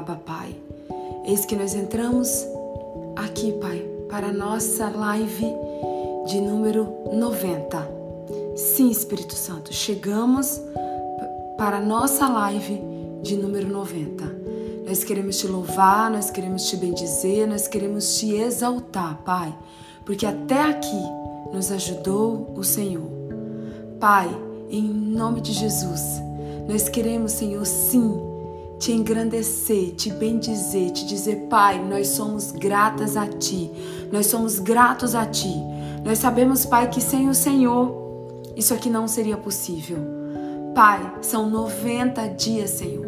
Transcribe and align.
Abba 0.00 0.16
Pai. 0.16 0.56
Eis 1.26 1.44
que 1.44 1.54
nós 1.54 1.74
entramos 1.74 2.46
aqui, 3.16 3.52
Pai, 3.60 3.86
para 4.08 4.28
a 4.28 4.32
nossa 4.32 4.88
live 4.88 5.44
de 6.26 6.40
número 6.40 6.88
90. 7.12 7.86
Sim, 8.56 8.90
Espírito 8.90 9.34
Santo, 9.34 9.74
chegamos 9.74 10.58
para 11.58 11.76
a 11.76 11.80
nossa 11.82 12.26
live 12.28 12.80
de 13.22 13.36
número 13.36 13.68
90. 13.68 14.24
Nós 14.86 15.04
queremos 15.04 15.36
te 15.36 15.46
louvar, 15.46 16.10
nós 16.10 16.30
queremos 16.30 16.64
te 16.64 16.76
bendizer, 16.76 17.46
nós 17.46 17.68
queremos 17.68 18.18
te 18.18 18.34
exaltar, 18.34 19.20
Pai, 19.22 19.54
porque 20.06 20.24
até 20.24 20.62
aqui 20.62 21.02
nos 21.52 21.70
ajudou 21.70 22.54
o 22.56 22.64
Senhor. 22.64 23.10
Pai, 24.00 24.34
em 24.70 24.82
nome 24.82 25.42
de 25.42 25.52
Jesus, 25.52 26.00
nós 26.66 26.88
queremos, 26.88 27.32
Senhor, 27.32 27.66
sim, 27.66 28.29
te 28.80 28.92
engrandecer, 28.92 29.92
te 29.94 30.10
bendizer, 30.10 30.90
te 30.90 31.04
dizer, 31.04 31.46
Pai, 31.50 31.78
nós 31.84 32.08
somos 32.08 32.50
gratas 32.50 33.14
a 33.14 33.26
Ti, 33.26 33.70
nós 34.10 34.26
somos 34.26 34.58
gratos 34.58 35.14
a 35.14 35.26
Ti. 35.26 35.54
Nós 36.02 36.18
sabemos, 36.18 36.64
Pai, 36.64 36.88
que 36.88 37.00
sem 37.00 37.28
o 37.28 37.34
Senhor 37.34 38.00
isso 38.56 38.72
aqui 38.72 38.88
não 38.88 39.06
seria 39.06 39.36
possível. 39.36 39.98
Pai, 40.74 41.12
são 41.20 41.48
90 41.50 42.26
dias, 42.28 42.70
Senhor. 42.70 43.06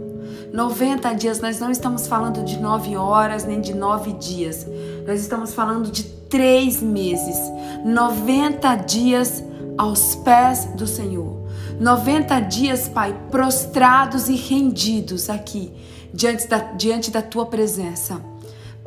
90 0.52 1.14
dias, 1.14 1.40
nós 1.40 1.58
não 1.58 1.70
estamos 1.70 2.06
falando 2.06 2.44
de 2.44 2.60
9 2.60 2.94
horas 2.96 3.44
nem 3.44 3.60
de 3.60 3.74
9 3.74 4.12
dias. 4.12 4.66
Nós 5.06 5.20
estamos 5.20 5.54
falando 5.54 5.90
de 5.90 6.04
3 6.04 6.82
meses. 6.82 7.36
90 7.84 8.76
dias 8.76 9.42
aos 9.78 10.14
pés 10.16 10.66
do 10.76 10.86
Senhor. 10.86 11.41
90 11.82 12.38
dias, 12.42 12.88
Pai, 12.88 13.12
prostrados 13.28 14.28
e 14.28 14.36
rendidos 14.36 15.28
aqui, 15.28 15.72
diante 16.14 16.46
da, 16.46 16.58
diante 16.58 17.10
da 17.10 17.20
tua 17.20 17.44
presença. 17.46 18.22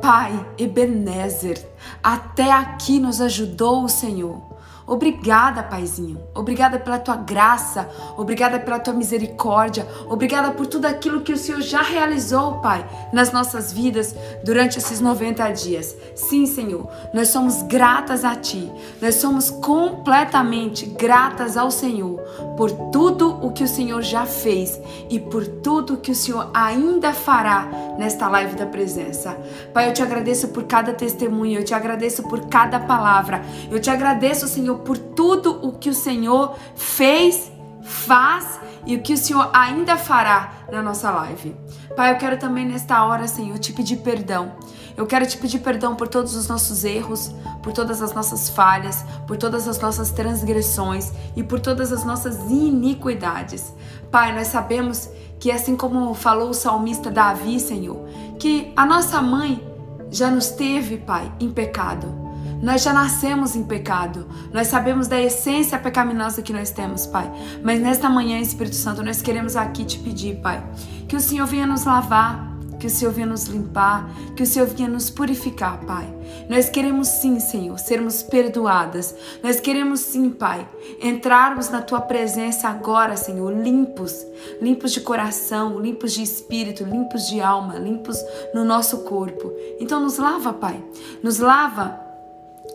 Pai, 0.00 0.32
Ebenezer, 0.56 1.62
até 2.02 2.50
aqui 2.50 2.98
nos 2.98 3.20
ajudou 3.20 3.84
o 3.84 3.88
Senhor. 3.88 4.40
Obrigada, 4.86 5.64
Paizinho. 5.64 6.20
Obrigada 6.32 6.78
pela 6.78 6.98
tua 6.98 7.16
graça. 7.16 7.88
Obrigada 8.16 8.60
pela 8.60 8.78
tua 8.78 8.94
misericórdia. 8.94 9.86
Obrigada 10.08 10.52
por 10.52 10.66
tudo 10.66 10.86
aquilo 10.86 11.22
que 11.22 11.32
o 11.32 11.36
Senhor 11.36 11.60
já 11.60 11.82
realizou, 11.82 12.60
Pai, 12.60 12.86
nas 13.12 13.32
nossas 13.32 13.72
vidas 13.72 14.14
durante 14.44 14.78
esses 14.78 15.00
90 15.00 15.50
dias. 15.50 15.96
Sim, 16.14 16.46
Senhor, 16.46 16.88
nós 17.12 17.28
somos 17.28 17.62
gratas 17.62 18.24
a 18.24 18.36
Ti. 18.36 18.70
Nós 19.02 19.16
somos 19.16 19.50
completamente 19.50 20.86
gratas 20.86 21.56
ao 21.56 21.70
Senhor 21.70 22.20
por 22.56 22.70
tudo 22.92 23.44
o 23.44 23.52
que 23.52 23.64
o 23.64 23.68
Senhor 23.68 24.02
já 24.02 24.24
fez 24.24 24.80
e 25.10 25.18
por 25.18 25.44
tudo 25.46 25.96
que 25.96 26.12
o 26.12 26.14
Senhor 26.14 26.48
ainda 26.54 27.12
fará 27.12 27.68
nesta 27.98 28.28
live 28.28 28.54
da 28.54 28.66
presença. 28.66 29.36
Pai, 29.74 29.88
eu 29.88 29.92
te 29.92 30.02
agradeço 30.02 30.48
por 30.48 30.64
cada 30.64 30.92
testemunho. 30.92 31.58
Eu 31.58 31.64
te 31.64 31.74
agradeço 31.74 32.22
por 32.22 32.46
cada 32.46 32.78
palavra. 32.78 33.42
Eu 33.68 33.80
te 33.80 33.90
agradeço, 33.90 34.46
Senhor 34.46 34.75
Por 34.78 34.98
tudo 34.98 35.66
o 35.66 35.72
que 35.72 35.90
o 35.90 35.94
Senhor 35.94 36.56
fez, 36.74 37.50
faz 37.82 38.60
e 38.84 38.96
o 38.96 39.02
que 39.02 39.12
o 39.12 39.16
Senhor 39.16 39.50
ainda 39.52 39.96
fará 39.96 40.52
na 40.70 40.82
nossa 40.82 41.10
live. 41.10 41.56
Pai, 41.96 42.12
eu 42.12 42.18
quero 42.18 42.38
também 42.38 42.66
nesta 42.66 43.04
hora, 43.04 43.26
Senhor, 43.26 43.58
te 43.58 43.72
pedir 43.72 43.98
perdão. 43.98 44.52
Eu 44.96 45.06
quero 45.06 45.26
te 45.26 45.36
pedir 45.36 45.58
perdão 45.58 45.94
por 45.94 46.08
todos 46.08 46.34
os 46.34 46.48
nossos 46.48 46.82
erros, 46.84 47.30
por 47.62 47.72
todas 47.72 48.00
as 48.00 48.14
nossas 48.14 48.48
falhas, 48.48 49.04
por 49.26 49.36
todas 49.36 49.68
as 49.68 49.78
nossas 49.78 50.10
transgressões 50.10 51.12
e 51.36 51.42
por 51.42 51.60
todas 51.60 51.92
as 51.92 52.04
nossas 52.04 52.50
iniquidades. 52.50 53.72
Pai, 54.10 54.34
nós 54.34 54.48
sabemos 54.48 55.10
que 55.38 55.50
assim 55.50 55.76
como 55.76 56.14
falou 56.14 56.50
o 56.50 56.54
salmista 56.54 57.10
Davi, 57.10 57.60
Senhor, 57.60 58.08
que 58.38 58.72
a 58.74 58.86
nossa 58.86 59.20
mãe 59.20 59.62
já 60.10 60.30
nos 60.30 60.48
teve, 60.48 60.96
Pai, 60.96 61.30
em 61.38 61.50
pecado. 61.50 62.25
Nós 62.62 62.82
já 62.82 62.92
nascemos 62.92 63.54
em 63.54 63.62
pecado. 63.62 64.26
Nós 64.52 64.68
sabemos 64.68 65.08
da 65.08 65.20
essência 65.20 65.78
pecaminosa 65.78 66.42
que 66.42 66.52
nós 66.52 66.70
temos, 66.70 67.06
Pai. 67.06 67.30
Mas 67.62 67.80
nesta 67.80 68.08
manhã, 68.08 68.38
Espírito 68.38 68.76
Santo, 68.76 69.02
nós 69.02 69.20
queremos 69.22 69.56
aqui 69.56 69.84
te 69.84 69.98
pedir, 69.98 70.36
Pai, 70.36 70.62
que 71.08 71.16
o 71.16 71.20
Senhor 71.20 71.46
venha 71.46 71.66
nos 71.66 71.84
lavar, 71.84 72.56
que 72.78 72.86
o 72.86 72.90
Senhor 72.90 73.12
venha 73.12 73.26
nos 73.26 73.44
limpar, 73.44 74.08
que 74.34 74.42
o 74.42 74.46
Senhor 74.46 74.66
venha 74.68 74.88
nos 74.88 75.10
purificar, 75.10 75.80
Pai. 75.80 76.06
Nós 76.48 76.68
queremos 76.68 77.08
sim, 77.08 77.40
Senhor, 77.40 77.78
sermos 77.78 78.22
perdoadas. 78.22 79.14
Nós 79.42 79.60
queremos 79.60 80.00
sim, 80.00 80.30
Pai, 80.30 80.66
entrarmos 81.00 81.68
na 81.68 81.82
tua 81.82 82.00
presença 82.00 82.68
agora, 82.68 83.16
Senhor, 83.16 83.52
limpos, 83.52 84.24
limpos 84.60 84.92
de 84.92 85.00
coração, 85.00 85.80
limpos 85.80 86.12
de 86.12 86.22
espírito, 86.22 86.84
limpos 86.84 87.28
de 87.28 87.40
alma, 87.40 87.78
limpos 87.78 88.18
no 88.54 88.64
nosso 88.64 88.98
corpo. 88.98 89.52
Então 89.80 90.00
nos 90.00 90.18
lava, 90.18 90.52
Pai. 90.52 90.82
Nos 91.22 91.38
lava 91.38 92.05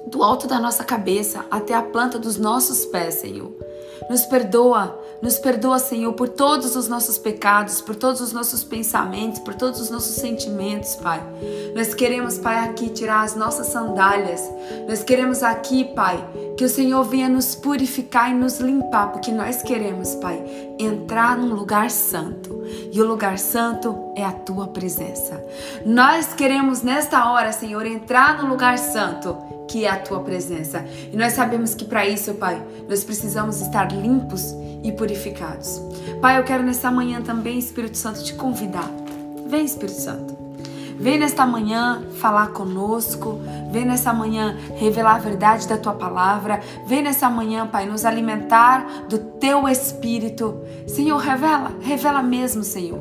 do 0.07 0.23
alto 0.23 0.47
da 0.47 0.59
nossa 0.59 0.83
cabeça 0.83 1.45
até 1.49 1.73
a 1.73 1.81
planta 1.81 2.17
dos 2.17 2.37
nossos 2.37 2.85
pés, 2.85 3.15
Senhor. 3.15 3.51
Nos 4.09 4.25
perdoa, 4.25 4.99
nos 5.21 5.37
perdoa, 5.37 5.77
Senhor, 5.77 6.13
por 6.13 6.29
todos 6.29 6.75
os 6.75 6.87
nossos 6.87 7.17
pecados, 7.17 7.79
por 7.79 7.95
todos 7.95 8.21
os 8.21 8.33
nossos 8.33 8.63
pensamentos, 8.63 9.39
por 9.39 9.53
todos 9.53 9.79
os 9.79 9.89
nossos 9.89 10.15
sentimentos, 10.15 10.95
Pai. 10.95 11.23
Nós 11.75 11.93
queremos, 11.93 12.39
Pai, 12.39 12.57
aqui 12.57 12.89
tirar 12.89 13.21
as 13.21 13.35
nossas 13.35 13.67
sandálias. 13.67 14.49
Nós 14.87 15.03
queremos 15.03 15.43
aqui, 15.43 15.83
Pai, 15.83 16.27
que 16.57 16.65
o 16.65 16.69
Senhor 16.69 17.03
venha 17.03 17.29
nos 17.29 17.53
purificar 17.53 18.31
e 18.31 18.33
nos 18.33 18.59
limpar, 18.59 19.11
porque 19.11 19.31
nós 19.31 19.61
queremos, 19.61 20.15
Pai, 20.15 20.43
entrar 20.79 21.37
num 21.37 21.53
lugar 21.53 21.91
santo. 21.91 22.61
E 22.91 23.01
o 23.01 23.05
lugar 23.05 23.37
santo 23.37 24.13
é 24.15 24.23
a 24.23 24.31
tua 24.31 24.67
presença. 24.67 25.43
Nós 25.85 26.33
queremos 26.33 26.81
nesta 26.81 27.31
hora, 27.31 27.51
Senhor, 27.51 27.85
entrar 27.85 28.41
no 28.41 28.49
lugar 28.49 28.77
santo 28.77 29.37
que 29.67 29.85
é 29.85 29.89
a 29.89 29.97
tua 29.97 30.19
presença. 30.19 30.85
E 31.11 31.15
nós 31.15 31.33
sabemos 31.33 31.73
que 31.73 31.85
para 31.85 32.05
isso, 32.05 32.33
Pai, 32.33 32.61
nós 32.89 33.03
precisamos 33.05 33.61
estar 33.61 33.89
limpos 33.91 34.53
e 34.83 34.91
purificados. 34.91 35.81
Pai, 36.21 36.37
eu 36.37 36.43
quero 36.43 36.63
nessa 36.63 36.91
manhã 36.91 37.21
também, 37.21 37.57
Espírito 37.57 37.97
Santo, 37.97 38.23
te 38.23 38.33
convidar. 38.33 38.89
Vem, 39.47 39.65
Espírito 39.65 39.99
Santo. 39.99 40.41
Vem 41.01 41.17
nesta 41.17 41.47
manhã 41.47 42.03
falar 42.19 42.49
conosco, 42.49 43.41
vem 43.71 43.85
nessa 43.85 44.13
manhã 44.13 44.55
revelar 44.75 45.15
a 45.15 45.17
verdade 45.17 45.67
da 45.67 45.75
tua 45.75 45.93
palavra, 45.93 46.61
vem 46.85 47.01
nessa 47.01 47.27
manhã, 47.27 47.65
Pai, 47.65 47.87
nos 47.87 48.05
alimentar 48.05 48.85
do 49.09 49.17
teu 49.17 49.67
espírito. 49.67 50.61
Senhor, 50.85 51.17
revela, 51.17 51.71
revela 51.81 52.21
mesmo, 52.21 52.63
Senhor. 52.63 52.99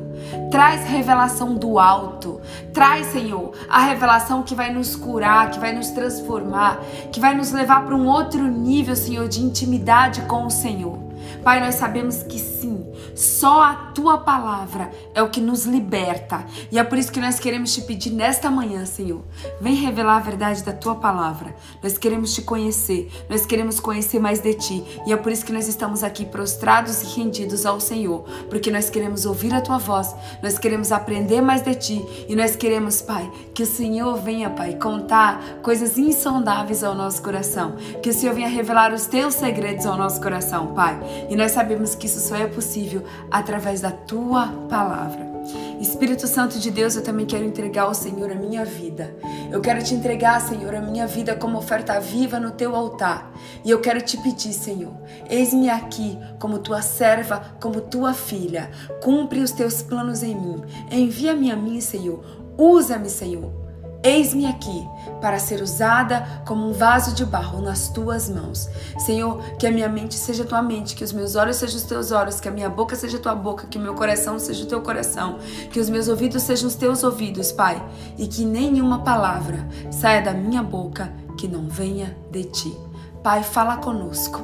Traz 0.49 0.83
revelação 0.85 1.53
do 1.53 1.77
alto, 1.77 2.41
traz, 2.73 3.05
Senhor, 3.05 3.51
a 3.69 3.81
revelação 3.83 4.41
que 4.41 4.55
vai 4.55 4.73
nos 4.73 4.95
curar, 4.95 5.51
que 5.51 5.59
vai 5.59 5.71
nos 5.71 5.91
transformar, 5.91 6.79
que 7.11 7.19
vai 7.19 7.35
nos 7.35 7.51
levar 7.51 7.85
para 7.85 7.95
um 7.95 8.07
outro 8.07 8.41
nível, 8.47 8.95
Senhor, 8.95 9.27
de 9.27 9.43
intimidade 9.43 10.21
com 10.21 10.47
o 10.47 10.49
Senhor. 10.49 11.10
Pai, 11.43 11.59
nós 11.59 11.75
sabemos 11.75 12.23
que 12.23 12.39
sim, 12.39 12.85
só 13.15 13.63
a 13.63 13.75
tua 13.93 14.19
palavra 14.19 14.91
é 15.13 15.21
o 15.21 15.29
que 15.29 15.41
nos 15.41 15.65
liberta. 15.65 16.45
E 16.71 16.79
é 16.79 16.83
por 16.83 16.97
isso 16.97 17.11
que 17.11 17.19
nós 17.19 17.39
queremos 17.39 17.73
te 17.73 17.81
pedir 17.81 18.11
nesta 18.11 18.49
manhã, 18.49 18.85
Senhor. 18.85 19.21
Vem 19.59 19.75
revelar 19.75 20.17
a 20.17 20.19
verdade 20.19 20.63
da 20.63 20.73
tua 20.73 20.95
palavra. 20.95 21.55
Nós 21.81 21.97
queremos 21.97 22.33
te 22.33 22.41
conhecer, 22.41 23.11
nós 23.29 23.45
queremos 23.45 23.79
conhecer 23.79 24.19
mais 24.19 24.39
de 24.39 24.53
ti. 24.53 24.83
E 25.05 25.13
é 25.13 25.17
por 25.17 25.31
isso 25.31 25.45
que 25.45 25.51
nós 25.51 25.67
estamos 25.67 26.03
aqui 26.03 26.25
prostrados 26.25 27.01
e 27.01 27.19
rendidos 27.19 27.65
ao 27.65 27.79
Senhor, 27.79 28.23
porque 28.49 28.71
nós 28.71 28.89
queremos 28.89 29.25
ouvir 29.25 29.53
a 29.53 29.61
tua 29.61 29.77
voz, 29.77 30.15
nós 30.41 30.57
queremos 30.57 30.91
aprender 30.91 31.41
mais 31.41 31.61
de 31.61 31.75
ti 31.75 32.05
e 32.27 32.35
nós 32.35 32.55
queremos, 32.55 33.01
Pai, 33.01 33.29
que 33.53 33.63
o 33.63 33.65
Senhor 33.65 34.15
venha, 34.17 34.49
Pai, 34.49 34.75
contar 34.75 35.59
coisas 35.61 35.97
insondáveis 35.97 36.83
ao 36.83 36.95
nosso 36.95 37.21
coração, 37.21 37.75
que 38.01 38.09
o 38.09 38.13
Senhor 38.13 38.33
venha 38.33 38.47
revelar 38.47 38.93
os 38.93 39.05
teus 39.05 39.33
segredos 39.35 39.85
ao 39.85 39.97
nosso 39.97 40.21
coração, 40.21 40.67
Pai. 40.73 40.99
E 41.29 41.35
nós 41.35 41.51
sabemos 41.51 41.95
que 41.95 42.05
isso 42.05 42.19
só 42.19 42.35
é 42.35 42.47
possível 42.47 43.03
através 43.29 43.81
da 43.81 43.91
tua 43.91 44.47
palavra. 44.69 45.31
Espírito 45.79 46.27
Santo 46.27 46.59
de 46.59 46.69
Deus, 46.69 46.95
eu 46.95 47.03
também 47.03 47.25
quero 47.25 47.43
entregar 47.43 47.83
ao 47.83 47.93
Senhor 47.93 48.31
a 48.31 48.35
minha 48.35 48.63
vida. 48.63 49.15
Eu 49.51 49.59
quero 49.59 49.83
te 49.83 49.95
entregar, 49.95 50.39
Senhor, 50.39 50.75
a 50.75 50.81
minha 50.81 51.07
vida 51.07 51.35
como 51.35 51.57
oferta 51.57 51.99
viva 51.99 52.39
no 52.39 52.51
teu 52.51 52.75
altar. 52.75 53.33
E 53.65 53.71
eu 53.71 53.81
quero 53.81 53.99
te 54.01 54.17
pedir, 54.17 54.53
Senhor, 54.53 54.93
eis-me 55.27 55.69
aqui 55.69 56.17
como 56.39 56.59
tua 56.59 56.81
serva, 56.83 57.55
como 57.59 57.81
tua 57.81 58.13
filha. 58.13 58.69
Cumpre 59.01 59.39
os 59.39 59.51
teus 59.51 59.81
planos 59.81 60.21
em 60.21 60.35
mim. 60.35 60.61
Envia-me 60.91 61.51
a 61.51 61.55
mim, 61.55 61.81
Senhor. 61.81 62.23
Usa-me, 62.57 63.09
Senhor. 63.09 63.60
Eis-me 64.03 64.47
aqui 64.47 64.89
para 65.21 65.37
ser 65.37 65.61
usada 65.61 66.41
como 66.43 66.67
um 66.67 66.73
vaso 66.73 67.13
de 67.13 67.23
barro 67.23 67.61
nas 67.61 67.87
tuas 67.89 68.27
mãos. 68.27 68.67
Senhor, 68.97 69.39
que 69.59 69.67
a 69.67 69.71
minha 69.71 69.87
mente 69.87 70.15
seja 70.15 70.43
tua 70.43 70.61
mente, 70.61 70.95
que 70.95 71.03
os 71.03 71.13
meus 71.13 71.35
olhos 71.35 71.57
sejam 71.57 71.77
os 71.77 71.83
teus 71.83 72.11
olhos, 72.11 72.39
que 72.39 72.47
a 72.47 72.51
minha 72.51 72.67
boca 72.67 72.95
seja 72.95 73.19
tua 73.19 73.35
boca, 73.35 73.67
que 73.67 73.77
o 73.77 73.81
meu 73.81 73.93
coração 73.93 74.39
seja 74.39 74.63
o 74.63 74.67
teu 74.67 74.81
coração, 74.81 75.37
que 75.71 75.79
os 75.79 75.87
meus 75.87 76.07
ouvidos 76.07 76.41
sejam 76.41 76.67
os 76.67 76.73
teus 76.73 77.03
ouvidos, 77.03 77.51
Pai, 77.51 77.83
e 78.17 78.25
que 78.25 78.43
nenhuma 78.43 79.03
palavra 79.03 79.67
saia 79.91 80.21
da 80.21 80.33
minha 80.33 80.63
boca 80.63 81.13
que 81.37 81.47
não 81.47 81.69
venha 81.69 82.17
de 82.31 82.45
ti. 82.45 82.75
Pai, 83.21 83.43
fala 83.43 83.77
conosco. 83.77 84.41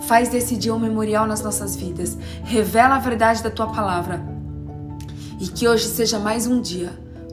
Faz 0.00 0.28
desse 0.28 0.56
dia 0.56 0.74
um 0.74 0.78
memorial 0.78 1.24
nas 1.24 1.40
nossas 1.40 1.76
vidas. 1.76 2.18
Revela 2.42 2.96
a 2.96 3.00
verdade 3.00 3.44
da 3.44 3.50
tua 3.50 3.68
palavra. 3.68 4.20
E 5.38 5.46
que 5.46 5.68
hoje 5.68 5.86
seja 5.86 6.18
mais 6.18 6.48
um 6.48 6.60
dia 6.60 6.92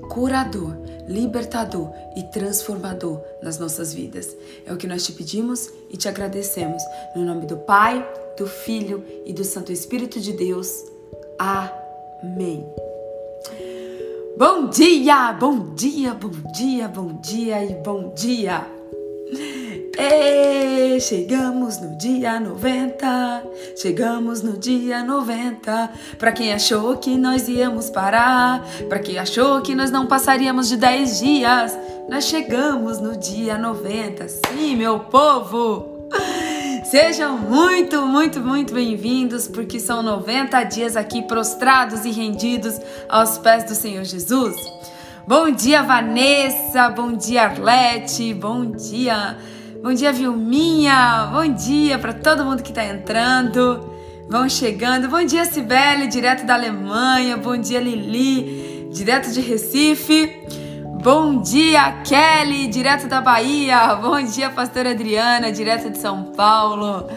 curador 0.10 0.85
libertador 1.08 1.92
e 2.16 2.24
transformador 2.24 3.22
nas 3.42 3.60
nossas 3.60 3.94
vidas. 3.94 4.36
É 4.66 4.74
o 4.74 4.78
que 4.78 4.88
nós 4.88 5.06
te 5.06 5.12
pedimos 5.12 5.70
e 5.90 5.98
te 5.98 6.08
agradecemos. 6.08 6.82
No 7.16 7.24
nome 7.24 7.46
do 7.46 7.58
Pai, 7.58 8.06
do 8.38 8.48
Filho 8.48 9.04
e 9.26 9.34
do 9.34 9.44
Santo 9.44 9.72
Espírito 9.72 10.20
de 10.20 10.34
Deus. 10.34 10.70
Amém. 11.38 12.66
Bom 14.38 14.70
dia, 14.70 15.32
bom 15.32 15.74
dia, 15.76 16.14
bom 16.14 16.32
dia, 16.52 16.88
bom 16.88 17.14
dia 17.22 17.64
e 17.64 17.74
bom 17.76 18.14
dia. 18.14 18.68
E 19.98 21.00
chegamos 21.00 21.80
no 21.80 21.96
dia 21.96 22.40
90, 22.40 23.44
chegamos 23.78 24.42
no 24.42 24.58
dia 24.58 25.04
90. 25.04 25.92
Para 26.18 26.32
quem 26.32 26.54
achou 26.54 26.98
que 26.98 27.18
nós 27.18 27.48
íamos 27.48 27.90
parar, 27.90 28.66
para 28.90 29.00
quem 29.00 29.18
achou 29.18 29.62
que 29.62 29.74
nós 29.74 29.92
não 29.92 30.06
passaríamos 30.06 30.68
de 30.68 30.78
10 30.78 31.20
dias, 31.20 31.78
nós 32.10 32.26
chegamos 32.26 33.00
no 33.00 33.16
dia 33.18 33.58
90. 33.58 34.28
Sim, 34.28 34.76
meu 34.76 35.00
povo! 35.00 36.10
Sejam 36.86 37.38
muito, 37.38 38.06
muito, 38.06 38.40
muito 38.40 38.74
bem-vindos, 38.74 39.48
porque 39.48 39.80
são 39.80 40.04
90 40.04 40.64
dias 40.66 40.96
aqui 40.96 41.24
prostrados 41.24 42.06
e 42.06 42.12
rendidos 42.12 42.80
aos 43.10 43.38
pés 43.38 43.64
do 43.64 43.74
Senhor 43.74 44.04
Jesus. 44.04 44.56
Bom 45.28 45.50
dia, 45.50 45.82
Vanessa. 45.82 46.88
Bom 46.90 47.14
dia, 47.14 47.46
Arlete. 47.46 48.34
Bom 48.36 48.66
dia, 48.66 49.36
Bom 49.86 49.94
dia, 49.94 50.12
Vilminha. 50.12 51.30
Bom 51.32 51.48
dia 51.54 52.00
para 52.00 52.12
todo 52.12 52.44
mundo 52.44 52.64
que 52.64 52.72
está 52.72 52.84
entrando. 52.84 53.88
Vão 54.28 54.50
chegando. 54.50 55.08
Bom 55.08 55.24
dia, 55.24 55.46
Cibele, 55.46 56.08
direto 56.08 56.44
da 56.44 56.56
Alemanha. 56.56 57.38
Bom 57.38 57.56
dia, 57.56 57.80
Lili, 57.80 58.90
direto 58.92 59.30
de 59.32 59.42
Recife. 59.42 60.42
Bom 61.04 61.40
dia, 61.40 62.02
Kelly, 62.04 62.66
direto 62.66 63.08
da 63.08 63.22
Bahia. 63.22 63.94
Bom 63.94 64.20
dia, 64.24 64.50
Pastora 64.50 64.90
Adriana, 64.90 65.52
direto 65.52 65.92
de 65.92 66.00
São 66.00 66.32
Paulo. 66.36 67.08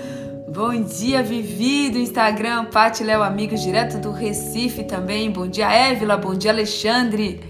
Bom 0.53 0.83
dia, 0.83 1.23
Vivi, 1.23 1.89
do 1.89 1.97
Instagram. 1.97 2.67
Pati 2.67 3.03
Léo 3.03 3.23
Amigos, 3.23 3.63
direto 3.63 3.97
do 3.97 4.13
Recife 4.13 4.85
também. 4.85 5.31
Bom 5.31 5.47
dia, 5.47 5.73
Évila. 5.73 6.19
Bom 6.19 6.35
dia, 6.35 6.51
Alexandre. 6.51 7.41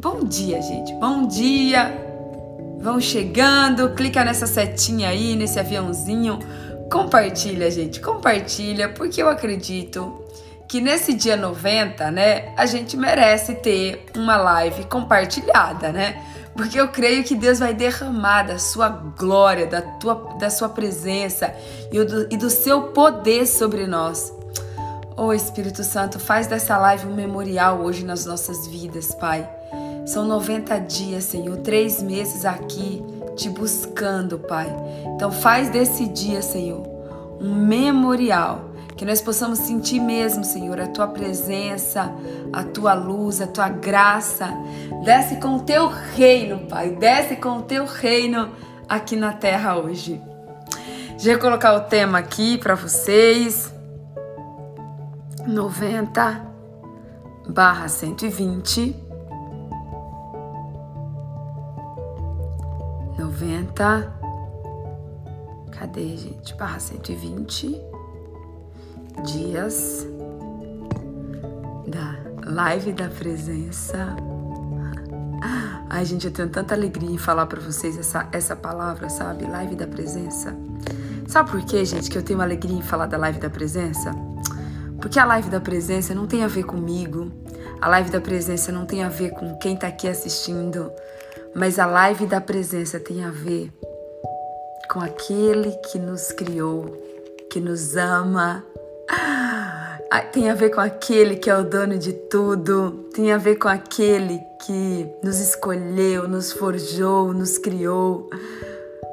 Bom 0.00 0.24
dia, 0.24 0.60
gente. 0.60 0.92
Bom 0.94 1.28
dia. 1.28 2.03
Vão 2.84 3.00
chegando, 3.00 3.94
clica 3.94 4.22
nessa 4.22 4.46
setinha 4.46 5.08
aí, 5.08 5.34
nesse 5.34 5.58
aviãozinho. 5.58 6.38
Compartilha, 6.92 7.70
gente, 7.70 7.98
compartilha, 7.98 8.90
porque 8.90 9.22
eu 9.22 9.28
acredito 9.30 10.22
que 10.68 10.82
nesse 10.82 11.14
dia 11.14 11.34
90, 11.34 12.10
né, 12.10 12.52
a 12.58 12.66
gente 12.66 12.94
merece 12.94 13.54
ter 13.54 14.04
uma 14.14 14.36
live 14.36 14.84
compartilhada, 14.84 15.92
né? 15.92 16.22
Porque 16.54 16.78
eu 16.78 16.88
creio 16.88 17.24
que 17.24 17.34
Deus 17.34 17.60
vai 17.60 17.72
derramar 17.72 18.42
da 18.42 18.58
sua 18.58 18.90
glória, 18.90 19.66
da, 19.66 19.80
tua, 19.80 20.36
da 20.38 20.50
sua 20.50 20.68
presença 20.68 21.54
e 21.90 22.04
do, 22.04 22.28
e 22.30 22.36
do 22.36 22.50
seu 22.50 22.88
poder 22.88 23.46
sobre 23.46 23.86
nós. 23.86 24.30
Ô 25.16 25.28
oh, 25.28 25.32
Espírito 25.32 25.82
Santo, 25.82 26.18
faz 26.18 26.48
dessa 26.48 26.76
live 26.76 27.06
um 27.06 27.14
memorial 27.14 27.80
hoje 27.80 28.04
nas 28.04 28.26
nossas 28.26 28.66
vidas, 28.66 29.14
Pai. 29.14 29.48
São 30.06 30.24
90 30.26 30.78
dias, 30.80 31.24
Senhor, 31.24 31.56
três 31.58 32.02
meses 32.02 32.44
aqui 32.44 33.02
te 33.36 33.48
buscando, 33.48 34.38
Pai. 34.38 34.68
Então 35.14 35.32
faz 35.32 35.70
desse 35.70 36.06
dia, 36.06 36.42
Senhor, 36.42 36.86
um 37.40 37.54
memorial. 37.54 38.70
Que 38.96 39.04
nós 39.04 39.20
possamos 39.20 39.58
sentir 39.58 39.98
mesmo, 39.98 40.44
Senhor, 40.44 40.80
a 40.80 40.86
tua 40.86 41.08
presença, 41.08 42.14
a 42.52 42.62
tua 42.62 42.94
luz, 42.94 43.40
a 43.40 43.46
tua 43.46 43.68
graça. 43.68 44.48
Desce 45.04 45.36
com 45.36 45.56
o 45.56 45.60
teu 45.60 45.88
reino, 45.88 46.60
Pai. 46.68 46.90
Desce 46.90 47.34
com 47.34 47.58
o 47.58 47.62
teu 47.62 47.86
reino 47.86 48.50
aqui 48.88 49.16
na 49.16 49.32
terra 49.32 49.76
hoje. 49.76 50.22
Já 51.18 51.32
vou 51.32 51.40
colocar 51.40 51.74
o 51.74 51.80
tema 51.80 52.18
aqui 52.18 52.56
para 52.56 52.76
vocês. 52.76 53.72
90 55.44 56.54
barra 57.48 57.88
120 57.88 59.03
90. 63.64 64.12
Cadê, 65.72 66.16
gente? 66.16 66.54
Barra 66.54 66.78
120 66.78 67.80
dias 69.24 70.06
da 71.86 72.16
live 72.50 72.92
da 72.92 73.08
presença. 73.08 74.16
Ai, 75.88 76.04
gente, 76.04 76.26
eu 76.26 76.32
tenho 76.32 76.48
tanta 76.48 76.74
alegria 76.74 77.10
em 77.10 77.18
falar 77.18 77.46
para 77.46 77.60
vocês 77.60 77.96
essa, 77.98 78.28
essa 78.32 78.54
palavra, 78.54 79.08
sabe? 79.08 79.46
Live 79.46 79.76
da 79.76 79.86
presença. 79.86 80.54
Sabe 81.26 81.50
por 81.50 81.64
quê, 81.64 81.84
gente, 81.84 82.10
que 82.10 82.18
eu 82.18 82.22
tenho 82.22 82.40
alegria 82.40 82.76
em 82.76 82.82
falar 82.82 83.06
da 83.06 83.16
live 83.16 83.38
da 83.38 83.48
presença? 83.48 84.12
Porque 85.00 85.18
a 85.18 85.24
live 85.24 85.48
da 85.50 85.60
presença 85.60 86.14
não 86.14 86.26
tem 86.26 86.42
a 86.42 86.48
ver 86.48 86.64
comigo. 86.64 87.30
A 87.80 87.88
live 87.88 88.10
da 88.10 88.20
presença 88.20 88.72
não 88.72 88.86
tem 88.86 89.02
a 89.02 89.08
ver 89.08 89.30
com 89.30 89.56
quem 89.58 89.76
tá 89.76 89.86
aqui 89.86 90.08
assistindo. 90.08 90.90
Mas 91.54 91.78
a 91.78 91.86
live 91.86 92.26
da 92.26 92.40
presença 92.40 92.98
tem 92.98 93.24
a 93.24 93.30
ver 93.30 93.70
com 94.90 95.00
aquele 95.00 95.72
que 95.72 95.98
nos 95.98 96.32
criou, 96.32 96.86
que 97.50 97.60
nos 97.60 97.96
ama. 97.96 98.64
Ah, 99.10 99.74
tem 100.34 100.50
a 100.50 100.54
ver 100.54 100.70
com 100.70 100.80
aquele 100.80 101.36
que 101.36 101.48
é 101.48 101.56
o 101.56 101.62
dono 101.62 101.96
de 101.96 102.12
tudo. 102.12 103.08
Tem 103.14 103.32
a 103.32 103.38
ver 103.38 103.56
com 103.56 103.68
aquele 103.68 104.40
que 104.66 105.06
nos 105.22 105.38
escolheu, 105.38 106.28
nos 106.28 106.52
forjou, 106.52 107.32
nos 107.32 107.56
criou. 107.58 108.28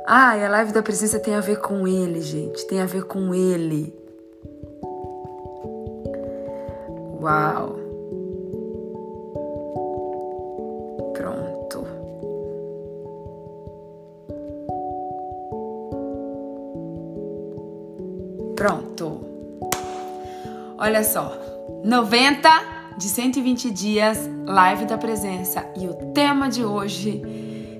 Ah, 0.07 0.36
e 0.36 0.43
a 0.43 0.50
live 0.50 0.74
da 0.74 0.81
presença 0.81 1.19
tem 1.19 1.36
a 1.36 1.41
ver 1.41 1.60
com 1.60 1.88
ele, 1.88 2.21
gente. 2.21 2.65
Tem 2.65 2.81
a 2.81 2.86
ver 2.86 3.03
com 3.03 3.33
ele. 3.36 3.93
Uau! 7.21 7.80
Pronto. 18.62 19.22
Olha 20.77 21.03
só, 21.03 21.36
90 21.84 22.48
de 22.96 23.10
120 23.10 23.72
dias, 23.72 24.30
live 24.46 24.86
da 24.86 25.00
presença. 25.00 25.65
E 25.75 25.88
o 25.88 25.96
tema 26.13 26.48
de 26.48 26.63
hoje 26.63 27.24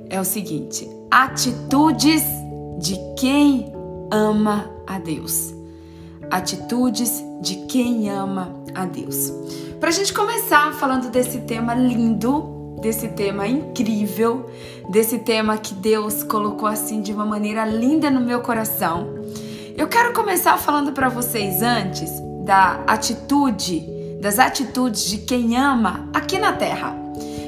é 0.10 0.20
o 0.20 0.24
seguinte: 0.24 0.90
atitudes 1.12 2.24
de 2.80 2.98
quem 3.16 3.72
ama 4.10 4.72
a 4.88 4.98
Deus. 4.98 5.54
Atitudes 6.32 7.24
de 7.42 7.58
quem 7.68 8.10
ama 8.10 8.52
a 8.74 8.84
Deus. 8.84 9.32
Para 9.80 9.90
a 9.90 9.94
gente 9.94 10.12
começar 10.12 10.74
falando 10.74 11.12
desse 11.12 11.42
tema 11.42 11.76
lindo, 11.76 12.80
desse 12.82 13.10
tema 13.10 13.48
incrível, 13.48 14.50
desse 14.90 15.20
tema 15.20 15.60
que 15.60 15.76
Deus 15.76 16.24
colocou 16.24 16.68
assim 16.68 17.04
de 17.04 17.14
uma 17.14 17.24
maneira 17.24 17.66
linda 17.66 18.10
no 18.10 18.20
meu 18.20 18.42
coração. 18.42 19.22
Eu 19.82 19.88
quero 19.88 20.14
começar 20.14 20.60
falando 20.60 20.92
para 20.92 21.10
vocês 21.10 21.64
antes 21.64 22.12
da 22.46 22.84
atitude, 22.86 23.84
das 24.22 24.38
atitudes 24.38 25.06
de 25.06 25.18
quem 25.18 25.58
ama 25.58 26.08
aqui 26.14 26.38
na 26.38 26.54
Terra. 26.54 26.96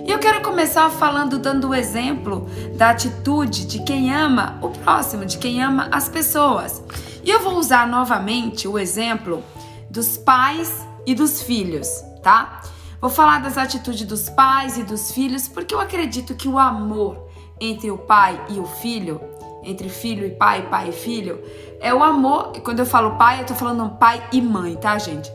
E 0.03 0.09
eu 0.09 0.17
quero 0.17 0.41
começar 0.41 0.89
falando, 0.89 1.37
dando 1.37 1.69
o 1.69 1.75
exemplo 1.75 2.49
da 2.75 2.89
atitude 2.89 3.67
de 3.67 3.83
quem 3.83 4.11
ama 4.11 4.57
o 4.63 4.69
próximo, 4.69 5.27
de 5.27 5.37
quem 5.37 5.63
ama 5.63 5.87
as 5.91 6.09
pessoas. 6.09 6.81
E 7.23 7.29
eu 7.29 7.39
vou 7.39 7.53
usar 7.53 7.87
novamente 7.87 8.67
o 8.67 8.79
exemplo 8.79 9.43
dos 9.87 10.17
pais 10.17 10.83
e 11.05 11.13
dos 11.13 11.43
filhos, 11.43 11.87
tá? 12.23 12.61
Vou 12.99 13.11
falar 13.11 13.43
das 13.43 13.59
atitudes 13.59 14.07
dos 14.07 14.27
pais 14.27 14.75
e 14.75 14.81
dos 14.81 15.11
filhos, 15.11 15.47
porque 15.47 15.75
eu 15.75 15.79
acredito 15.79 16.33
que 16.33 16.47
o 16.47 16.57
amor 16.57 17.29
entre 17.61 17.91
o 17.91 17.97
pai 17.97 18.43
e 18.49 18.59
o 18.59 18.65
filho, 18.65 19.21
entre 19.63 19.89
filho 19.89 20.25
e 20.25 20.31
pai, 20.31 20.67
pai 20.69 20.89
e 20.89 20.91
filho, 20.91 21.41
é 21.79 21.93
o 21.93 22.03
amor. 22.03 22.53
Quando 22.63 22.79
eu 22.79 22.85
falo 22.85 23.17
pai, 23.17 23.41
eu 23.41 23.45
tô 23.45 23.53
falando 23.53 23.97
pai 23.97 24.23
e 24.31 24.41
mãe, 24.41 24.75
tá, 24.75 24.97
gente? 24.97 25.31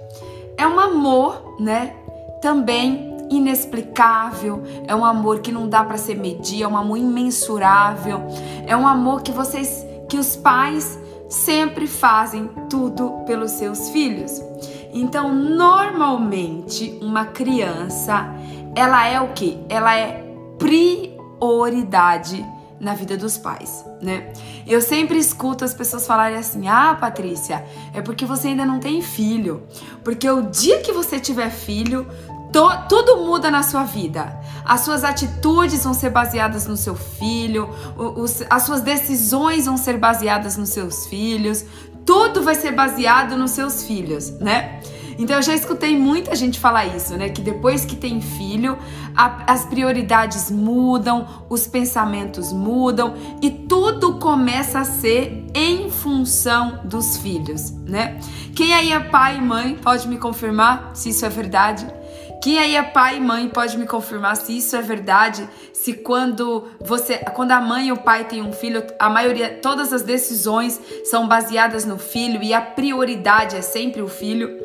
É 0.56 0.66
um 0.66 0.78
amor, 0.78 1.56
né? 1.58 1.94
Também 2.40 3.16
inexplicável, 3.30 4.62
é 4.86 4.94
um 4.94 5.04
amor 5.04 5.40
que 5.40 5.52
não 5.52 5.68
dá 5.68 5.84
para 5.84 5.98
ser 5.98 6.16
medir, 6.16 6.62
é 6.62 6.68
um 6.68 6.76
amor 6.76 6.96
imensurável, 6.96 8.22
é 8.66 8.76
um 8.76 8.86
amor 8.86 9.22
que 9.22 9.30
vocês, 9.30 9.86
que 10.08 10.16
os 10.16 10.34
pais 10.34 10.98
sempre 11.28 11.86
fazem 11.86 12.48
tudo 12.70 13.22
pelos 13.26 13.50
seus 13.52 13.90
filhos. 13.90 14.42
Então, 14.92 15.34
normalmente, 15.34 16.98
uma 17.02 17.26
criança, 17.26 18.34
ela 18.74 19.06
é 19.06 19.20
o 19.20 19.28
que? 19.28 19.58
Ela 19.68 19.94
é 19.94 20.24
prioridade 20.58 22.44
na 22.80 22.94
vida 22.94 23.16
dos 23.16 23.36
pais, 23.36 23.84
né? 24.00 24.32
Eu 24.66 24.80
sempre 24.80 25.18
escuto 25.18 25.64
as 25.64 25.74
pessoas 25.74 26.06
falarem 26.06 26.38
assim: 26.38 26.68
"Ah, 26.68 26.96
Patrícia, 26.98 27.64
é 27.92 28.00
porque 28.00 28.24
você 28.24 28.48
ainda 28.48 28.64
não 28.64 28.78
tem 28.78 29.02
filho. 29.02 29.62
Porque 30.04 30.28
o 30.28 30.42
dia 30.42 30.80
que 30.80 30.92
você 30.92 31.18
tiver 31.18 31.50
filho, 31.50 32.06
to, 32.52 32.68
tudo 32.88 33.24
muda 33.24 33.50
na 33.50 33.62
sua 33.62 33.84
vida. 33.84 34.38
As 34.64 34.82
suas 34.82 35.04
atitudes 35.04 35.82
vão 35.84 35.94
ser 35.94 36.10
baseadas 36.10 36.66
no 36.66 36.76
seu 36.76 36.94
filho, 36.94 37.70
os, 37.96 38.42
as 38.50 38.64
suas 38.64 38.80
decisões 38.80 39.66
vão 39.66 39.76
ser 39.76 39.96
baseadas 39.98 40.56
nos 40.56 40.68
seus 40.68 41.06
filhos, 41.06 41.64
tudo 42.04 42.42
vai 42.42 42.54
ser 42.54 42.72
baseado 42.72 43.36
nos 43.36 43.52
seus 43.52 43.84
filhos, 43.84 44.30
né? 44.38 44.80
Então 45.18 45.36
eu 45.36 45.42
já 45.42 45.54
escutei 45.54 45.98
muita 45.98 46.34
gente 46.36 46.60
falar 46.60 46.86
isso, 46.86 47.16
né? 47.16 47.28
Que 47.28 47.42
depois 47.42 47.84
que 47.84 47.96
tem 47.96 48.20
filho, 48.20 48.78
a, 49.16 49.52
as 49.52 49.64
prioridades 49.64 50.48
mudam, 50.50 51.44
os 51.50 51.66
pensamentos 51.66 52.52
mudam 52.52 53.14
e 53.42 53.50
tudo 53.50 54.14
começa 54.14 54.78
a 54.78 54.84
ser 54.84 55.44
em 55.52 55.90
função 55.90 56.80
dos 56.84 57.16
filhos, 57.18 57.72
né? 57.72 58.20
Quem 58.54 58.72
aí 58.72 58.92
é 58.92 59.00
pai 59.00 59.38
e 59.38 59.40
mãe 59.40 59.76
pode 59.82 60.06
me 60.06 60.18
confirmar 60.18 60.92
se 60.94 61.10
isso 61.10 61.26
é 61.26 61.28
verdade? 61.28 61.86
Quem 62.40 62.58
aí 62.60 62.76
é 62.76 62.82
pai 62.82 63.16
e 63.16 63.20
mãe 63.20 63.48
pode 63.48 63.76
me 63.76 63.84
confirmar 63.84 64.36
se 64.36 64.56
isso 64.56 64.76
é 64.76 64.80
verdade, 64.80 65.48
se 65.72 65.92
quando 65.92 66.68
você, 66.80 67.18
quando 67.34 67.50
a 67.50 67.60
mãe 67.60 67.88
e 67.88 67.92
o 67.92 67.96
pai 67.96 68.24
têm 68.24 68.42
um 68.42 68.52
filho, 68.52 68.84
a 68.98 69.10
maioria, 69.10 69.58
todas 69.60 69.92
as 69.92 70.02
decisões 70.02 70.80
são 71.04 71.26
baseadas 71.26 71.84
no 71.84 71.98
filho 71.98 72.40
e 72.40 72.54
a 72.54 72.60
prioridade 72.60 73.56
é 73.56 73.62
sempre 73.62 74.00
o 74.02 74.08
filho. 74.08 74.56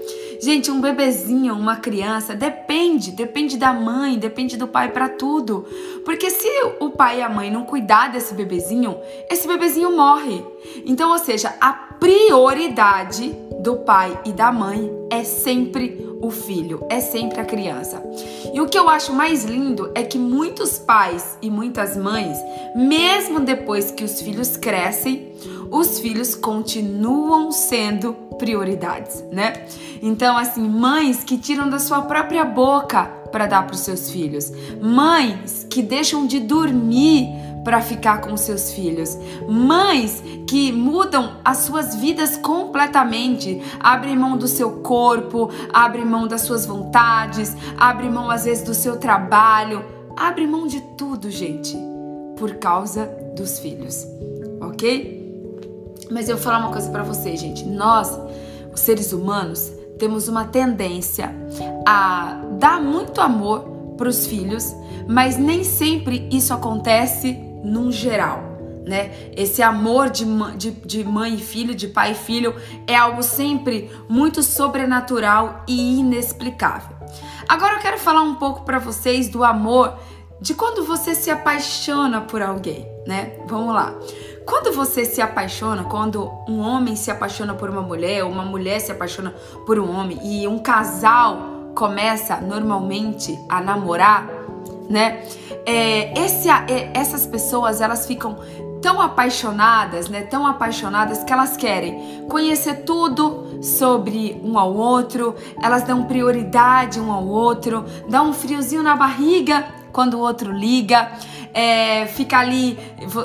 Gente, 0.44 0.70
um 0.70 0.82
bebezinho, 0.82 1.54
uma 1.54 1.78
criança, 1.78 2.36
depende, 2.36 3.12
depende 3.12 3.56
da 3.56 3.72
mãe, 3.72 4.20
depende 4.20 4.58
do 4.58 4.68
pai 4.68 4.92
para 4.92 5.08
tudo. 5.08 5.66
Porque 6.04 6.30
se 6.30 6.50
o 6.82 6.90
pai 6.90 7.20
e 7.20 7.22
a 7.22 7.30
mãe 7.30 7.50
não 7.50 7.64
cuidar 7.64 8.12
desse 8.12 8.34
bebezinho, 8.34 8.98
esse 9.32 9.48
bebezinho 9.48 9.96
morre. 9.96 10.44
Então, 10.86 11.12
ou 11.12 11.18
seja, 11.18 11.56
a 11.62 11.72
prioridade 11.72 13.34
do 13.62 13.78
pai 13.78 14.20
e 14.26 14.34
da 14.34 14.52
mãe 14.52 14.92
é 15.10 15.24
sempre 15.24 16.14
o 16.22 16.30
filho, 16.30 16.86
é 16.90 17.00
sempre 17.00 17.40
a 17.40 17.46
criança. 17.46 18.04
E 18.54 18.60
o 18.60 18.68
que 18.68 18.78
eu 18.78 18.90
acho 18.90 19.14
mais 19.14 19.46
lindo 19.46 19.92
é 19.96 20.04
que 20.04 20.18
muitos 20.18 20.78
pais 20.78 21.38
e 21.42 21.50
muitas 21.50 21.96
mães, 21.96 22.38
mesmo 22.76 23.40
depois 23.40 23.92
que 23.92 24.04
os 24.04 24.22
filhos 24.22 24.58
crescem, 24.58 25.32
os 25.74 26.00
filhos 26.00 26.36
continuam 26.36 27.52
sendo 27.52 28.14
prioridades, 28.38 29.24
né? 29.32 29.66
Então, 30.04 30.38
assim, 30.38 30.62
mães 30.62 31.24
que 31.24 31.36
tiram 31.36 31.68
da 31.68 31.80
sua 31.80 32.04
própria 32.04 32.46
boca 32.46 33.06
para 33.32 33.48
dar 33.48 33.66
para 33.66 33.74
os 33.74 33.80
seus 33.80 34.12
filhos, 34.12 34.52
mães 34.80 35.66
que 35.68 35.82
deixam 35.82 36.28
de 36.28 36.40
dormir 36.40 37.28
para 37.64 37.82
ficar 37.82 38.22
com 38.22 38.38
seus 38.38 38.72
filhos. 38.72 39.18
Mães 39.50 40.22
que 40.48 40.72
mudam 40.72 41.38
as 41.44 41.60
suas 41.60 41.96
vidas 41.96 42.38
completamente, 42.38 43.60
abrem 43.80 44.16
mão 44.16 44.38
do 44.38 44.48
seu 44.48 44.82
corpo, 44.82 45.50
abrem 45.74 46.06
mão 46.06 46.28
das 46.28 46.42
suas 46.42 46.68
vontades, 46.68 47.58
abrem 47.80 48.12
mão 48.12 48.30
às 48.30 48.46
vezes 48.46 48.64
do 48.64 48.76
seu 48.76 48.98
trabalho, 48.98 49.84
abrem 50.16 50.46
mão 50.46 50.68
de 50.68 50.82
tudo, 50.96 51.32
gente, 51.32 51.76
por 52.38 52.56
causa 52.58 53.10
dos 53.36 53.58
filhos. 53.58 54.06
OK? 54.62 55.23
Mas 56.12 56.30
eu 56.30 56.36
vou 56.36 56.44
falar 56.44 56.60
uma 56.60 56.72
coisa 56.72 56.90
para 56.90 57.04
você, 57.04 57.36
gente. 57.36 57.66
Nós, 57.66 58.18
os 58.74 58.80
seres 58.80 59.14
humanos, 59.14 59.72
temos 59.98 60.28
uma 60.28 60.46
tendência 60.46 61.34
a 61.86 62.42
dar 62.60 62.82
muito 62.82 63.22
amor 63.22 63.62
para 63.98 64.10
os 64.10 64.26
filhos, 64.26 64.76
mas 65.08 65.38
nem 65.38 65.64
sempre 65.64 66.28
isso 66.32 66.54
acontece 66.54 67.34
num 67.64 67.92
geral. 67.92 68.52
Né? 68.86 69.32
Esse 69.36 69.62
amor 69.62 70.10
de, 70.10 70.26
de, 70.58 70.72
de 70.72 71.04
mãe 71.06 71.36
e 71.36 71.38
filho, 71.38 71.74
de 71.74 71.88
pai 71.88 72.12
e 72.12 72.16
filho, 72.16 72.54
é 72.86 72.96
algo 72.96 73.24
sempre 73.24 73.90
muito 74.10 74.44
sobrenatural 74.44 75.64
e 75.68 76.00
inexplicável. 76.00 76.98
Agora 77.48 77.76
eu 77.76 77.80
quero 77.80 77.98
falar 77.98 78.24
um 78.24 78.36
pouco 78.36 78.64
para 78.64 78.80
vocês 78.80 79.30
do 79.30 79.44
amor 79.44 79.98
de 80.42 80.54
quando 80.54 80.84
você 80.84 81.16
se 81.16 81.32
apaixona 81.32 82.20
por 82.20 82.42
alguém, 82.42 82.86
né? 83.08 83.38
Vamos 83.48 83.74
lá. 83.74 83.96
Quando 84.46 84.74
você 84.74 85.06
se 85.06 85.22
apaixona, 85.22 85.84
quando 85.84 86.30
um 86.48 86.60
homem 86.60 86.96
se 86.96 87.10
apaixona 87.10 87.54
por 87.54 87.70
uma 87.70 87.82
mulher, 87.82 88.24
uma 88.24 88.44
mulher 88.44 88.80
se 88.80 88.92
apaixona 88.92 89.34
por 89.66 89.80
um 89.80 89.96
homem 89.96 90.20
e 90.24 90.48
um 90.48 90.60
casal 90.60 91.72
começa 91.76 92.38
normalmente 92.38 93.38
a 93.50 93.62
namorar, 93.62 94.28
né? 94.90 95.24
É, 95.66 96.20
esse, 96.20 96.50
é, 96.50 96.92
essas 96.94 97.26
pessoas 97.26 97.82
elas 97.82 98.06
ficam 98.06 98.38
tão 98.82 99.00
apaixonadas, 99.00 100.10
né? 100.10 100.24
Tão 100.24 100.46
apaixonadas 100.46 101.24
que 101.24 101.32
elas 101.32 101.56
querem 101.56 102.26
conhecer 102.28 102.84
tudo 102.84 103.64
sobre 103.64 104.40
um 104.44 104.60
ao 104.60 104.74
outro, 104.74 105.36
elas 105.62 105.84
dão 105.84 106.04
prioridade 106.04 107.00
um 107.00 107.12
ao 107.12 107.26
outro, 107.26 107.86
dá 108.10 108.22
um 108.22 108.34
friozinho 108.34 108.84
na 108.84 108.96
barriga 108.96 109.83
quando 109.94 110.16
o 110.16 110.20
outro 110.20 110.52
liga, 110.52 111.12
é, 111.54 112.06
fica 112.08 112.40
ali. 112.40 112.78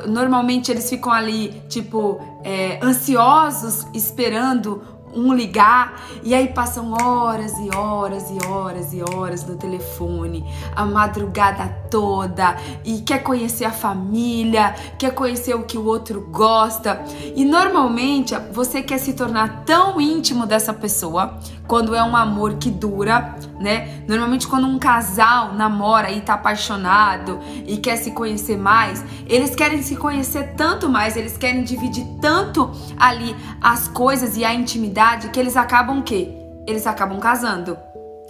Normalmente 0.07 0.71
eles 0.71 0.89
ficam 0.89 1.11
ali, 1.11 1.63
tipo, 1.69 2.21
é, 2.45 2.79
ansiosos, 2.83 3.87
esperando 3.95 4.99
um 5.15 5.33
ligar 5.33 6.01
e 6.23 6.35
aí 6.35 6.49
passam 6.49 6.93
horas 6.93 7.53
e 7.59 7.75
horas 7.75 8.31
e 8.31 8.47
horas 8.47 8.93
e 8.93 9.03
horas 9.03 9.47
no 9.47 9.57
telefone, 9.57 10.45
a 10.75 10.85
madrugada 10.85 11.67
toda 11.91 12.57
e 12.85 13.01
quer 13.01 13.23
conhecer 13.23 13.65
a 13.65 13.73
família, 13.73 14.75
quer 14.99 15.13
conhecer 15.13 15.55
o 15.55 15.65
que 15.65 15.79
o 15.79 15.85
outro 15.85 16.29
gosta. 16.31 17.03
E 17.35 17.45
normalmente 17.45 18.35
você 18.53 18.83
quer 18.83 18.99
se 18.99 19.15
tornar 19.15 19.65
tão 19.65 20.01
íntimo 20.01 20.47
dessa 20.47 20.73
pessoa 20.73 21.39
quando 21.69 21.95
é 21.95 22.03
um 22.03 22.17
amor 22.17 22.55
que 22.55 22.71
dura, 22.71 23.37
né? 23.61 24.03
Normalmente 24.09 24.49
quando 24.49 24.67
um 24.67 24.79
casal 24.79 25.53
namora 25.53 26.11
e 26.11 26.21
tá 26.23 26.35
apaixonado 26.35 27.39
e 27.67 27.77
quer 27.77 27.97
se 27.97 28.13
conhecer 28.13 28.57
mais, 28.57 29.05
eles 29.27 29.55
querem 29.55 29.83
se 29.83 29.95
conhecer 29.95 30.55
tanto 30.57 30.89
mais, 30.89 31.15
eles 31.17 31.37
querem 31.37 31.63
dividir 31.63 32.07
tanto 32.21 32.71
ali 32.99 33.37
as 33.61 33.87
coisas 33.87 34.37
e 34.39 34.45
a 34.45 34.55
intimidade 34.55 35.29
que 35.29 35.39
eles 35.39 35.57
acabam 35.57 35.99
o 35.99 36.03
quê? 36.03 36.35
Eles 36.67 36.87
acabam 36.87 37.21
casando, 37.21 37.77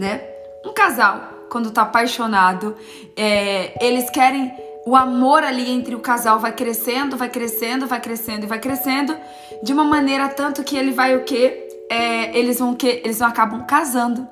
né? 0.00 0.20
Um 0.66 0.74
casal, 0.74 1.20
quando 1.48 1.70
tá 1.70 1.82
apaixonado, 1.82 2.74
é, 3.16 3.72
eles 3.84 4.10
querem 4.10 4.52
o 4.84 4.96
amor 4.96 5.44
ali 5.44 5.70
entre 5.70 5.94
o 5.94 6.00
casal 6.00 6.38
vai 6.38 6.52
crescendo, 6.52 7.16
vai 7.16 7.28
crescendo, 7.28 7.86
vai 7.86 8.00
crescendo 8.00 8.44
e 8.44 8.46
vai 8.46 8.58
crescendo 8.58 9.14
de 9.62 9.72
uma 9.72 9.84
maneira 9.84 10.28
tanto 10.28 10.64
que 10.64 10.76
ele 10.76 10.92
vai 10.92 11.14
o 11.14 11.24
quê? 11.24 11.67
É, 11.90 12.36
eles 12.38 12.58
vão 12.58 12.74
que 12.74 12.86
eles 12.86 13.18
vão 13.18 13.28
acabam 13.28 13.66
casando. 13.66 14.26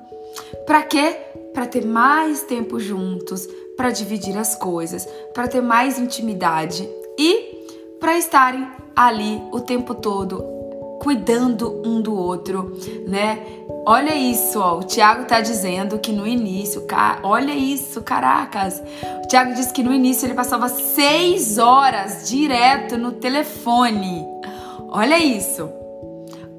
Para 0.65 0.83
quê? 0.83 1.15
Para 1.53 1.65
ter 1.65 1.85
mais 1.85 2.43
tempo 2.43 2.79
juntos, 2.79 3.47
para 3.75 3.89
dividir 3.89 4.37
as 4.37 4.55
coisas, 4.55 5.07
para 5.33 5.47
ter 5.47 5.61
mais 5.61 5.97
intimidade 5.97 6.87
e 7.17 7.97
para 7.99 8.17
estarem 8.17 8.67
ali 8.95 9.41
o 9.51 9.59
tempo 9.59 9.95
todo 9.95 10.57
cuidando 10.99 11.81
um 11.85 12.01
do 12.01 12.13
outro, 12.15 12.77
né? 13.07 13.39
Olha 13.85 14.15
isso, 14.15 14.59
ó. 14.59 14.79
O 14.79 14.83
Tiago 14.83 15.25
tá 15.25 15.39
dizendo 15.39 15.99
que 15.99 16.11
no 16.11 16.27
início, 16.27 16.85
olha 17.23 17.53
isso, 17.53 18.01
caracas. 18.01 18.81
O 19.23 19.27
Tiago 19.27 19.53
disse 19.53 19.71
que 19.71 19.83
no 19.83 19.93
início 19.93 20.25
ele 20.25 20.33
passava 20.33 20.67
seis 20.67 21.57
horas 21.57 22.27
direto 22.27 22.97
no 22.97 23.13
telefone. 23.13 24.25
Olha 24.89 25.17
isso. 25.17 25.69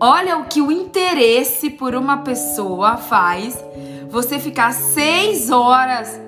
Olha 0.00 0.38
o 0.38 0.45
que 0.45 0.62
o 0.62 0.71
interesse 0.71 1.71
por 1.71 1.97
uma 1.97 2.19
pessoa 2.19 2.97
faz 2.97 3.59
você 4.09 4.38
ficar 4.38 4.73
seis 4.73 5.50
horas. 5.50 6.21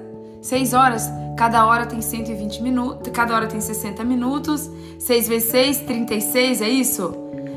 Seis 0.42 0.72
horas, 0.72 1.08
cada 1.36 1.64
hora 1.64 1.86
tem 1.86 2.00
120 2.00 2.62
minutos, 2.62 3.12
cada 3.12 3.34
hora 3.34 3.46
tem 3.46 3.60
60 3.60 4.02
minutos. 4.02 4.68
6 4.98 5.28
vezes 5.28 5.50
6, 5.50 5.78
36, 5.80 6.60
é 6.62 6.68
isso? 6.68 7.14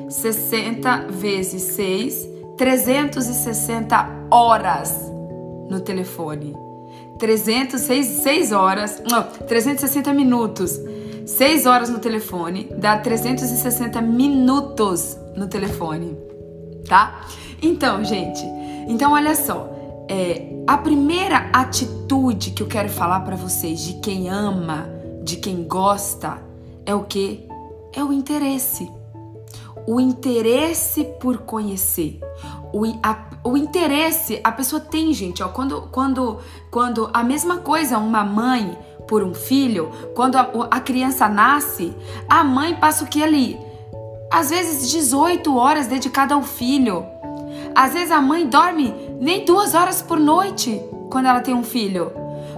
60 0.07 1.07
vezes 1.09 1.63
6, 1.75 2.27
360 2.57 4.27
horas 4.29 4.95
no 5.67 5.79
telefone. 5.79 6.55
306 7.17 8.05
6 8.21 8.51
horas, 8.51 9.01
não, 9.09 9.23
360 9.23 10.13
minutos. 10.13 10.79
6 11.25 11.65
horas 11.65 11.89
no 11.89 11.99
telefone 11.99 12.69
dá 12.77 12.97
360 12.97 14.01
minutos 14.01 15.17
no 15.35 15.47
telefone, 15.47 16.17
tá? 16.87 17.21
Então, 17.61 18.03
gente, 18.03 18.43
então 18.87 19.13
olha 19.13 19.35
só, 19.35 19.69
é, 20.09 20.53
a 20.67 20.77
primeira 20.77 21.49
atitude 21.53 22.51
que 22.51 22.61
eu 22.61 22.67
quero 22.67 22.89
falar 22.89 23.21
para 23.21 23.35
vocês 23.35 23.81
de 23.81 23.93
quem 23.95 24.29
ama, 24.29 24.89
de 25.23 25.37
quem 25.37 25.63
gosta, 25.63 26.41
é 26.85 26.93
o 26.93 27.03
que? 27.03 27.47
É 27.93 28.03
o 28.03 28.11
interesse. 28.11 28.91
O 29.87 29.99
interesse 29.99 31.03
por 31.19 31.39
conhecer. 31.39 32.19
O, 32.73 32.83
a, 33.01 33.29
o 33.43 33.57
interesse, 33.57 34.39
a 34.43 34.51
pessoa 34.51 34.79
tem, 34.79 35.13
gente, 35.13 35.43
ó, 35.43 35.49
quando, 35.49 35.83
quando, 35.91 36.39
quando 36.71 37.09
a 37.13 37.23
mesma 37.23 37.57
coisa 37.57 37.97
uma 37.97 38.23
mãe 38.23 38.77
por 39.07 39.23
um 39.23 39.33
filho, 39.33 39.91
quando 40.15 40.35
a, 40.35 40.49
a 40.71 40.79
criança 40.79 41.27
nasce, 41.27 41.93
a 42.29 42.43
mãe 42.43 42.75
passa 42.75 43.03
o 43.03 43.07
que 43.07 43.23
ali? 43.23 43.59
Às 44.31 44.49
vezes 44.49 44.89
18 44.91 45.55
horas 45.55 45.87
dedicada 45.87 46.33
ao 46.33 46.41
filho. 46.41 47.05
Às 47.75 47.93
vezes 47.93 48.11
a 48.11 48.21
mãe 48.21 48.47
dorme 48.47 48.93
nem 49.19 49.45
duas 49.45 49.73
horas 49.73 50.01
por 50.01 50.19
noite 50.19 50.81
quando 51.09 51.27
ela 51.27 51.41
tem 51.41 51.53
um 51.53 51.63
filho. 51.63 52.11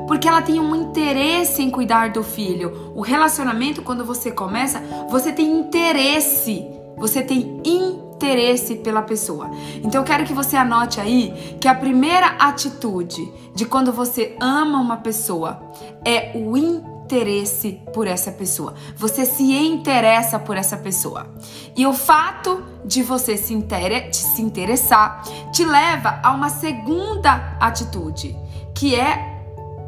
Porque 0.08 0.28
ela 0.28 0.42
tem 0.42 0.60
um 0.60 0.76
interesse 0.76 1.62
em 1.62 1.70
cuidar 1.70 2.12
do 2.12 2.24
filho. 2.24 2.92
O 2.96 3.02
relacionamento, 3.02 3.82
quando 3.82 4.06
você 4.06 4.32
começa, 4.32 4.82
você 5.10 5.32
tem 5.32 5.52
interesse. 5.52 6.66
Você 6.98 7.22
tem 7.22 7.40
interesse 7.40 8.05
interesse 8.16 8.76
pela 8.76 9.02
pessoa. 9.02 9.52
Então 9.84 10.02
eu 10.02 10.06
quero 10.06 10.24
que 10.24 10.34
você 10.34 10.56
anote 10.56 11.00
aí 11.00 11.58
que 11.60 11.68
a 11.68 11.76
primeira 11.76 12.28
atitude 12.40 13.30
de 13.54 13.66
quando 13.66 13.92
você 13.92 14.36
ama 14.40 14.80
uma 14.80 14.98
pessoa 14.98 15.62
é 16.04 16.32
o 16.36 16.58
interesse 16.58 17.82
por 17.94 18.08
essa 18.08 18.32
pessoa. 18.32 18.74
Você 18.96 19.26
se 19.26 19.44
interessa 19.44 20.40
por 20.40 20.56
essa 20.56 20.78
pessoa. 20.78 21.28
E 21.76 21.86
o 21.86 21.94
fato 21.94 22.64
de 22.86 23.04
você 23.04 23.38
se, 23.38 23.54
inter 23.54 24.10
se 24.14 24.42
interessar 24.42 25.24
te 25.52 25.66
leva 25.66 26.20
a 26.24 26.32
uma 26.32 26.50
segunda 26.50 27.58
atitude, 27.60 28.36
que 28.74 28.96
é 28.96 29.36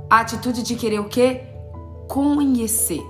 a 0.10 0.20
atitude 0.20 0.64
de 0.64 0.76
querer 0.76 1.00
o 1.00 1.06
quê? 1.06 1.44
Conhecer. 2.08 3.02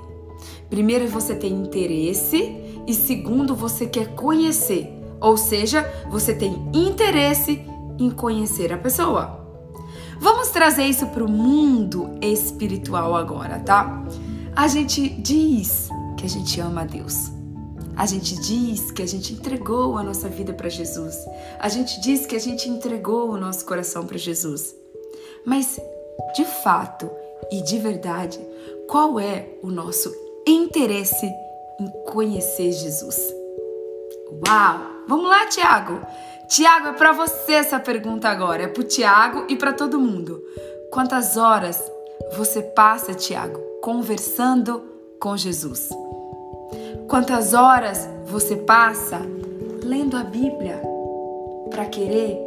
Primeiro 0.70 1.08
você 1.08 1.34
tem 1.36 1.54
interesse 1.54 2.56
e 2.86 2.94
segundo 2.94 3.56
você 3.56 3.86
quer 3.86 4.16
conhecer. 4.16 4.97
Ou 5.20 5.38
seja, 5.38 5.84
você 6.10 6.34
tem 6.34 6.70
interesse 6.74 7.66
em 8.00 8.10
conhecer 8.10 8.72
a 8.72 8.78
pessoa. 8.78 9.46
Vamos 10.20 10.50
trazer 10.50 10.84
isso 10.84 11.06
para 11.08 11.24
o 11.24 11.30
mundo 11.30 12.18
espiritual 12.22 13.16
agora, 13.16 13.60
tá? 13.60 14.04
A 14.56 14.68
gente 14.68 15.10
diz 15.10 15.90
que 16.18 16.26
a 16.26 16.30
gente 16.30 16.60
ama 16.60 16.82
a 16.82 16.86
Deus. 16.86 17.32
A 17.96 18.06
gente 18.06 18.40
diz 18.40 18.92
que 18.92 19.02
a 19.02 19.08
gente 19.08 19.34
entregou 19.34 19.98
a 19.98 20.04
nossa 20.04 20.30
vida 20.30 20.54
para 20.54 20.70
Jesus. 20.70 21.16
A 21.60 21.68
gente 21.68 22.00
diz 22.00 22.26
que 22.26 22.36
a 22.36 22.40
gente 22.40 22.70
entregou 22.70 23.30
o 23.30 23.38
nosso 23.38 23.66
coração 23.66 24.06
para 24.06 24.18
Jesus. 24.18 24.76
Mas, 25.46 25.80
de 26.36 26.46
fato 26.64 27.10
e 27.52 27.62
de 27.64 27.80
verdade, 27.80 28.40
qual 28.88 29.20
é 29.20 29.50
o 29.64 29.68
nosso 29.68 30.14
interesse 30.48 31.26
em 31.80 31.88
conhecer 32.06 32.72
Jesus? 32.72 33.18
Uau! 34.48 34.97
Vamos 35.08 35.30
lá, 35.30 35.46
Tiago. 35.46 36.02
Tiago, 36.48 36.88
é 36.88 36.94
para 36.94 37.12
você 37.12 37.54
essa 37.54 37.80
pergunta 37.80 38.30
agora. 38.30 38.64
É 38.64 38.68
para 38.68 38.84
Tiago 38.84 39.46
e 39.50 39.56
para 39.56 39.74
todo 39.74 40.00
mundo. 40.00 40.42
Quantas 40.92 41.38
horas 41.38 41.82
você 42.38 42.62
passa, 42.62 43.14
Tiago, 43.14 43.60
conversando 43.82 44.84
com 45.20 45.36
Jesus? 45.36 45.90
Quantas 47.08 47.54
horas 47.54 48.08
você 48.26 48.56
passa 48.56 49.22
lendo 49.84 50.18
a 50.18 50.24
Bíblia 50.24 50.82
para 51.70 51.86
querer 51.86 52.38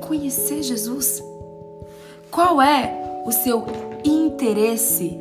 conhecer 0.00 0.62
Jesus? 0.62 1.22
Qual 2.30 2.60
é 2.60 3.22
o 3.24 3.32
seu 3.32 3.64
interesse 4.04 5.18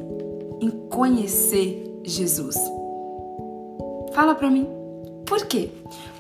em 0.59 0.69
conhecer 0.89 2.01
Jesus? 2.03 2.57
Fala 4.13 4.35
para 4.35 4.49
mim. 4.49 4.82
Por 5.25 5.45
quê? 5.45 5.69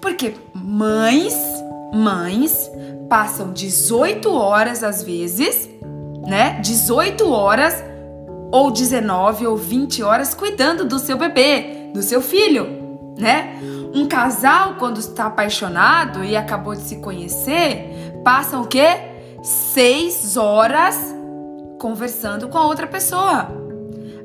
Porque 0.01 0.35
mães, 0.53 1.35
mães 1.93 2.69
passam 3.09 3.51
18 3.51 4.31
horas 4.33 4.83
às 4.83 5.03
vezes, 5.03 5.69
né? 6.25 6.59
18 6.61 7.29
horas 7.29 7.83
ou 8.51 8.71
19 8.71 9.47
ou 9.47 9.57
20 9.57 10.03
horas 10.03 10.33
cuidando 10.33 10.85
do 10.85 10.99
seu 10.99 11.17
bebê, 11.17 11.89
do 11.93 12.01
seu 12.01 12.21
filho, 12.21 12.67
né? 13.17 13.59
Um 13.93 14.07
casal 14.07 14.75
quando 14.75 14.99
está 14.99 15.25
apaixonado 15.25 16.23
e 16.23 16.35
acabou 16.35 16.75
de 16.75 16.81
se 16.81 16.97
conhecer, 16.97 18.21
passam 18.23 18.61
o 18.61 18.67
quê? 18.67 18.87
Seis 19.43 20.37
horas 20.37 20.95
conversando 21.79 22.47
com 22.47 22.57
a 22.57 22.65
outra 22.65 22.87
pessoa. 22.87 23.47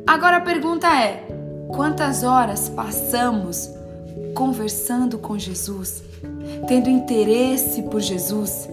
Agora 0.07 0.39
a 0.39 0.41
pergunta 0.41 0.87
é: 0.87 1.27
quantas 1.69 2.23
horas 2.23 2.69
passamos 2.69 3.78
conversando 4.35 5.19
com 5.19 5.39
Jesus, 5.39 6.03
tendo 6.67 6.89
interesse 6.89 7.83
por 7.83 8.01
Jesus. 8.01 8.69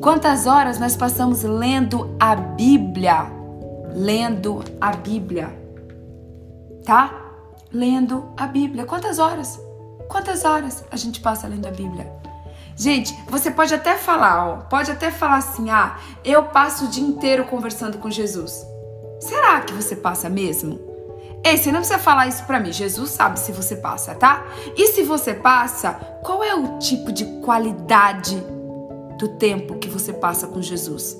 Quantas 0.00 0.46
horas 0.46 0.78
nós 0.78 0.96
passamos 0.96 1.42
lendo 1.42 2.14
a 2.18 2.34
Bíblia? 2.34 3.26
Lendo 3.94 4.62
a 4.80 4.92
Bíblia. 4.92 5.50
Tá? 6.84 7.14
Lendo 7.72 8.32
a 8.36 8.46
Bíblia. 8.46 8.84
Quantas 8.84 9.18
horas? 9.18 9.60
Quantas 10.08 10.44
horas 10.44 10.84
a 10.90 10.96
gente 10.96 11.20
passa 11.20 11.46
lendo 11.46 11.66
a 11.66 11.70
Bíblia? 11.70 12.12
Gente, 12.76 13.14
você 13.28 13.50
pode 13.50 13.74
até 13.74 13.96
falar, 13.96 14.48
ó, 14.48 14.56
pode 14.62 14.90
até 14.90 15.10
falar 15.10 15.36
assim: 15.36 15.70
"Ah, 15.70 15.98
eu 16.24 16.44
passo 16.44 16.86
o 16.86 16.88
dia 16.88 17.04
inteiro 17.04 17.44
conversando 17.44 17.98
com 17.98 18.10
Jesus". 18.10 18.64
Será 19.20 19.60
que 19.60 19.72
você 19.74 19.94
passa 19.94 20.28
mesmo? 20.30 20.89
Ei, 21.42 21.56
você 21.56 21.72
não 21.72 21.80
precisa 21.80 21.98
falar 21.98 22.26
isso 22.26 22.44
para 22.44 22.60
mim. 22.60 22.72
Jesus 22.72 23.10
sabe 23.10 23.38
se 23.38 23.50
você 23.52 23.76
passa, 23.76 24.14
tá? 24.14 24.44
E 24.76 24.88
se 24.88 25.02
você 25.02 25.32
passa, 25.32 25.92
qual 26.22 26.44
é 26.44 26.54
o 26.54 26.78
tipo 26.78 27.10
de 27.10 27.24
qualidade 27.40 28.36
do 29.18 29.28
tempo 29.28 29.78
que 29.78 29.88
você 29.88 30.12
passa 30.12 30.46
com 30.46 30.60
Jesus? 30.60 31.16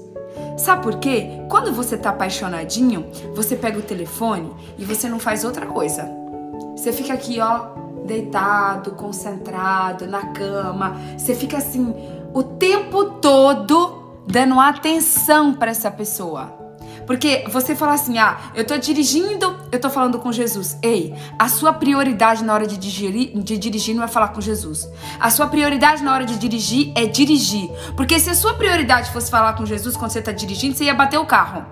Sabe 0.59 0.83
por 0.83 0.99
quê? 0.99 1.41
Quando 1.49 1.73
você 1.73 1.97
tá 1.97 2.11
apaixonadinho, 2.11 3.07
você 3.35 3.57
pega 3.57 3.79
o 3.79 3.83
telefone 3.83 4.53
e 4.79 4.85
você 4.85 5.09
não 5.09 5.19
faz 5.19 5.43
outra 5.43 5.67
coisa. 5.67 6.07
Você 6.77 6.93
fica 6.93 7.15
aqui, 7.15 7.41
ó, 7.41 7.71
deitado, 8.05 8.93
concentrado 8.93 10.07
na 10.07 10.27
cama. 10.27 10.97
Você 11.17 11.35
fica 11.35 11.59
assim 11.59 11.95
o 12.35 12.43
tempo 12.43 13.05
todo 13.21 14.21
dando 14.27 14.61
atenção 14.61 15.55
para 15.55 15.71
essa 15.71 15.91
pessoa. 15.91 16.60
Porque 17.11 17.43
você 17.49 17.75
fala 17.75 17.95
assim: 17.95 18.19
ah, 18.19 18.39
eu 18.55 18.65
tô 18.65 18.79
dirigindo, 18.79 19.57
eu 19.73 19.81
tô 19.81 19.91
falando 19.91 20.21
com 20.21 20.31
Jesus. 20.31 20.79
Ei, 20.81 21.13
a 21.37 21.49
sua 21.49 21.73
prioridade 21.73 22.45
na 22.45 22.55
hora 22.55 22.69
de 22.69 22.77
dirigir, 22.77 23.33
de 23.35 23.59
dirigir 23.59 23.97
não 23.97 24.05
é 24.05 24.07
falar 24.07 24.29
com 24.29 24.41
Jesus. 24.41 24.89
A 25.19 25.29
sua 25.29 25.49
prioridade 25.49 26.05
na 26.05 26.15
hora 26.15 26.25
de 26.25 26.39
dirigir 26.39 26.93
é 26.95 27.07
dirigir. 27.07 27.69
Porque 27.97 28.21
se 28.21 28.31
a 28.31 28.35
sua 28.35 28.55
prioridade 28.55 29.11
fosse 29.11 29.29
falar 29.29 29.55
com 29.55 29.67
Jesus 29.67 29.97
quando 29.97 30.13
você 30.13 30.23
tá 30.23 30.31
dirigindo, 30.31 30.77
você 30.77 30.85
ia 30.85 30.95
bater 30.95 31.19
o 31.19 31.27
carro. 31.27 31.67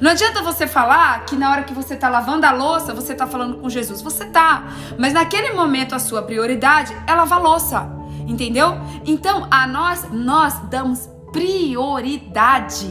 Não 0.00 0.12
adianta 0.12 0.40
você 0.40 0.68
falar 0.68 1.24
que 1.24 1.34
na 1.34 1.50
hora 1.50 1.64
que 1.64 1.74
você 1.74 1.96
tá 1.96 2.08
lavando 2.08 2.46
a 2.46 2.52
louça, 2.52 2.94
você 2.94 3.12
tá 3.12 3.26
falando 3.26 3.56
com 3.56 3.68
Jesus. 3.68 4.00
Você 4.02 4.26
tá. 4.26 4.68
Mas 4.96 5.12
naquele 5.12 5.52
momento 5.52 5.96
a 5.96 5.98
sua 5.98 6.22
prioridade 6.22 6.96
é 7.08 7.12
lavar 7.12 7.42
louça. 7.42 7.90
Entendeu? 8.24 8.78
Então, 9.04 9.48
a 9.50 9.66
nós, 9.66 10.06
nós 10.12 10.60
damos 10.70 11.08
prioridade 11.32 12.88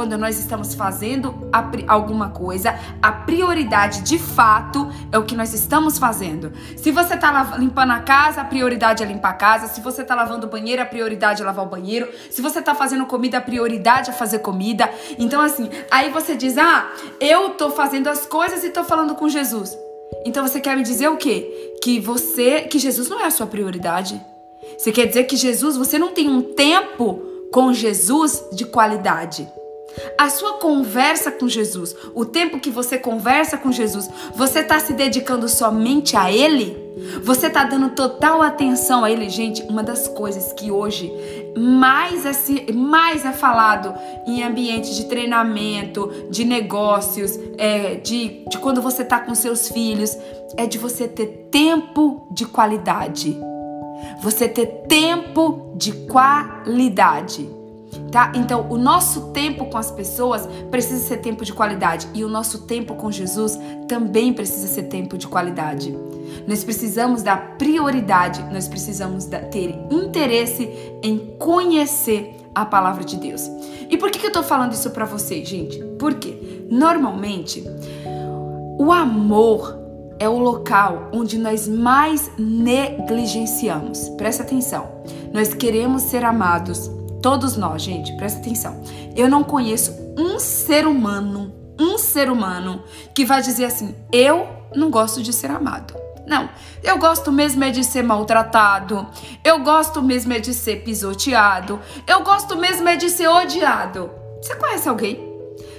quando 0.00 0.16
nós 0.16 0.38
estamos 0.38 0.74
fazendo 0.74 1.50
alguma 1.86 2.30
coisa, 2.30 2.74
a 3.02 3.12
prioridade 3.12 4.00
de 4.00 4.18
fato 4.18 4.90
é 5.12 5.18
o 5.18 5.26
que 5.26 5.36
nós 5.36 5.52
estamos 5.52 5.98
fazendo. 5.98 6.54
Se 6.74 6.90
você 6.90 7.16
está 7.16 7.58
limpando 7.58 7.90
a 7.90 7.98
casa, 7.98 8.40
a 8.40 8.44
prioridade 8.46 9.02
é 9.02 9.06
limpar 9.06 9.28
a 9.28 9.34
casa. 9.34 9.66
Se 9.66 9.78
você 9.82 10.00
está 10.00 10.14
lavando 10.14 10.46
o 10.46 10.48
banheiro, 10.48 10.80
a 10.80 10.86
prioridade 10.86 11.42
é 11.42 11.44
lavar 11.44 11.66
o 11.66 11.68
banheiro. 11.68 12.08
Se 12.30 12.40
você 12.40 12.60
está 12.60 12.74
fazendo 12.74 13.04
comida, 13.04 13.36
a 13.36 13.40
prioridade 13.42 14.08
é 14.08 14.12
fazer 14.14 14.38
comida. 14.38 14.90
Então, 15.18 15.42
assim, 15.42 15.68
aí 15.90 16.08
você 16.08 16.34
diz: 16.34 16.56
Ah, 16.56 16.90
eu 17.20 17.50
tô 17.50 17.68
fazendo 17.68 18.08
as 18.08 18.24
coisas 18.24 18.64
e 18.64 18.70
tô 18.70 18.82
falando 18.82 19.14
com 19.14 19.28
Jesus. 19.28 19.76
Então 20.24 20.48
você 20.48 20.62
quer 20.62 20.78
me 20.78 20.82
dizer 20.82 21.10
o 21.10 21.18
quê? 21.18 21.76
Que 21.82 22.00
você, 22.00 22.62
que 22.62 22.78
Jesus 22.78 23.06
não 23.10 23.20
é 23.20 23.26
a 23.26 23.30
sua 23.30 23.46
prioridade. 23.46 24.18
Você 24.78 24.92
quer 24.92 25.04
dizer 25.04 25.24
que 25.24 25.36
Jesus, 25.36 25.76
você 25.76 25.98
não 25.98 26.08
tem 26.08 26.26
um 26.26 26.40
tempo 26.40 27.26
com 27.52 27.72
Jesus 27.72 28.42
de 28.52 28.64
qualidade. 28.64 29.46
A 30.16 30.28
sua 30.28 30.54
conversa 30.54 31.30
com 31.30 31.48
Jesus, 31.48 31.96
o 32.14 32.24
tempo 32.24 32.60
que 32.60 32.70
você 32.70 32.98
conversa 32.98 33.56
com 33.56 33.72
Jesus, 33.72 34.08
você 34.34 34.60
está 34.60 34.78
se 34.78 34.92
dedicando 34.92 35.48
somente 35.48 36.16
a 36.16 36.30
Ele? 36.30 36.90
Você 37.22 37.46
está 37.46 37.64
dando 37.64 37.90
total 37.90 38.42
atenção 38.42 39.04
a 39.04 39.10
ele, 39.10 39.28
gente. 39.28 39.62
Uma 39.62 39.82
das 39.82 40.08
coisas 40.08 40.52
que 40.52 40.70
hoje 40.70 41.10
mais 41.56 42.24
é, 42.26 42.72
mais 42.72 43.24
é 43.24 43.32
falado 43.32 43.94
em 44.26 44.42
ambiente 44.42 44.94
de 44.94 45.04
treinamento, 45.06 46.10
de 46.30 46.44
negócios, 46.44 47.38
é, 47.58 47.96
de, 47.96 48.44
de 48.48 48.58
quando 48.58 48.82
você 48.82 49.02
está 49.02 49.18
com 49.18 49.34
seus 49.34 49.68
filhos, 49.68 50.16
é 50.56 50.66
de 50.66 50.78
você 50.78 51.08
ter 51.08 51.48
tempo 51.50 52.26
de 52.30 52.44
qualidade. 52.46 53.36
Você 54.22 54.48
ter 54.48 54.66
tempo 54.88 55.72
de 55.76 55.92
qualidade 55.92 57.59
tá? 58.10 58.32
Então, 58.34 58.66
o 58.70 58.76
nosso 58.76 59.32
tempo 59.32 59.66
com 59.66 59.78
as 59.78 59.90
pessoas 59.90 60.48
precisa 60.70 61.02
ser 61.06 61.18
tempo 61.18 61.44
de 61.44 61.52
qualidade 61.52 62.08
e 62.14 62.24
o 62.24 62.28
nosso 62.28 62.62
tempo 62.62 62.94
com 62.94 63.10
Jesus 63.10 63.58
também 63.88 64.32
precisa 64.32 64.66
ser 64.66 64.84
tempo 64.84 65.16
de 65.16 65.26
qualidade. 65.26 65.96
Nós 66.46 66.64
precisamos 66.64 67.22
dar 67.22 67.56
prioridade, 67.56 68.42
nós 68.52 68.68
precisamos 68.68 69.24
ter 69.24 69.78
interesse 69.90 70.68
em 71.02 71.18
conhecer 71.38 72.36
a 72.54 72.64
palavra 72.64 73.04
de 73.04 73.16
Deus. 73.16 73.48
E 73.88 73.96
por 73.96 74.10
que, 74.10 74.18
que 74.18 74.26
eu 74.26 74.32
tô 74.32 74.42
falando 74.42 74.72
isso 74.72 74.90
para 74.90 75.04
vocês, 75.04 75.48
gente? 75.48 75.78
Porque 75.98 76.66
normalmente 76.70 77.64
o 78.78 78.92
amor 78.92 79.78
é 80.18 80.28
o 80.28 80.38
local 80.38 81.08
onde 81.12 81.38
nós 81.38 81.66
mais 81.66 82.30
negligenciamos. 82.38 84.08
Presta 84.10 84.42
atenção. 84.42 84.88
Nós 85.32 85.54
queremos 85.54 86.02
ser 86.02 86.24
amados, 86.24 86.90
Todos 87.22 87.56
nós, 87.56 87.82
gente, 87.82 88.16
presta 88.16 88.40
atenção. 88.40 88.82
Eu 89.14 89.28
não 89.28 89.44
conheço 89.44 89.94
um 90.16 90.38
ser 90.38 90.86
humano, 90.86 91.52
um 91.78 91.98
ser 91.98 92.30
humano 92.30 92.82
que 93.14 93.24
vai 93.24 93.42
dizer 93.42 93.66
assim: 93.66 93.94
eu 94.12 94.48
não 94.74 94.90
gosto 94.90 95.22
de 95.22 95.32
ser 95.32 95.50
amado. 95.50 95.94
Não, 96.26 96.48
eu 96.82 96.96
gosto 96.98 97.32
mesmo 97.32 97.64
é 97.64 97.70
de 97.70 97.82
ser 97.82 98.02
maltratado, 98.04 99.06
eu 99.42 99.58
gosto 99.60 100.00
mesmo 100.00 100.32
é 100.32 100.38
de 100.38 100.54
ser 100.54 100.84
pisoteado, 100.84 101.80
eu 102.06 102.22
gosto 102.22 102.56
mesmo 102.56 102.88
é 102.88 102.94
de 102.94 103.10
ser 103.10 103.26
odiado. 103.26 104.10
Você 104.40 104.54
conhece 104.54 104.88
alguém? 104.88 105.28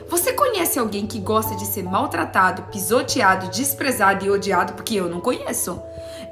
Você 0.09 0.33
conhece 0.33 0.77
alguém 0.77 1.07
que 1.07 1.19
gosta 1.19 1.55
de 1.55 1.65
ser 1.65 1.83
maltratado, 1.83 2.63
pisoteado, 2.63 3.47
desprezado 3.47 4.25
e 4.25 4.29
odiado? 4.29 4.73
Porque 4.73 4.95
eu 4.95 5.09
não 5.09 5.21
conheço. 5.21 5.81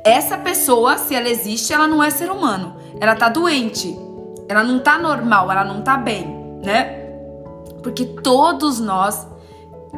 Essa 0.04 0.38
pessoa, 0.38 0.98
se 0.98 1.16
ela 1.16 1.30
existe, 1.30 1.72
ela 1.72 1.88
não 1.88 2.04
é 2.04 2.10
ser 2.10 2.30
humano. 2.30 2.76
Ela 3.00 3.16
tá 3.16 3.30
doente. 3.30 3.98
Ela 4.50 4.64
não 4.64 4.80
tá 4.80 4.98
normal, 4.98 5.52
ela 5.52 5.64
não 5.64 5.84
tá 5.84 5.96
bem, 5.96 6.26
né? 6.66 7.08
Porque 7.84 8.04
todos 8.04 8.80
nós 8.80 9.28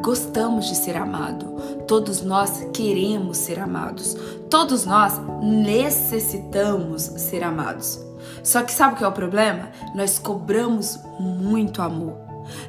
gostamos 0.02 0.68
de 0.68 0.76
ser 0.76 0.98
amado. 0.98 1.46
Todos 1.88 2.22
nós 2.22 2.68
queremos 2.74 3.38
ser 3.38 3.60
amados. 3.60 4.16
Todos 4.50 4.86
nós 4.86 5.14
necessitamos 5.42 7.04
ser 7.04 7.44
amados. 7.44 8.00
Só 8.44 8.62
que 8.62 8.74
sabe 8.74 8.96
o 8.96 8.98
que 8.98 9.04
é 9.06 9.08
o 9.08 9.12
problema? 9.14 9.70
Nós 9.96 10.20
cobramos 10.20 11.00
muito 11.18 11.82
amor. 11.82 12.18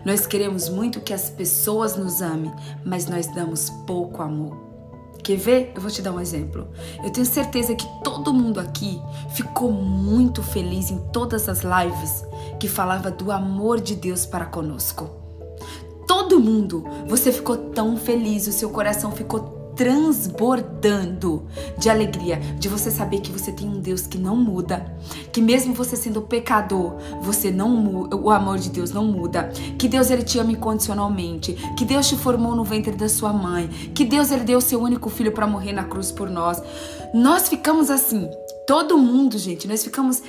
Nós 0.05 0.25
queremos 0.25 0.69
muito 0.69 1.01
que 1.01 1.13
as 1.13 1.31
pessoas 1.31 1.97
nos 1.97 2.23
amem, 2.23 2.53
mas 2.85 3.07
nós 3.07 3.27
damos 3.27 3.71
pouco 3.87 4.23
amor. 4.23 4.72
Quer 5.23 5.37
ver? 5.37 5.73
Eu 5.75 5.81
vou 5.81 5.91
te 5.91 6.03
dar 6.03 6.13
um 6.13 6.21
exemplo. 6.21 6.69
Eu 7.05 7.11
tenho 7.11 7.25
certeza 7.27 7.75
que 7.75 7.87
todo 8.03 8.33
mundo 8.33 8.59
aqui 8.59 9.01
ficou 9.35 9.71
muito 9.71 10.43
feliz 10.43 10.91
em 10.91 10.99
todas 11.13 11.49
as 11.49 11.61
lives 11.61 12.25
que 12.59 12.69
falava 12.69 13.11
do 13.11 13.31
amor 13.31 13.81
de 13.81 13.95
Deus 13.95 14.27
para 14.27 14.45
conosco. 14.45 15.11
Todo 16.09 16.41
mundo, 16.41 16.85
você 17.07 17.31
ficou 17.31 17.57
tão 17.57 17.97
feliz, 17.97 18.47
o 18.47 18.53
seu 18.53 18.71
coração 18.71 19.13
ficou 19.13 19.62
transbordando 19.75 21.47
de 21.79 21.89
alegria, 21.89 22.37
de 22.59 22.69
você 22.69 22.91
saber 22.91 23.21
que 23.21 23.33
você 23.33 23.53
tem 23.53 23.69
um 23.69 23.81
Deus 23.81 24.07
que 24.07 24.19
não 24.19 24.37
muda, 24.37 24.95
que 25.33 25.41
mesmo 25.41 25.75
você 25.75 25.97
sendo 25.97 26.23
pecador, 26.23 26.97
você 27.23 27.51
não 27.51 28.09
o 28.13 28.31
amor 28.31 28.59
de 28.59 28.71
Deus 28.71 28.93
não 28.93 29.05
muda, 29.05 29.51
que 29.79 29.89
Deus 29.89 30.11
ele 30.11 30.23
te 30.23 30.39
ama 30.39 30.53
incondicionalmente, 30.53 31.55
que 31.77 31.85
Deus 31.85 32.09
te 32.09 32.17
formou 32.17 32.55
no 32.55 32.65
ventre 32.65 32.93
da 32.93 33.09
sua 33.09 33.33
mãe, 33.33 33.69
que 33.95 34.05
Deus 34.05 34.31
ele 34.31 34.45
deu 34.45 34.59
o 34.59 34.63
seu 34.63 34.81
único 34.81 35.09
filho 35.11 35.33
para 35.33 35.47
morrer 35.47 35.73
na 35.73 35.85
cruz 35.85 36.11
por 36.13 36.29
nós. 36.29 36.63
Nós 37.15 37.49
ficamos 37.49 37.91
assim, 37.91 38.29
todo 38.67 38.97
mundo, 38.99 39.39
gente, 39.39 39.69
nós 39.69 39.83
ficamos 39.85 40.23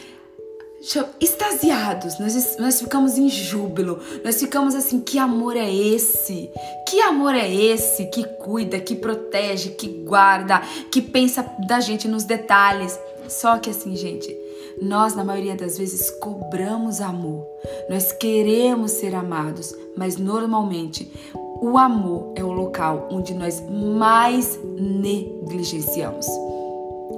extasiados, 1.19 2.19
nós, 2.19 2.57
nós 2.57 2.81
ficamos 2.81 3.17
em 3.17 3.29
júbilo, 3.29 3.99
nós 4.23 4.39
ficamos 4.39 4.75
assim: 4.75 4.99
que 4.99 5.17
amor 5.17 5.55
é 5.55 5.73
esse? 5.73 6.49
Que 6.87 6.99
amor 7.01 7.33
é 7.33 7.49
esse 7.49 8.05
que 8.07 8.23
cuida, 8.23 8.79
que 8.79 8.95
protege, 8.95 9.69
que 9.69 9.87
guarda, 9.87 10.59
que 10.91 11.01
pensa 11.01 11.45
da 11.67 11.79
gente 11.79 12.07
nos 12.07 12.25
detalhes? 12.25 12.99
Só 13.29 13.57
que 13.57 13.69
assim, 13.69 13.95
gente, 13.95 14.37
nós 14.81 15.15
na 15.15 15.23
maioria 15.23 15.55
das 15.55 15.77
vezes 15.77 16.11
cobramos 16.11 16.99
amor, 16.99 17.47
nós 17.89 18.11
queremos 18.11 18.91
ser 18.91 19.15
amados, 19.15 19.73
mas 19.95 20.17
normalmente 20.17 21.09
o 21.61 21.77
amor 21.77 22.33
é 22.35 22.43
o 22.43 22.51
local 22.51 23.07
onde 23.09 23.33
nós 23.33 23.63
mais 23.69 24.59
negligenciamos. 24.77 26.27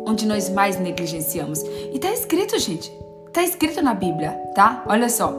Onde 0.07 0.27
nós 0.27 0.49
mais 0.49 0.79
negligenciamos. 0.79 1.63
E 1.91 1.97
tá 1.97 2.11
escrito, 2.13 2.59
gente, 2.59 2.91
Está 3.35 3.43
escrito 3.43 3.81
na 3.81 3.93
Bíblia, 3.93 4.31
tá? 4.55 4.81
Olha 4.87 5.09
só. 5.09 5.33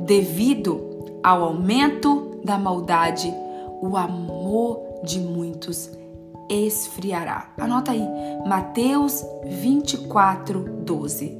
Devido 0.00 1.20
ao 1.22 1.44
aumento 1.44 2.40
da 2.42 2.56
maldade, 2.56 3.30
o 3.82 3.98
amor 3.98 4.80
de 5.04 5.20
muitos 5.20 5.90
esfriará. 6.48 7.52
Anota 7.58 7.92
aí. 7.92 8.02
Mateus 8.46 9.22
24, 9.44 10.58
12. 10.86 11.38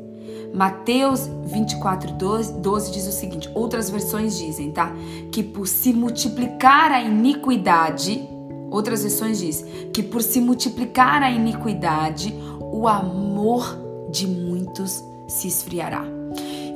Mateus 0.53 1.27
24, 1.47 2.13
12, 2.13 2.53
12 2.61 2.93
diz 2.93 3.07
o 3.07 3.13
seguinte: 3.13 3.51
outras 3.55 3.89
versões 3.89 4.37
dizem, 4.37 4.73
tá? 4.73 4.93
Que 5.33 5.43
por 5.43 5.67
se 5.67 5.95
multiplicar 5.95 6.93
a 6.93 7.01
iniquidade, 7.01 8.29
outras 8.71 9.01
versões 9.01 9.39
diz 9.39 9.65
que 9.91 10.03
por 10.03 10.21
se 10.21 10.39
multiplicar 10.39 11.23
a 11.23 11.31
iniquidade, 11.31 12.39
o 12.61 12.87
amor 12.87 13.75
de 14.11 14.27
muitos 14.27 15.03
se 15.29 15.49
esfriará. 15.49 16.05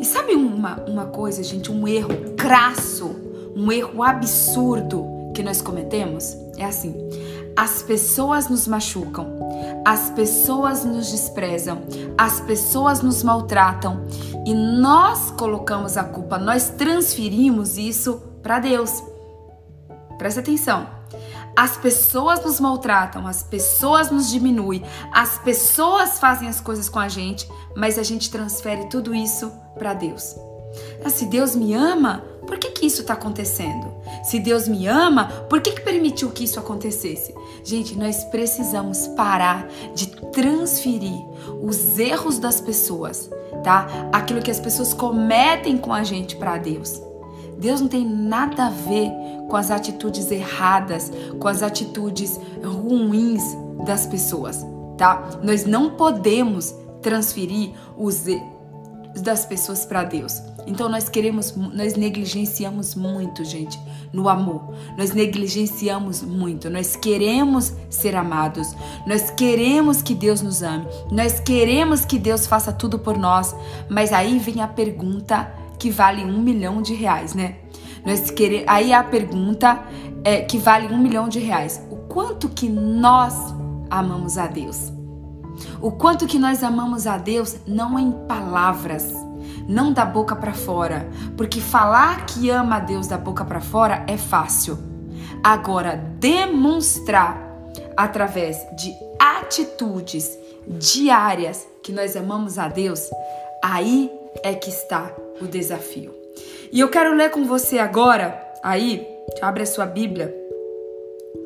E 0.00 0.04
sabe 0.04 0.34
uma, 0.34 0.76
uma 0.84 1.06
coisa, 1.06 1.42
gente, 1.42 1.72
um 1.72 1.86
erro 1.86 2.34
crasso, 2.36 3.10
um 3.56 3.70
erro 3.72 4.02
absurdo 4.02 5.04
que 5.34 5.42
nós 5.42 5.60
cometemos? 5.60 6.36
É 6.56 6.64
assim: 6.64 6.94
as 7.56 7.82
pessoas 7.82 8.48
nos 8.48 8.68
machucam, 8.68 9.26
as 9.84 10.10
pessoas 10.10 10.84
nos 10.84 11.10
desprezam, 11.10 11.82
as 12.16 12.40
pessoas 12.40 13.02
nos 13.02 13.22
maltratam 13.22 14.06
e 14.46 14.54
nós 14.54 15.32
colocamos 15.32 15.96
a 15.96 16.04
culpa, 16.04 16.38
nós 16.38 16.70
transferimos 16.70 17.76
isso 17.76 18.22
para 18.42 18.60
Deus. 18.60 19.02
Presta 20.18 20.40
atenção. 20.40 20.97
As 21.56 21.76
pessoas 21.76 22.44
nos 22.44 22.60
maltratam, 22.60 23.26
as 23.26 23.42
pessoas 23.42 24.10
nos 24.10 24.30
diminuem, 24.30 24.82
as 25.12 25.38
pessoas 25.38 26.18
fazem 26.18 26.48
as 26.48 26.60
coisas 26.60 26.88
com 26.88 26.98
a 26.98 27.08
gente, 27.08 27.48
mas 27.76 27.98
a 27.98 28.02
gente 28.02 28.30
transfere 28.30 28.86
tudo 28.86 29.14
isso 29.14 29.52
para 29.76 29.94
Deus. 29.94 30.36
Ah, 31.04 31.10
se 31.10 31.26
Deus 31.26 31.56
me 31.56 31.74
ama, 31.74 32.22
por 32.46 32.58
que, 32.58 32.70
que 32.70 32.86
isso 32.86 33.02
está 33.02 33.14
acontecendo? 33.14 33.92
Se 34.24 34.38
Deus 34.38 34.66
me 34.68 34.86
ama, 34.86 35.26
por 35.48 35.60
que, 35.60 35.72
que 35.72 35.80
permitiu 35.80 36.30
que 36.30 36.44
isso 36.44 36.58
acontecesse? 36.58 37.34
Gente, 37.64 37.96
nós 37.96 38.24
precisamos 38.24 39.06
parar 39.08 39.68
de 39.94 40.06
transferir 40.32 41.20
os 41.62 41.98
erros 41.98 42.38
das 42.38 42.60
pessoas, 42.60 43.30
tá? 43.62 43.86
Aquilo 44.12 44.42
que 44.42 44.50
as 44.50 44.60
pessoas 44.60 44.94
cometem 44.94 45.76
com 45.76 45.92
a 45.92 46.02
gente 46.02 46.36
para 46.36 46.56
Deus. 46.58 47.07
Deus 47.58 47.80
não 47.80 47.88
tem 47.88 48.06
nada 48.06 48.66
a 48.66 48.70
ver 48.70 49.10
com 49.48 49.56
as 49.56 49.70
atitudes 49.70 50.30
erradas, 50.30 51.10
com 51.38 51.48
as 51.48 51.62
atitudes 51.62 52.38
ruins 52.62 53.42
das 53.84 54.06
pessoas, 54.06 54.64
tá? 54.96 55.28
Nós 55.42 55.64
não 55.64 55.90
podemos 55.90 56.74
transferir 57.00 57.70
os 57.96 58.24
das 59.22 59.44
pessoas 59.44 59.84
para 59.84 60.04
Deus. 60.04 60.40
Então 60.66 60.88
nós 60.88 61.08
queremos, 61.08 61.56
nós 61.56 61.94
negligenciamos 61.94 62.94
muito, 62.94 63.42
gente, 63.42 63.80
no 64.12 64.28
amor. 64.28 64.74
Nós 64.98 65.12
negligenciamos 65.12 66.22
muito. 66.22 66.68
Nós 66.68 66.94
queremos 66.94 67.72
ser 67.88 68.14
amados. 68.14 68.74
Nós 69.06 69.30
queremos 69.30 70.02
que 70.02 70.14
Deus 70.14 70.42
nos 70.42 70.62
ame. 70.62 70.86
Nós 71.10 71.40
queremos 71.40 72.04
que 72.04 72.18
Deus 72.18 72.46
faça 72.46 72.70
tudo 72.70 72.98
por 72.98 73.16
nós. 73.16 73.56
Mas 73.88 74.12
aí 74.12 74.38
vem 74.38 74.60
a 74.60 74.68
pergunta 74.68 75.50
que 75.78 75.90
vale 75.90 76.24
um 76.24 76.40
milhão 76.40 76.82
de 76.82 76.94
reais, 76.94 77.34
né? 77.34 77.56
Nós 78.04 78.30
querer, 78.30 78.64
aí 78.66 78.92
a 78.92 79.02
pergunta 79.02 79.82
é 80.24 80.42
que 80.42 80.58
vale 80.58 80.92
um 80.92 80.98
milhão 80.98 81.28
de 81.28 81.38
reais. 81.38 81.82
O 81.90 81.96
quanto 81.96 82.48
que 82.48 82.68
nós 82.68 83.34
amamos 83.90 84.38
a 84.38 84.46
Deus? 84.46 84.92
O 85.80 85.90
quanto 85.92 86.26
que 86.26 86.38
nós 86.38 86.62
amamos 86.62 87.06
a 87.06 87.16
Deus 87.18 87.56
não 87.66 87.98
em 87.98 88.12
palavras, 88.26 89.12
não 89.68 89.92
da 89.92 90.04
boca 90.04 90.34
para 90.34 90.52
fora, 90.52 91.08
porque 91.36 91.60
falar 91.60 92.26
que 92.26 92.50
ama 92.50 92.76
a 92.76 92.80
Deus 92.80 93.06
da 93.06 93.18
boca 93.18 93.44
para 93.44 93.60
fora 93.60 94.04
é 94.06 94.16
fácil. 94.16 94.78
Agora 95.42 95.96
demonstrar 96.18 97.38
através 97.96 98.56
de 98.76 98.92
atitudes 99.18 100.36
diárias 100.66 101.66
que 101.82 101.92
nós 101.92 102.16
amamos 102.16 102.58
a 102.58 102.68
Deus, 102.68 103.08
aí 103.62 104.10
é 104.42 104.54
que 104.54 104.70
está 104.70 105.10
o 105.40 105.46
desafio. 105.46 106.14
E 106.70 106.80
eu 106.80 106.88
quero 106.88 107.14
ler 107.14 107.30
com 107.30 107.44
você 107.44 107.78
agora, 107.78 108.40
aí, 108.62 109.06
abre 109.40 109.62
a 109.62 109.66
sua 109.66 109.86
Bíblia, 109.86 110.34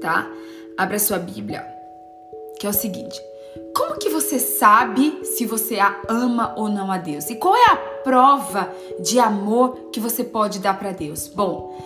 tá? 0.01 0.29
Abre 0.77 0.97
a 0.97 1.01
sua 1.01 1.19
Bíblia, 1.19 1.65
que 2.59 2.67
é 2.67 2.71
o 2.71 2.73
seguinte: 2.73 3.21
como 3.75 3.99
que 3.99 4.09
você 4.09 4.39
sabe 4.39 5.25
se 5.25 5.47
você 5.47 5.79
ama 6.09 6.55
ou 6.57 6.69
não 6.69 6.91
a 6.91 6.99
Deus? 6.99 7.31
E 7.31 7.37
qual 7.37 7.55
é 7.55 7.71
a 7.71 7.77
prova 7.77 8.73
de 9.01 9.19
amor 9.19 9.91
que 9.93 10.01
você 10.01 10.25
pode 10.25 10.59
dar 10.59 10.79
para 10.79 10.93
Deus? 10.93 11.29
Bom, 11.29 11.79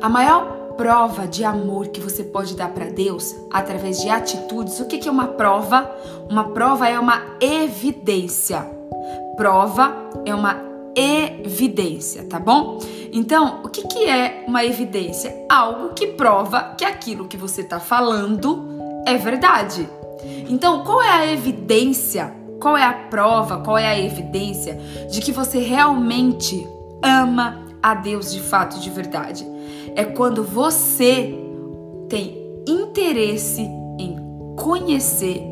a 0.00 0.08
maior 0.08 0.74
prova 0.76 1.26
de 1.26 1.44
amor 1.44 1.88
que 1.88 2.00
você 2.00 2.24
pode 2.24 2.56
dar 2.56 2.72
para 2.72 2.86
Deus 2.86 3.34
através 3.50 4.00
de 4.00 4.08
atitudes. 4.08 4.80
O 4.80 4.86
que, 4.86 5.06
é 5.06 5.10
uma 5.10 5.28
prova? 5.28 5.90
Uma 6.28 6.50
prova 6.50 6.88
é 6.88 6.98
uma 6.98 7.22
evidência. 7.40 8.66
Prova 9.36 9.94
é 10.24 10.34
uma 10.34 10.69
evidência, 10.96 12.24
tá 12.24 12.38
bom? 12.38 12.78
Então, 13.12 13.60
o 13.64 13.68
que, 13.68 13.86
que 13.86 14.08
é 14.08 14.44
uma 14.46 14.64
evidência? 14.64 15.46
Algo 15.48 15.94
que 15.94 16.08
prova 16.08 16.74
que 16.76 16.84
aquilo 16.84 17.26
que 17.26 17.36
você 17.36 17.60
está 17.62 17.80
falando 17.80 18.66
é 19.06 19.16
verdade. 19.16 19.88
Então, 20.48 20.84
qual 20.84 21.02
é 21.02 21.10
a 21.10 21.32
evidência? 21.32 22.34
Qual 22.60 22.76
é 22.76 22.84
a 22.84 22.92
prova? 22.92 23.58
Qual 23.58 23.78
é 23.78 23.86
a 23.86 23.98
evidência 23.98 24.74
de 25.10 25.20
que 25.20 25.32
você 25.32 25.58
realmente 25.58 26.66
ama 27.02 27.64
a 27.82 27.94
Deus 27.94 28.32
de 28.32 28.40
fato, 28.40 28.78
de 28.78 28.90
verdade? 28.90 29.46
é 29.94 30.04
quando 30.04 30.42
você 30.42 31.34
tem 32.08 32.36
interesse 32.66 33.62
em 33.98 34.16
conhecer, 34.56 35.42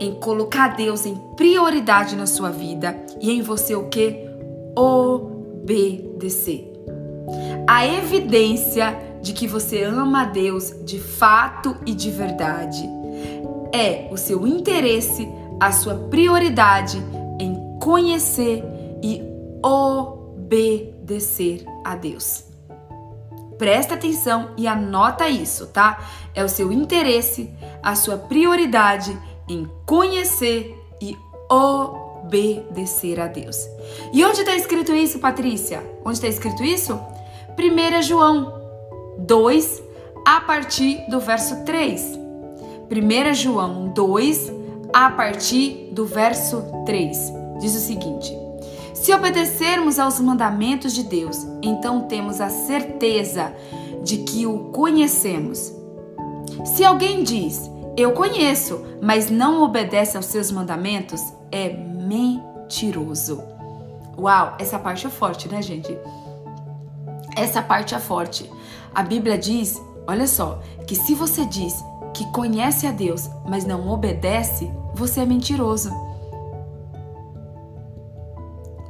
em 0.00 0.14
colocar 0.14 0.76
Deus 0.76 1.06
em 1.06 1.14
prioridade 1.36 2.16
na 2.16 2.26
sua 2.26 2.50
vida 2.50 2.96
e 3.20 3.30
em 3.30 3.42
você 3.42 3.74
o 3.74 3.88
que? 3.88 4.33
Obedecer. 4.76 6.72
A 7.66 7.86
evidência 7.86 8.98
de 9.22 9.32
que 9.32 9.46
você 9.46 9.82
ama 9.82 10.22
a 10.22 10.24
Deus 10.26 10.74
de 10.84 10.98
fato 10.98 11.76
e 11.86 11.94
de 11.94 12.10
verdade 12.10 12.84
é 13.72 14.08
o 14.12 14.16
seu 14.16 14.46
interesse, 14.46 15.26
a 15.58 15.72
sua 15.72 15.94
prioridade 15.94 17.02
em 17.40 17.78
conhecer 17.80 18.62
e 19.02 19.22
obedecer 19.62 21.64
a 21.82 21.96
Deus. 21.96 22.44
Presta 23.56 23.94
atenção 23.94 24.50
e 24.56 24.66
anota 24.66 25.28
isso, 25.28 25.68
tá? 25.68 26.04
É 26.34 26.44
o 26.44 26.48
seu 26.48 26.72
interesse, 26.72 27.50
a 27.82 27.94
sua 27.94 28.18
prioridade 28.18 29.16
em 29.48 29.70
conhecer 29.86 30.78
e 31.00 31.16
obedecer 31.50 32.03
a 33.20 33.26
Deus. 33.26 33.68
E 34.12 34.24
onde 34.24 34.40
está 34.40 34.56
escrito 34.56 34.92
isso, 34.92 35.18
Patrícia? 35.18 35.82
Onde 36.04 36.16
está 36.16 36.28
escrito 36.28 36.62
isso? 36.62 36.98
1 37.58 38.02
João 38.02 38.52
2, 39.18 39.82
a 40.26 40.40
partir 40.40 41.04
do 41.08 41.20
verso 41.20 41.64
3. 41.64 42.18
1 42.90 43.34
João 43.34 43.92
2, 43.94 44.52
a 44.92 45.10
partir 45.10 45.90
do 45.92 46.04
verso 46.06 46.64
3. 46.86 47.32
Diz 47.60 47.74
o 47.74 47.80
seguinte: 47.80 48.32
se 48.92 49.12
obedecermos 49.12 49.98
aos 49.98 50.18
mandamentos 50.18 50.94
de 50.94 51.02
Deus, 51.02 51.46
então 51.62 52.02
temos 52.02 52.40
a 52.40 52.48
certeza 52.48 53.54
de 54.02 54.18
que 54.18 54.46
o 54.46 54.70
conhecemos. 54.70 55.72
Se 56.64 56.84
alguém 56.84 57.22
diz, 57.22 57.70
eu 57.96 58.12
conheço, 58.12 58.84
mas 59.00 59.30
não 59.30 59.62
obedece 59.62 60.16
aos 60.16 60.26
seus 60.26 60.50
mandamentos, 60.50 61.20
é 61.50 61.68
mentiroso. 61.68 63.42
Uau, 64.18 64.56
essa 64.58 64.78
parte 64.78 65.06
é 65.06 65.10
forte, 65.10 65.48
né, 65.48 65.62
gente? 65.62 65.96
Essa 67.36 67.62
parte 67.62 67.94
é 67.94 67.98
forte. 68.00 68.50
A 68.94 69.02
Bíblia 69.02 69.38
diz, 69.38 69.80
olha 70.06 70.26
só, 70.26 70.60
que 70.86 70.94
se 70.96 71.14
você 71.14 71.44
diz 71.44 71.74
que 72.12 72.30
conhece 72.32 72.86
a 72.86 72.92
Deus, 72.92 73.28
mas 73.48 73.64
não 73.64 73.88
obedece, 73.88 74.70
você 74.94 75.20
é 75.20 75.26
mentiroso. 75.26 75.90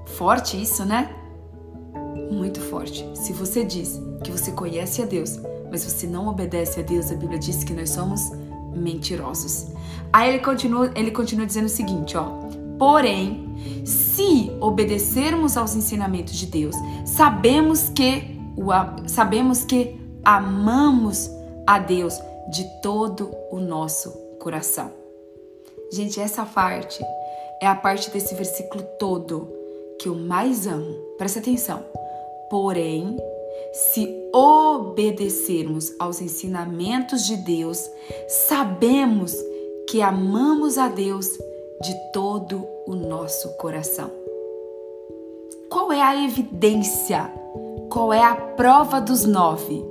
Forte 0.06 0.60
isso, 0.60 0.84
né? 0.84 1.10
Muito 2.30 2.60
forte. 2.60 3.06
Se 3.14 3.32
você 3.32 3.64
diz 3.64 4.00
que 4.22 4.30
você 4.30 4.52
conhece 4.52 5.02
a 5.02 5.06
Deus, 5.06 5.38
mas 5.70 5.84
você 5.84 6.06
não 6.06 6.28
obedece 6.28 6.80
a 6.80 6.82
Deus, 6.82 7.10
a 7.10 7.14
Bíblia 7.14 7.38
diz 7.38 7.64
que 7.64 7.72
nós 7.72 7.90
somos 7.90 8.30
mentirosos. 8.30 8.43
Aí 10.12 10.28
ele 10.28 10.38
continua, 10.38 10.90
ele 10.94 11.10
continua 11.10 11.46
dizendo 11.46 11.66
o 11.66 11.70
seguinte, 11.70 12.16
ó: 12.16 12.26
Porém, 12.78 13.84
se 13.84 14.50
obedecermos 14.60 15.56
aos 15.56 15.74
ensinamentos 15.74 16.34
de 16.34 16.46
Deus, 16.46 16.76
sabemos 17.04 17.88
que 17.88 18.38
o, 18.56 18.70
sabemos 19.08 19.64
que 19.64 19.98
amamos 20.24 21.30
a 21.66 21.78
Deus 21.78 22.14
de 22.50 22.64
todo 22.82 23.34
o 23.50 23.58
nosso 23.58 24.10
coração. 24.38 24.90
Gente, 25.92 26.20
essa 26.20 26.44
parte 26.44 27.04
é 27.60 27.66
a 27.66 27.74
parte 27.74 28.10
desse 28.10 28.34
versículo 28.34 28.82
todo 28.98 29.48
que 29.98 30.08
eu 30.08 30.14
mais 30.14 30.66
amo. 30.66 30.94
Presta 31.16 31.38
atenção. 31.38 31.84
Porém, 32.50 33.16
se 33.74 34.08
obedecermos 34.32 35.92
aos 35.98 36.20
ensinamentos 36.20 37.26
de 37.26 37.36
Deus, 37.38 37.90
sabemos 38.28 39.34
que 39.90 40.00
amamos 40.00 40.78
a 40.78 40.86
Deus 40.86 41.28
de 41.82 41.92
todo 42.12 42.64
o 42.86 42.94
nosso 42.94 43.48
coração. 43.56 44.12
Qual 45.68 45.90
é 45.90 46.00
a 46.00 46.24
evidência? 46.24 47.32
Qual 47.90 48.12
é 48.12 48.22
a 48.22 48.36
prova 48.36 49.00
dos 49.00 49.24
nove? 49.24 49.84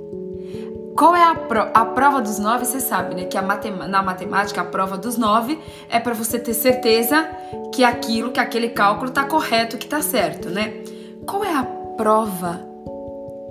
Qual 0.96 1.14
é 1.14 1.22
a, 1.22 1.34
pro 1.34 1.60
a 1.74 1.84
prova 1.84 2.22
dos 2.22 2.38
nove? 2.38 2.64
Você 2.64 2.80
sabe, 2.80 3.14
né? 3.14 3.24
Que 3.24 3.38
matem 3.38 3.70
na 3.76 4.02
matemática, 4.02 4.62
a 4.62 4.64
prova 4.64 4.96
dos 4.96 5.18
nove 5.18 5.60
é 5.90 6.00
para 6.00 6.14
você 6.14 6.38
ter 6.38 6.54
certeza 6.54 7.28
que 7.74 7.84
aquilo, 7.84 8.32
que 8.32 8.40
aquele 8.40 8.70
cálculo 8.70 9.10
está 9.10 9.24
correto, 9.24 9.76
que 9.76 9.84
está 9.84 10.00
certo, 10.00 10.48
né? 10.48 10.82
Qual 11.26 11.44
é 11.44 11.52
a 11.52 11.64
prova 11.96 12.73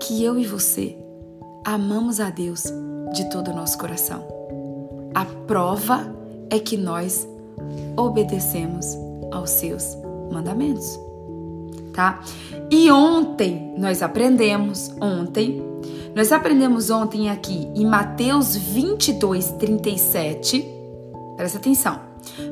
que 0.04 0.22
eu 0.22 0.38
e 0.38 0.46
você 0.46 0.98
amamos 1.64 2.20
a 2.20 2.30
Deus 2.30 2.64
de 3.14 3.30
todo 3.30 3.52
o 3.52 3.56
nosso 3.56 3.78
coração? 3.78 4.28
A 5.16 5.24
prova 5.24 6.14
é 6.50 6.60
que 6.60 6.76
nós 6.76 7.26
obedecemos 7.96 8.86
aos 9.32 9.50
seus 9.52 9.98
mandamentos, 10.30 11.00
tá? 11.94 12.22
E 12.70 12.92
ontem 12.92 13.74
nós 13.78 14.02
aprendemos, 14.02 14.92
ontem 15.00 15.64
nós 16.14 16.34
aprendemos 16.34 16.90
ontem 16.90 17.30
aqui 17.30 17.70
em 17.74 17.86
Mateus 17.86 18.58
22, 18.58 19.52
37. 19.54 20.66
Presta 21.38 21.58
atenção. 21.58 22.00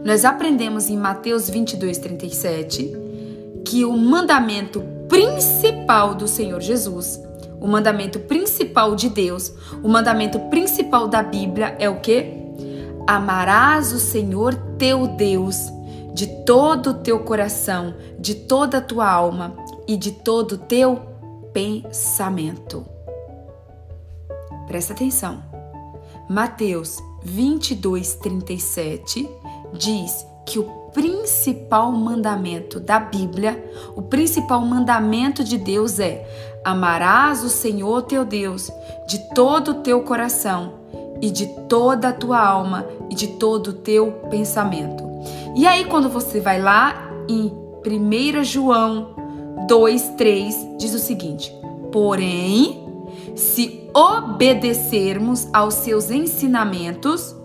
Nós 0.06 0.24
aprendemos 0.24 0.90
em 0.90 0.98
Mateus 0.98 1.50
22, 1.50 1.98
37 1.98 2.96
que 3.66 3.84
o 3.84 3.96
mandamento 3.98 4.82
principal 5.10 6.16
do 6.16 6.28
Senhor 6.28 6.62
Jesus, 6.62 7.20
o 7.62 7.67
mandamento 7.67 8.19
principal 8.21 8.95
de 8.95 9.08
Deus, 9.08 9.54
o 9.84 9.88
mandamento 9.88 10.39
principal 10.50 11.08
da 11.08 11.21
Bíblia 11.21 11.76
é 11.78 11.88
o 11.88 12.00
que? 12.00 12.34
Amarás 13.06 13.93
o 13.93 14.00
Senhor 14.00 14.56
teu 14.80 15.08
Deus 15.08 15.71
de 16.12 16.26
todo 16.43 16.89
o 16.89 16.93
teu 16.95 17.19
coração, 17.19 17.93
de 18.19 18.34
toda 18.34 18.80
a 18.80 18.82
tua 18.82 19.10
alma 19.10 19.56
e 19.88 19.95
de 19.95 20.12
todo 20.12 20.54
o 20.54 20.58
teu 20.58 21.02
pensamento. 21.54 22.84
Presta 24.65 24.93
atenção. 24.93 25.43
Mateus 26.28 26.97
22, 27.24 28.15
37 28.15 29.30
diz 29.74 30.26
que 30.45 30.58
o 30.58 30.63
principal 30.93 31.91
mandamento 31.91 32.80
da 32.80 33.00
Bíblia, 33.00 33.63
o 33.95 34.02
principal 34.02 34.62
mandamento 34.62 35.43
de 35.43 35.58
Deus 35.58 36.00
é: 36.00 36.51
amarás 36.63 37.43
o 37.43 37.50
Senhor 37.50 38.04
teu 38.04 38.24
Deus 38.24 38.71
de 39.08 39.19
todo 39.34 39.71
o 39.71 39.76
teu 39.76 40.02
coração 40.04 40.74
e 41.21 41.30
de 41.30 41.47
toda 41.67 42.10
a 42.10 42.13
tua 42.13 42.39
alma 42.39 42.88
e 43.10 43.15
de 43.15 43.28
todo 43.28 43.67
o 43.67 43.74
teu 43.74 44.12
pensamento. 44.30 45.04
E 45.56 45.67
aí, 45.67 45.86
quando 45.86 46.10
você 46.10 46.39
vai 46.39 46.62
lá 46.62 47.12
em 47.28 47.52
1 47.86 48.43
João 48.43 49.15
2, 49.67 50.10
3, 50.17 50.67
diz 50.78 50.93
o 50.93 51.00
seguinte: 51.00 51.54
Porém, 51.91 52.86
se 53.36 53.89
obedecermos 53.93 55.47
aos 55.54 55.76
seus 55.76 56.10
ensinamentos, 56.10 57.36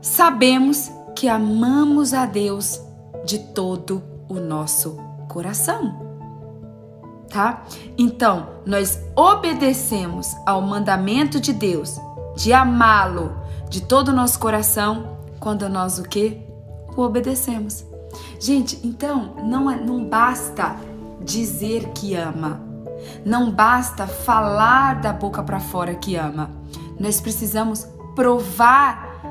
sabemos 0.00 0.90
que 1.16 1.28
amamos 1.28 2.12
a 2.14 2.26
Deus 2.26 2.80
de 3.24 3.38
todo 3.38 4.02
o 4.28 4.34
nosso 4.34 4.96
coração. 5.28 6.01
Tá? 7.32 7.62
Então, 7.96 8.48
nós 8.66 9.00
obedecemos 9.16 10.36
ao 10.44 10.60
mandamento 10.60 11.40
de 11.40 11.52
Deus 11.52 11.98
de 12.36 12.52
amá-lo 12.52 13.34
de 13.70 13.80
todo 13.80 14.08
o 14.08 14.12
nosso 14.12 14.38
coração 14.38 15.16
quando 15.40 15.68
nós 15.68 15.98
o 15.98 16.02
quê? 16.02 16.42
O 16.94 17.00
obedecemos. 17.00 17.84
Gente, 18.38 18.78
então 18.84 19.34
não, 19.42 19.70
é, 19.70 19.76
não 19.80 20.04
basta 20.04 20.76
dizer 21.20 21.88
que 21.94 22.14
ama. 22.14 22.60
Não 23.24 23.50
basta 23.50 24.06
falar 24.06 25.00
da 25.00 25.12
boca 25.12 25.42
para 25.42 25.58
fora 25.58 25.94
que 25.94 26.16
ama. 26.16 26.50
Nós 27.00 27.20
precisamos 27.20 27.86
provar 28.14 29.22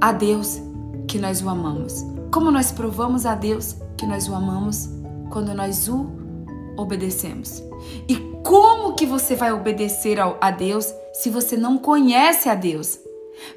a 0.00 0.12
Deus 0.12 0.60
que 1.06 1.18
nós 1.18 1.42
o 1.42 1.48
amamos. 1.48 2.04
Como 2.30 2.50
nós 2.50 2.70
provamos 2.70 3.26
a 3.26 3.34
Deus 3.34 3.76
que 3.96 4.06
nós 4.06 4.28
o 4.28 4.34
amamos? 4.34 4.88
Quando 5.30 5.52
nós 5.52 5.88
o 5.88 6.17
obedecemos. 6.78 7.62
E 8.08 8.16
como 8.42 8.94
que 8.94 9.04
você 9.04 9.34
vai 9.34 9.52
obedecer 9.52 10.18
a 10.20 10.50
Deus 10.50 10.94
se 11.12 11.28
você 11.28 11.56
não 11.56 11.76
conhece 11.76 12.48
a 12.48 12.54
Deus? 12.54 12.98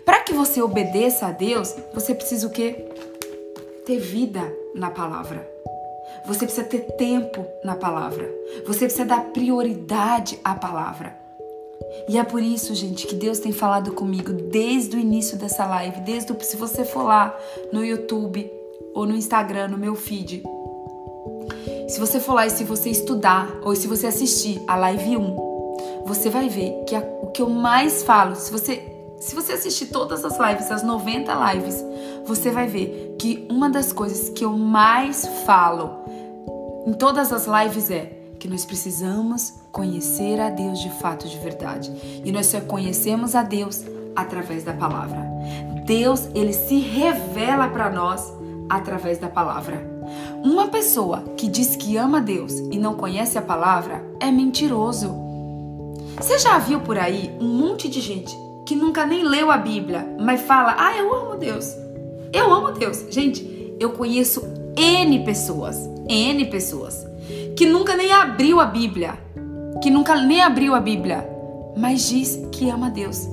Para 0.04 0.22
que 0.22 0.34
você 0.34 0.62
obedeça 0.62 1.28
a 1.28 1.32
Deus, 1.32 1.74
você 1.94 2.14
precisa 2.14 2.48
o 2.48 2.50
quê? 2.50 2.86
Ter 3.86 4.00
vida 4.00 4.42
na 4.76 4.90
palavra. 4.90 5.50
Você 6.26 6.46
precisa 6.46 6.66
ter 6.66 6.82
tempo 6.98 7.46
na 7.64 7.76
palavra. 7.76 8.30
Você 8.68 8.86
precisa 8.86 9.06
dar 9.06 9.26
prioridade 9.32 10.40
à 10.44 10.54
palavra. 10.54 11.18
E 12.08 12.18
é 12.18 12.24
por 12.24 12.42
isso, 12.42 12.74
gente, 12.76 13.08
que 13.08 13.16
Deus 13.16 13.40
tem 13.40 13.52
falado 13.52 13.94
comigo 13.94 14.32
desde 14.34 14.96
o 14.96 15.00
início 15.00 15.38
dessa 15.38 15.66
live, 15.66 16.02
desde 16.02 16.32
o, 16.32 16.42
se 16.42 16.56
você 16.56 16.84
for 16.84 17.04
lá 17.04 17.36
no 17.72 17.84
YouTube 17.84 18.50
ou 18.94 19.06
no 19.06 19.16
Instagram, 19.16 19.70
no 19.70 19.78
meu 19.78 19.96
feed. 19.96 20.44
Se 21.92 22.00
você 22.00 22.22
for 22.22 22.36
lá 22.36 22.48
e 22.48 22.50
se 22.50 22.64
você 22.64 22.90
estudar 22.90 23.50
ou 23.64 23.76
se 23.76 23.86
você 23.86 24.08
assistir 24.08 24.64
a 24.66 24.78
live 24.78 25.18
1, 25.18 26.04
você 26.06 26.30
vai 26.30 26.48
ver 26.48 26.86
que 26.88 26.96
a, 26.96 27.04
o 27.22 27.28
que 27.32 27.42
eu 27.42 27.50
mais 27.50 28.02
falo, 28.04 28.34
se 28.34 28.50
você 28.50 28.88
se 29.20 29.36
você 29.36 29.52
assistir 29.52 29.88
todas 29.88 30.24
as 30.24 30.40
lives, 30.40 30.72
as 30.72 30.84
90 30.84 31.54
lives, 31.54 31.84
você 32.26 32.50
vai 32.50 32.66
ver 32.66 33.18
que 33.20 33.46
uma 33.52 33.70
das 33.70 33.92
coisas 33.92 34.30
que 34.30 34.46
eu 34.46 34.54
mais 34.54 35.28
falo 35.46 35.98
em 36.88 36.94
todas 36.94 37.34
as 37.34 37.46
lives 37.46 37.92
é 37.92 38.06
que 38.40 38.48
nós 38.48 38.64
precisamos 38.64 39.56
conhecer 39.74 40.40
a 40.40 40.50
Deus 40.50 40.80
de 40.80 40.90
fato, 40.92 41.28
de 41.28 41.38
verdade. 41.40 41.92
E 42.24 42.32
nós 42.32 42.46
só 42.46 42.62
conhecemos 42.62 43.36
a 43.36 43.44
Deus 43.44 43.84
através 44.16 44.64
da 44.64 44.74
palavra. 44.74 45.30
Deus, 45.86 46.30
ele 46.34 46.54
se 46.54 46.80
revela 46.80 47.68
para 47.68 47.90
nós 47.90 48.34
através 48.70 49.18
da 49.18 49.28
palavra. 49.28 49.91
Uma 50.44 50.68
pessoa 50.68 51.24
que 51.38 51.48
diz 51.48 51.76
que 51.76 51.98
ama 51.98 52.22
Deus 52.22 52.54
e 52.72 52.78
não 52.78 52.96
conhece 52.96 53.38
a 53.38 53.42
palavra 53.42 54.04
é 54.20 54.32
mentiroso. 54.32 55.14
Você 56.18 56.40
já 56.40 56.58
viu 56.58 56.80
por 56.82 56.98
aí 56.98 57.36
um 57.40 57.48
monte 57.48 57.88
de 57.88 58.02
gente 58.02 58.36
que 58.66 58.76
nunca 58.76 59.06
nem 59.06 59.24
leu 59.24 59.52
a 59.52 59.58
Bíblia, 59.58 60.16
mas 60.20 60.42
fala: 60.42 60.76
"Ah, 60.78 60.96
eu 60.98 61.14
amo 61.14 61.38
Deus". 61.38 61.76
Eu 62.34 62.54
amo 62.54 62.72
Deus. 62.72 63.06
Gente, 63.10 63.76
eu 63.80 63.92
conheço 63.92 64.42
N 64.76 65.26
pessoas, 65.26 65.78
N 66.08 66.46
pessoas 66.46 67.12
que 67.56 67.66
nunca 67.66 67.96
nem 67.96 68.12
abriu 68.12 68.60
a 68.60 68.66
Bíblia, 68.66 69.20
que 69.82 69.90
nunca 69.90 70.16
nem 70.16 70.42
abriu 70.42 70.74
a 70.74 70.80
Bíblia, 70.80 71.28
mas 71.78 72.10
diz 72.10 72.40
que 72.52 72.70
ama 72.70 72.90
Deus. 72.90 73.28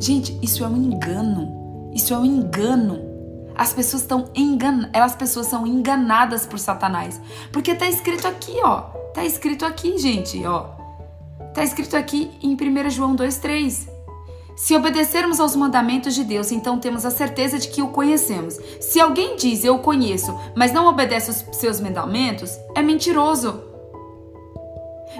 Gente, 0.00 0.38
isso 0.42 0.64
é 0.64 0.68
um 0.68 0.76
engano. 0.76 1.90
Isso 1.92 2.12
é 2.14 2.18
um 2.18 2.24
engano. 2.24 2.98
As 3.56 3.72
pessoas 3.72 4.02
estão 4.02 4.30
enganadas, 4.34 4.90
elas 4.92 5.14
pessoas 5.14 5.46
são 5.46 5.66
enganadas 5.66 6.46
por 6.46 6.58
Satanás, 6.58 7.20
porque 7.52 7.74
tá 7.74 7.88
escrito 7.88 8.26
aqui, 8.26 8.54
ó. 8.62 8.80
Tá 9.12 9.24
escrito 9.24 9.64
aqui, 9.64 9.96
gente, 9.98 10.44
ó. 10.44 10.66
Tá 11.54 11.62
escrito 11.62 11.96
aqui 11.96 12.32
em 12.42 12.56
1 12.56 12.90
João 12.90 13.14
2:3. 13.14 13.88
Se 14.56 14.76
obedecermos 14.76 15.40
aos 15.40 15.56
mandamentos 15.56 16.14
de 16.14 16.22
Deus, 16.22 16.52
então 16.52 16.78
temos 16.78 17.04
a 17.04 17.10
certeza 17.10 17.58
de 17.58 17.68
que 17.68 17.82
o 17.82 17.88
conhecemos. 17.88 18.58
Se 18.80 19.00
alguém 19.00 19.36
diz 19.36 19.64
eu 19.64 19.78
conheço, 19.78 20.38
mas 20.54 20.72
não 20.72 20.86
obedece 20.86 21.30
os 21.30 21.56
seus 21.56 21.80
mandamentos, 21.80 22.56
é 22.74 22.82
mentiroso. 22.82 23.62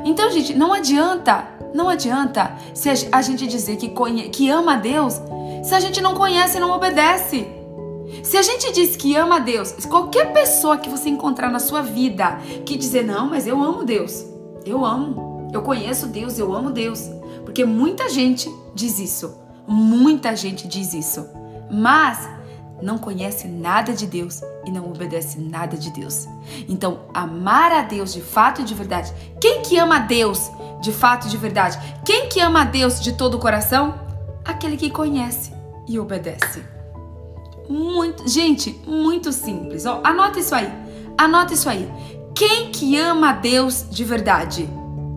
Então, 0.04 0.30
gente, 0.30 0.54
não 0.54 0.72
adianta, 0.72 1.48
não 1.72 1.88
adianta 1.88 2.56
se 2.74 2.88
a 3.10 3.22
gente 3.22 3.46
dizer 3.46 3.76
que, 3.76 3.88
conhe 3.88 4.28
que 4.28 4.48
ama 4.50 4.74
a 4.74 4.76
Deus 4.76 5.20
se 5.64 5.74
a 5.74 5.80
gente 5.80 6.00
não 6.00 6.14
conhece 6.14 6.56
e 6.56 6.60
não 6.60 6.70
obedece. 6.70 7.48
Se 8.22 8.36
a 8.36 8.42
gente 8.42 8.72
diz 8.72 8.96
que 8.96 9.16
ama 9.16 9.40
Deus, 9.40 9.72
qualquer 9.86 10.32
pessoa 10.32 10.76
que 10.76 10.88
você 10.88 11.08
encontrar 11.08 11.50
na 11.50 11.58
sua 11.58 11.82
vida 11.82 12.38
que 12.64 12.76
dizer, 12.76 13.04
não, 13.04 13.28
mas 13.28 13.46
eu 13.46 13.62
amo 13.62 13.84
Deus, 13.84 14.24
eu 14.64 14.84
amo, 14.84 15.48
eu 15.52 15.62
conheço 15.62 16.06
Deus, 16.06 16.38
eu 16.38 16.52
amo 16.54 16.70
Deus. 16.70 17.08
Porque 17.44 17.64
muita 17.64 18.08
gente 18.08 18.50
diz 18.74 18.98
isso. 18.98 19.38
Muita 19.66 20.34
gente 20.34 20.66
diz 20.66 20.92
isso. 20.92 21.26
Mas 21.70 22.28
não 22.82 22.98
conhece 22.98 23.46
nada 23.46 23.92
de 23.92 24.06
Deus 24.06 24.42
e 24.64 24.70
não 24.70 24.86
obedece 24.86 25.38
nada 25.38 25.76
de 25.76 25.90
Deus. 25.90 26.26
Então, 26.68 27.02
amar 27.14 27.72
a 27.72 27.82
Deus 27.82 28.12
de 28.12 28.20
fato 28.20 28.60
e 28.60 28.64
de 28.64 28.74
verdade. 28.74 29.12
Quem 29.40 29.62
que 29.62 29.78
ama 29.78 29.96
a 29.96 30.00
Deus 30.00 30.50
de 30.80 30.92
fato 30.92 31.26
e 31.26 31.30
de 31.30 31.36
verdade? 31.36 31.78
Quem 32.04 32.28
que 32.28 32.40
ama 32.40 32.62
a 32.62 32.64
Deus 32.64 33.00
de 33.00 33.12
todo 33.12 33.36
o 33.36 33.40
coração? 33.40 33.94
Aquele 34.44 34.76
que 34.76 34.90
conhece 34.90 35.52
e 35.88 35.98
obedece. 35.98 36.73
Muito, 37.68 38.29
gente, 38.29 38.79
muito 38.87 39.33
simples. 39.33 39.87
Ó, 39.87 40.00
anota 40.05 40.38
isso 40.38 40.55
aí. 40.55 40.70
Anota 41.16 41.55
isso 41.55 41.68
aí. 41.68 41.90
Quem 42.35 42.70
que 42.70 42.96
ama 42.98 43.31
a 43.31 43.33
Deus 43.33 43.87
de 43.90 44.05
verdade? 44.05 44.68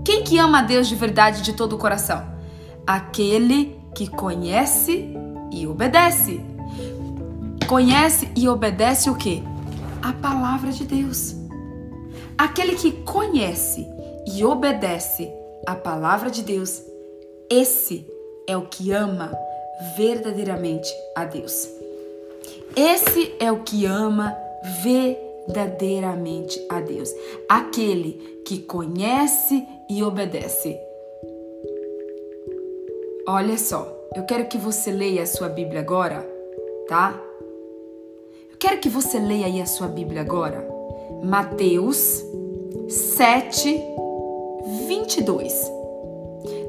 Quem 0.06 0.24
que 0.24 0.38
ama 0.38 0.60
a 0.60 0.62
Deus 0.62 0.88
de 0.88 0.96
verdade 0.96 1.42
de 1.42 1.54
todo 1.54 1.74
o 1.74 1.78
coração? 1.78 2.24
Aquele 2.86 3.78
que 3.94 4.08
conhece 4.08 5.14
e 5.52 5.68
obedece. 5.68 6.40
Conhece 7.68 8.30
e 8.36 8.48
obedece 8.48 9.10
o 9.10 9.16
que? 9.16 9.44
A 10.02 10.14
palavra 10.14 10.72
de 10.72 10.86
Deus. 10.86 11.36
Aquele 12.38 12.76
que 12.76 12.92
conhece 12.92 13.88
e 14.28 14.46
obedece 14.46 15.30
a 15.66 15.76
palavra 15.76 16.30
de 16.30 16.44
Deus, 16.44 16.82
esse 17.50 18.08
é 18.48 18.56
o 18.56 18.68
que 18.68 18.92
ama 18.92 19.32
verdadeiramente 19.98 20.90
a 21.16 21.26
Deus. 21.26 21.77
Esse 22.78 23.34
é 23.40 23.52
o 23.52 23.64
que 23.64 23.88
ama 23.88 24.38
verdadeiramente 24.84 26.64
a 26.70 26.80
Deus. 26.80 27.12
Aquele 27.50 28.44
que 28.46 28.60
conhece 28.60 29.68
e 29.90 30.04
obedece. 30.04 30.80
Olha 33.28 33.58
só, 33.58 33.92
eu 34.16 34.26
quero 34.26 34.46
que 34.46 34.60
você 34.60 34.92
leia 34.92 35.24
a 35.24 35.26
sua 35.26 35.50
Bíblia 35.50 35.80
agora, 35.80 36.22
tá? 36.88 37.20
Eu 38.52 38.58
quero 38.60 38.80
que 38.80 38.90
você 38.90 39.18
leia 39.18 39.48
aí 39.48 39.60
a 39.60 39.66
sua 39.66 39.88
Bíblia 39.88 40.22
agora. 40.22 40.64
Mateus 41.24 42.24
7, 42.88 43.82
22. 44.88 45.72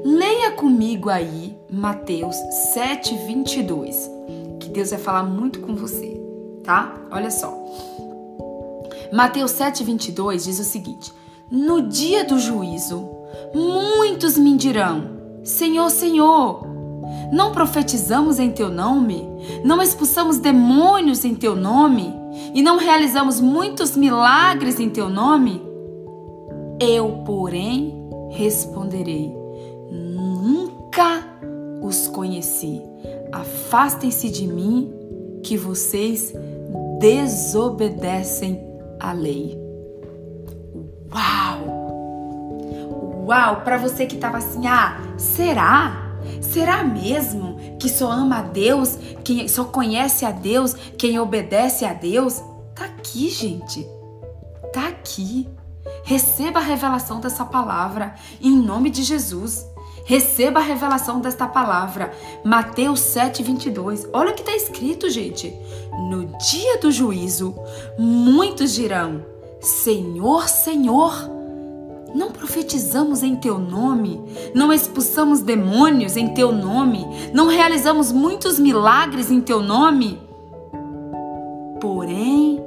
Leia 0.03 0.53
comigo 0.53 1.07
aí 1.07 1.55
Mateus 1.69 2.35
7, 2.73 3.15
22. 3.27 4.18
Que 4.69 4.73
Deus 4.73 4.91
vai 4.91 4.99
falar 4.99 5.23
muito 5.23 5.61
com 5.61 5.73
você, 5.73 6.21
tá? 6.63 6.95
Olha 7.09 7.31
só. 7.31 7.51
Mateus 9.11 9.49
7, 9.49 9.83
22 9.83 10.43
diz 10.43 10.59
o 10.59 10.63
seguinte: 10.63 11.11
no 11.49 11.81
dia 11.81 12.23
do 12.23 12.37
juízo, 12.37 13.09
muitos 13.51 14.37
me 14.37 14.55
dirão: 14.55 15.09
Senhor, 15.43 15.89
Senhor, 15.89 16.67
não 17.33 17.51
profetizamos 17.51 18.37
em 18.37 18.51
teu 18.51 18.69
nome? 18.69 19.27
Não 19.63 19.81
expulsamos 19.81 20.37
demônios 20.37 21.25
em 21.25 21.33
teu 21.33 21.55
nome? 21.55 22.13
E 22.53 22.61
não 22.61 22.77
realizamos 22.77 23.41
muitos 23.41 23.97
milagres 23.97 24.79
em 24.79 24.91
teu 24.91 25.09
nome? 25.09 25.63
Eu, 26.79 27.23
porém, 27.25 28.07
responderei: 28.29 29.35
Nunca 29.89 31.27
os 31.81 32.07
conheci. 32.07 32.83
Afastem-se 33.31 34.29
de 34.29 34.47
mim, 34.47 34.93
que 35.43 35.57
vocês 35.57 36.33
desobedecem 36.99 38.59
à 38.99 39.11
lei. 39.11 39.57
Uau! 41.13 41.65
Uau! 43.25 43.61
Para 43.61 43.77
você 43.77 44.05
que 44.05 44.15
estava 44.15 44.37
assim, 44.37 44.67
ah, 44.67 44.97
será? 45.17 46.09
Será 46.41 46.83
mesmo 46.83 47.57
que 47.79 47.87
só 47.89 48.11
ama 48.11 48.39
a 48.39 48.41
Deus, 48.41 48.97
quem 49.23 49.47
só 49.47 49.63
conhece 49.63 50.25
a 50.25 50.31
Deus, 50.31 50.73
quem 50.97 51.19
obedece 51.19 51.85
a 51.85 51.93
Deus? 51.93 52.43
Tá 52.75 52.85
aqui, 52.85 53.29
gente. 53.29 53.87
Tá 54.73 54.87
aqui. 54.87 55.47
Receba 56.03 56.59
a 56.59 56.63
revelação 56.63 57.19
dessa 57.19 57.45
palavra 57.45 58.15
em 58.41 58.51
nome 58.51 58.89
de 58.89 59.03
Jesus. 59.03 59.65
Receba 60.09 60.59
a 60.59 60.63
revelação 60.63 61.21
desta 61.21 61.45
palavra. 61.45 62.11
Mateus 62.43 62.99
7, 62.99 63.43
22. 63.43 64.09
Olha 64.11 64.31
o 64.31 64.33
que 64.33 64.41
está 64.41 64.55
escrito, 64.55 65.07
gente. 65.07 65.55
No 66.09 66.25
dia 66.25 66.79
do 66.79 66.91
juízo, 66.91 67.53
muitos 67.95 68.73
dirão: 68.73 69.23
Senhor, 69.61 70.49
Senhor, 70.49 71.13
não 72.15 72.31
profetizamos 72.31 73.21
em 73.21 73.35
teu 73.35 73.59
nome, 73.59 74.19
não 74.55 74.73
expulsamos 74.73 75.41
demônios 75.41 76.17
em 76.17 76.33
teu 76.33 76.51
nome, 76.51 77.05
não 77.31 77.45
realizamos 77.45 78.11
muitos 78.11 78.57
milagres 78.57 79.29
em 79.29 79.39
teu 79.39 79.61
nome. 79.61 80.19
porém 81.79 82.59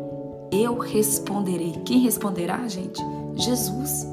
eu 0.52 0.78
responderei. 0.78 1.72
Quem 1.84 1.98
responderá, 1.98 2.68
gente? 2.68 3.02
Jesus. 3.34 4.06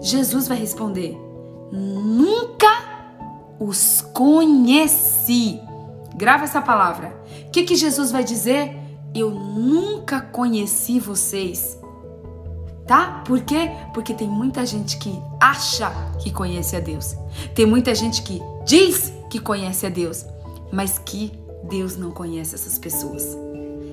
Jesus 0.00 0.46
vai 0.46 0.56
responder: 0.56 1.29
Nunca 1.72 2.68
os 3.58 4.02
conheci. 4.12 5.60
Grava 6.16 6.44
essa 6.44 6.60
palavra. 6.60 7.14
O 7.46 7.50
que, 7.50 7.64
que 7.64 7.76
Jesus 7.76 8.10
vai 8.10 8.24
dizer? 8.24 8.76
Eu 9.14 9.30
nunca 9.30 10.20
conheci 10.20 10.98
vocês. 10.98 11.78
Tá? 12.86 13.22
Por 13.24 13.40
quê? 13.42 13.70
Porque 13.94 14.12
tem 14.12 14.28
muita 14.28 14.66
gente 14.66 14.98
que 14.98 15.16
acha 15.40 15.90
que 16.18 16.32
conhece 16.32 16.74
a 16.74 16.80
Deus. 16.80 17.16
Tem 17.54 17.64
muita 17.64 17.94
gente 17.94 18.22
que 18.22 18.40
diz 18.64 19.12
que 19.30 19.38
conhece 19.38 19.86
a 19.86 19.88
Deus, 19.88 20.26
mas 20.72 20.98
que 20.98 21.32
Deus 21.64 21.96
não 21.96 22.10
conhece 22.10 22.54
essas 22.54 22.78
pessoas. 22.78 23.36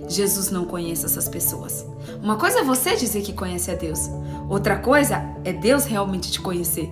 Jesus 0.07 0.49
não 0.49 0.65
conhece 0.65 1.05
essas 1.05 1.27
pessoas. 1.27 1.85
Uma 2.23 2.37
coisa 2.37 2.59
é 2.59 2.63
você 2.63 2.95
dizer 2.95 3.21
que 3.21 3.33
conhece 3.33 3.69
a 3.69 3.75
Deus, 3.75 4.09
outra 4.49 4.77
coisa 4.77 5.23
é 5.43 5.51
Deus 5.51 5.85
realmente 5.85 6.31
te 6.31 6.41
conhecer. 6.41 6.89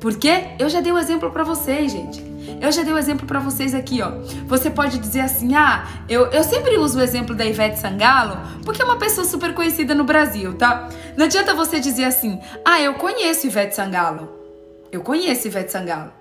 Porque 0.00 0.44
eu 0.58 0.68
já 0.68 0.80
dei 0.80 0.92
o 0.92 0.96
um 0.96 0.98
exemplo 0.98 1.30
para 1.30 1.44
vocês, 1.44 1.92
gente. 1.92 2.24
Eu 2.60 2.70
já 2.70 2.82
dei 2.82 2.92
o 2.92 2.96
um 2.96 2.98
exemplo 2.98 3.26
para 3.26 3.38
vocês 3.38 3.74
aqui, 3.74 4.00
ó. 4.02 4.10
Você 4.46 4.70
pode 4.70 4.98
dizer 4.98 5.20
assim: 5.20 5.54
"Ah, 5.54 5.86
eu, 6.08 6.26
eu 6.26 6.44
sempre 6.44 6.76
uso 6.78 6.98
o 6.98 7.02
exemplo 7.02 7.34
da 7.34 7.44
Ivete 7.44 7.78
Sangalo, 7.78 8.38
porque 8.64 8.82
é 8.82 8.84
uma 8.84 8.98
pessoa 8.98 9.26
super 9.26 9.52
conhecida 9.54 9.94
no 9.94 10.04
Brasil, 10.04 10.56
tá? 10.56 10.88
Não 11.16 11.26
adianta 11.26 11.54
você 11.54 11.80
dizer 11.80 12.04
assim: 12.04 12.40
"Ah, 12.64 12.80
eu 12.80 12.94
conheço 12.94 13.46
Ivete 13.46 13.74
Sangalo". 13.74 14.28
Eu 14.92 15.00
conheço 15.02 15.48
Ivete 15.48 15.72
Sangalo. 15.72 16.12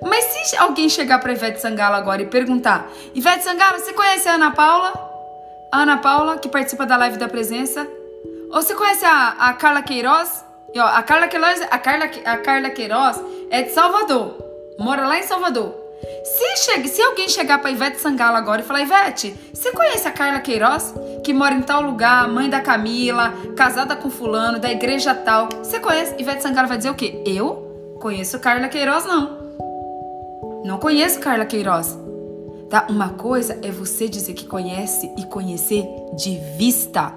Mas 0.00 0.24
se 0.24 0.56
alguém 0.56 0.88
chegar 0.88 1.18
para 1.18 1.32
Ivete 1.32 1.60
Sangalo 1.60 1.96
agora 1.96 2.22
e 2.22 2.26
perguntar: 2.26 2.88
"Ivete 3.14 3.44
Sangalo, 3.44 3.78
você 3.78 3.92
conhece 3.92 4.28
a 4.28 4.34
Ana 4.34 4.50
Paula?" 4.52 5.12
A 5.72 5.78
Ana 5.78 5.96
Paula, 5.96 6.36
que 6.36 6.50
participa 6.50 6.84
da 6.84 6.98
live 6.98 7.16
da 7.16 7.28
presença. 7.28 7.88
Ou 8.50 8.60
você 8.60 8.74
conhece 8.74 9.06
a, 9.06 9.28
a 9.38 9.54
Carla 9.54 9.80
Queiroz? 9.80 10.44
E, 10.74 10.80
ó, 10.80 10.86
a 10.86 11.02
Carla 11.02 11.28
Queiroz, 11.28 11.60
a 11.70 11.78
Carla, 11.78 12.06
a 12.24 12.36
Carla 12.38 12.70
Queiroz 12.70 13.20
é 13.50 13.62
de 13.62 13.70
Salvador. 13.72 14.36
Mora 14.78 15.06
lá 15.06 15.18
em 15.18 15.22
Salvador. 15.22 15.74
Se, 16.24 16.64
chega, 16.64 16.88
se 16.88 17.00
alguém 17.00 17.28
chegar 17.28 17.58
pra 17.58 17.70
Ivete 17.70 18.00
Sangalo 18.00 18.36
agora 18.36 18.62
e 18.62 18.64
falar, 18.64 18.80
Ivete, 18.80 19.36
você 19.52 19.70
conhece 19.70 20.08
a 20.08 20.10
Carla 20.10 20.40
Queiroz? 20.40 20.94
Que 21.22 21.32
mora 21.32 21.54
em 21.54 21.62
tal 21.62 21.82
lugar, 21.82 22.26
mãe 22.28 22.48
da 22.48 22.60
Camila, 22.60 23.32
casada 23.56 23.94
com 23.94 24.10
fulano, 24.10 24.58
da 24.58 24.70
igreja 24.70 25.14
tal. 25.14 25.48
Você 25.58 25.78
conhece? 25.78 26.14
Ivete 26.18 26.42
Sangalo 26.42 26.68
vai 26.68 26.78
dizer 26.78 26.90
o 26.90 26.94
quê? 26.94 27.22
Eu 27.26 27.98
conheço 28.00 28.40
Carla 28.40 28.68
Queiroz, 28.68 29.04
não. 29.04 29.42
Não 30.64 30.78
conheço 30.78 31.20
Carla 31.20 31.44
Queiroz. 31.44 31.98
Tá? 32.70 32.86
Uma 32.88 33.10
coisa 33.10 33.58
é 33.62 33.70
você 33.70 34.08
dizer 34.08 34.32
que 34.32 34.46
conhece 34.46 35.12
e 35.18 35.24
conhecer 35.26 35.86
de 36.16 36.38
vista. 36.56 37.12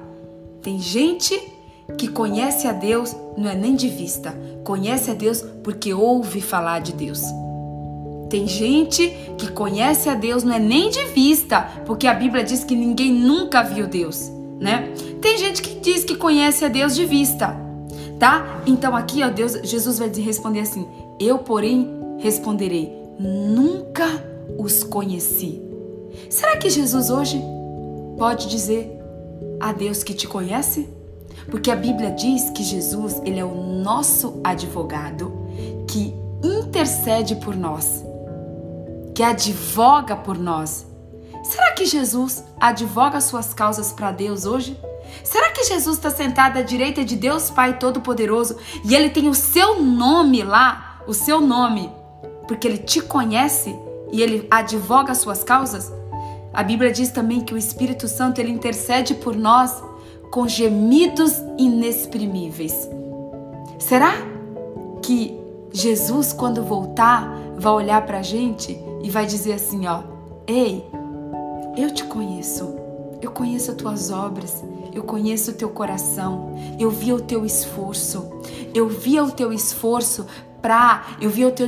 Tem 0.61 0.77
gente 0.79 1.39
que 1.97 2.07
conhece 2.07 2.67
a 2.67 2.71
Deus 2.71 3.15
não 3.37 3.49
é 3.49 3.55
nem 3.55 3.75
de 3.75 3.87
vista, 3.87 4.33
conhece 4.63 5.11
a 5.11 5.13
Deus 5.13 5.41
porque 5.63 5.93
ouve 5.93 6.41
falar 6.41 6.79
de 6.79 6.93
Deus. 6.93 7.21
Tem 8.29 8.47
gente 8.47 9.09
que 9.37 9.51
conhece 9.51 10.09
a 10.09 10.15
Deus 10.15 10.43
não 10.43 10.55
é 10.55 10.59
nem 10.59 10.89
de 10.89 11.05
vista, 11.05 11.61
porque 11.85 12.07
a 12.07 12.13
Bíblia 12.13 12.43
diz 12.43 12.63
que 12.63 12.75
ninguém 12.75 13.13
nunca 13.13 13.61
viu 13.61 13.87
Deus, 13.87 14.31
né? 14.59 14.93
Tem 15.21 15.37
gente 15.37 15.61
que 15.61 15.79
diz 15.79 16.03
que 16.03 16.15
conhece 16.15 16.65
a 16.65 16.67
Deus 16.67 16.95
de 16.95 17.05
vista, 17.05 17.55
tá? 18.19 18.61
Então 18.65 18.95
aqui, 18.95 19.23
ó, 19.23 19.29
Deus, 19.29 19.53
Jesus 19.63 19.99
vai 19.99 20.09
responder 20.09 20.61
assim: 20.61 20.87
Eu, 21.19 21.37
porém, 21.37 21.87
responderei: 22.19 22.91
Nunca 23.19 24.07
os 24.57 24.83
conheci. 24.83 25.61
Será 26.29 26.57
que 26.57 26.69
Jesus 26.69 27.09
hoje 27.09 27.41
pode 28.17 28.49
dizer 28.49 28.91
a 29.59 29.71
Deus 29.71 30.03
que 30.03 30.13
te 30.13 30.27
conhece? 30.27 30.89
Porque 31.49 31.71
a 31.71 31.75
Bíblia 31.75 32.11
diz 32.11 32.49
que 32.49 32.63
Jesus, 32.63 33.21
ele 33.23 33.39
é 33.39 33.45
o 33.45 33.55
nosso 33.55 34.39
advogado 34.43 35.31
que 35.87 36.13
intercede 36.43 37.35
por 37.35 37.55
nós, 37.55 38.03
que 39.13 39.23
advoga 39.23 40.15
por 40.15 40.37
nós. 40.37 40.85
Será 41.43 41.73
que 41.73 41.85
Jesus 41.85 42.43
advoga 42.59 43.21
suas 43.21 43.53
causas 43.53 43.93
para 43.93 44.11
Deus 44.11 44.45
hoje? 44.45 44.79
Será 45.23 45.51
que 45.51 45.63
Jesus 45.63 45.97
está 45.97 46.09
sentado 46.09 46.57
à 46.57 46.61
direita 46.61 47.05
de 47.05 47.15
Deus 47.15 47.49
Pai 47.49 47.77
Todo-Poderoso 47.77 48.57
e 48.83 48.95
ele 48.95 49.09
tem 49.09 49.29
o 49.29 49.35
seu 49.35 49.81
nome 49.81 50.43
lá, 50.43 51.01
o 51.07 51.13
seu 51.13 51.39
nome, 51.39 51.91
porque 52.47 52.67
ele 52.67 52.79
te 52.79 53.01
conhece 53.01 53.75
e 54.11 54.21
ele 54.21 54.47
advoga 54.49 55.13
suas 55.13 55.43
causas? 55.43 55.93
A 56.51 56.63
Bíblia 56.63 56.91
diz 56.91 57.11
também 57.11 57.41
que 57.41 57.53
o 57.53 57.57
Espírito 57.57 58.07
Santo 58.07 58.39
ele 58.39 58.51
intercede 58.51 59.13
por 59.13 59.35
nós 59.35 59.83
com 60.35 60.49
gemidos 60.49 61.41
inexprimíveis. 61.57 62.89
Será 63.79 64.15
que 65.01 65.39
Jesus, 65.71 66.33
quando 66.33 66.61
voltar, 66.61 67.33
vai 67.57 67.71
olhar 67.71 68.05
para 68.05 68.19
a 68.19 68.21
gente 68.21 68.77
e 69.01 69.09
vai 69.09 69.25
dizer 69.25 69.53
assim: 69.53 69.87
ó, 69.87 70.01
ei, 70.45 70.85
eu 71.77 71.89
te 71.89 72.03
conheço, 72.03 72.75
eu 73.21 73.31
conheço 73.31 73.71
as 73.71 73.77
tuas 73.77 74.11
obras, 74.11 74.61
eu 74.93 75.03
conheço 75.03 75.51
o 75.51 75.53
teu 75.53 75.69
coração, 75.69 76.53
eu 76.77 76.91
vi 76.91 77.13
o 77.13 77.21
teu 77.21 77.45
esforço, 77.45 78.29
eu 78.73 78.89
vi 78.89 79.17
o 79.21 79.31
teu 79.31 79.53
esforço 79.53 80.25
eu 81.21 81.29
vi 81.29 81.45
o 81.45 81.51
teu 81.51 81.67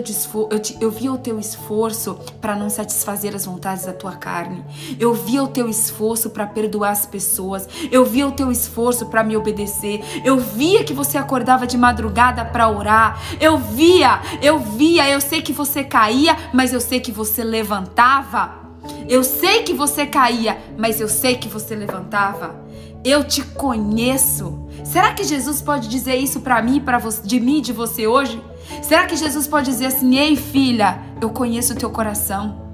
eu, 0.50 0.60
te, 0.60 0.78
eu 0.82 0.90
vi 0.90 1.08
o 1.08 1.18
teu 1.18 1.40
esforço 1.40 2.20
para 2.42 2.56
não 2.56 2.70
satisfazer 2.70 3.36
as 3.36 3.46
vontades 3.46 3.86
da 3.86 3.94
tua 3.94 4.14
carne. 4.14 4.66
Eu 5.00 5.14
vi 5.14 5.40
o 5.40 5.48
teu 5.48 5.70
esforço 5.70 6.32
para 6.32 6.48
perdoar 6.48 6.92
as 6.92 7.06
pessoas. 7.06 7.70
Eu 7.92 8.04
vi 8.04 8.24
o 8.24 8.32
teu 8.32 8.52
esforço 8.52 9.06
para 9.06 9.24
me 9.24 9.38
obedecer. 9.38 10.02
Eu 10.26 10.38
via 10.40 10.84
que 10.84 10.94
você 10.94 11.18
acordava 11.18 11.68
de 11.68 11.78
madrugada 11.78 12.44
para 12.44 12.70
orar. 12.70 13.22
Eu 13.40 13.58
via, 13.58 14.20
eu 14.42 14.58
via, 14.58 15.08
eu 15.10 15.22
sei 15.22 15.44
que 15.44 15.54
você 15.54 15.84
caía, 15.84 16.36
mas 16.52 16.74
eu 16.74 16.82
sei 16.82 17.00
que 17.00 17.12
você 17.12 17.44
levantava. 17.44 18.68
Eu 19.08 19.24
sei 19.24 19.64
que 19.64 19.74
você 19.74 20.06
caía, 20.06 20.58
mas 20.78 21.00
eu 21.00 21.08
sei 21.08 21.36
que 21.36 21.48
você 21.48 21.76
levantava. 21.76 22.56
Eu 23.04 23.24
te 23.24 23.44
conheço. 23.44 24.68
Será 24.84 25.14
que 25.14 25.24
Jesus 25.24 25.62
pode 25.62 25.88
dizer 25.88 26.16
isso 26.16 26.42
para 26.42 26.62
mim, 26.62 26.80
para 26.80 26.98
de 27.24 27.40
mim, 27.40 27.62
de 27.62 27.72
você 27.72 28.08
hoje? 28.08 28.42
Será 28.82 29.06
que 29.06 29.16
Jesus 29.16 29.48
pode 29.48 29.70
dizer 29.70 29.88
assim: 29.88 30.18
"Ei, 30.18 30.36
filha, 30.36 31.00
eu 31.22 31.30
conheço 31.30 31.74
o 31.74 31.76
teu 31.76 31.90
coração. 31.90 32.66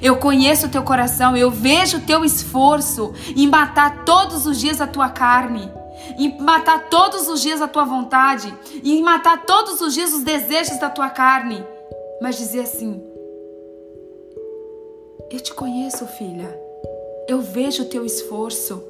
Eu 0.00 0.16
conheço 0.16 0.66
o 0.66 0.70
teu 0.70 0.82
coração, 0.82 1.36
eu 1.36 1.50
vejo 1.50 1.98
o 1.98 2.00
teu 2.00 2.24
esforço 2.24 3.12
em 3.36 3.46
matar 3.46 4.04
todos 4.04 4.46
os 4.46 4.58
dias 4.58 4.80
a 4.80 4.86
tua 4.86 5.10
carne, 5.10 5.70
em 6.16 6.40
matar 6.40 6.88
todos 6.88 7.28
os 7.28 7.42
dias 7.42 7.60
a 7.60 7.68
tua 7.68 7.84
vontade, 7.84 8.54
em 8.82 9.02
matar 9.02 9.44
todos 9.44 9.82
os 9.82 9.92
dias 9.92 10.14
os 10.14 10.22
desejos 10.22 10.78
da 10.78 10.88
tua 10.88 11.10
carne". 11.10 11.62
Mas 12.22 12.36
dizer 12.36 12.60
assim: 12.60 13.02
"Eu 15.30 15.40
te 15.40 15.52
conheço, 15.52 16.06
filha. 16.06 16.58
Eu 17.28 17.40
vejo 17.40 17.82
o 17.82 17.86
teu 17.86 18.04
esforço. 18.04 18.82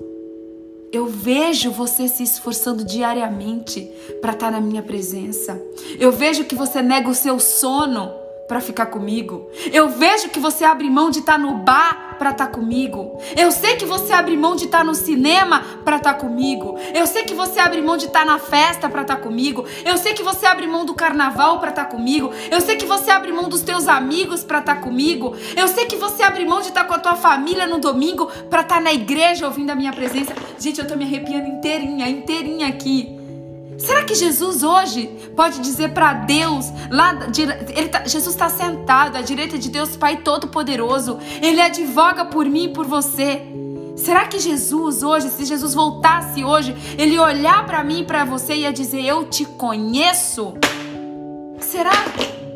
Eu 0.95 1.09
vejo 1.09 1.73
você 1.73 2.07
se 2.07 2.23
esforçando 2.23 2.85
diariamente 2.85 3.91
para 4.21 4.33
estar 4.33 4.47
tá 4.47 4.53
na 4.53 4.61
minha 4.61 4.81
presença. 4.81 5.61
Eu 5.99 6.13
vejo 6.13 6.45
que 6.45 6.55
você 6.55 6.81
nega 6.81 7.09
o 7.09 7.15
seu 7.15 7.41
sono 7.41 8.13
para 8.47 8.61
ficar 8.61 8.87
comigo. 8.87 9.49
Eu 9.73 9.89
vejo 9.89 10.29
que 10.29 10.39
você 10.39 10.65
abre 10.65 10.89
mão 10.91 11.11
de 11.11 11.21
estar 11.21 11.35
tá 11.35 11.39
no 11.39 11.55
bar 11.55 12.17
para 12.19 12.31
estar 12.31 12.47
tá 12.47 12.53
comigo. 12.53 13.19
Eu 13.37 13.51
sei 13.51 13.77
que 13.77 13.85
você 13.85 14.13
abre 14.13 14.37
mão 14.37 14.55
de 14.55 14.65
estar 14.65 14.85
no 14.85 14.95
cinema 14.95 15.63
para 15.85 15.97
estar 15.97 16.15
comigo. 16.15 16.79
Eu 16.95 17.07
sei 17.07 17.25
que 17.25 17.35
você 17.35 17.59
abre 17.59 17.81
mão 17.81 17.97
de 17.97 18.07
estar 18.07 18.25
na 18.25 18.39
festa 18.39 18.89
para 18.89 19.03
estar 19.03 19.17
comigo. 19.17 19.65
Eu 19.85 19.97
sei 19.97 20.15
que 20.15 20.23
você 20.23 20.47
abre 20.47 20.67
mão 20.67 20.85
do 20.85 20.95
carnaval 20.95 21.59
para 21.59 21.71
estar 21.71 21.87
comigo. 21.87 22.31
Eu 22.51 22.61
sei 22.61 22.77
que 22.77 22.87
você 22.87 23.11
abre 23.11 23.33
mão 23.33 23.49
dos 23.49 23.63
teus 23.63 23.89
amigos 23.89 24.45
para 24.45 24.59
estar 24.61 24.77
comigo. 24.77 25.35
Eu 25.57 25.69
sei 25.69 25.87
que 25.87 25.97
você 25.97 26.23
abre 26.23 26.45
mão 26.45 26.61
de 26.61 26.69
estar 26.69 26.85
com 26.85 26.95
a 26.95 26.99
tua 26.99 27.17
família 27.17 27.67
no 27.67 27.79
domingo 27.79 28.31
para 28.49 28.61
estar 28.61 28.81
na 28.81 28.93
igreja 28.93 29.47
ouvindo 29.47 29.71
a 29.71 29.75
minha 29.75 29.93
presença. 29.93 30.35
Gente, 30.59 30.81
eu 30.81 30.87
tô 30.87 30.97
me 30.97 31.05
arrepiando 31.05 31.49
inteirinha, 31.49 32.09
inteirinha 32.09 32.69
aqui. 32.69 33.14
Será 33.79 34.05
que 34.05 34.15
Jesus 34.15 34.63
hoje 34.63 35.09
pode 35.35 35.61
dizer 35.61 35.93
para 35.93 36.15
Deus, 36.15 36.67
lá 36.91 37.15
tá, 37.91 38.05
Jesus 38.07 38.35
está 38.35 38.49
sentado 38.49 39.17
à 39.17 39.21
direita 39.21 39.59
de 39.59 39.69
Deus 39.69 39.97
Pai 39.97 40.19
Todo-Poderoso, 40.19 41.19
ele 41.43 41.61
advoga 41.61 42.25
por 42.25 42.47
mim 42.47 42.65
e 42.65 42.69
por 42.69 42.87
você. 42.87 43.43
Será 43.97 44.27
que 44.27 44.39
Jesus 44.39 45.03
hoje, 45.03 45.29
se 45.31 45.45
Jesus 45.45 45.75
voltasse 45.75 46.45
hoje, 46.45 46.75
ele 46.99 47.19
olhar 47.19 47.65
para 47.67 47.83
mim 47.85 48.01
e 48.01 48.05
para 48.05 48.25
você 48.25 48.55
e 48.55 48.61
ia 48.61 48.73
dizer: 48.73 49.05
Eu 49.05 49.25
te 49.27 49.45
conheço? 49.45 50.55
Será? 51.61 51.93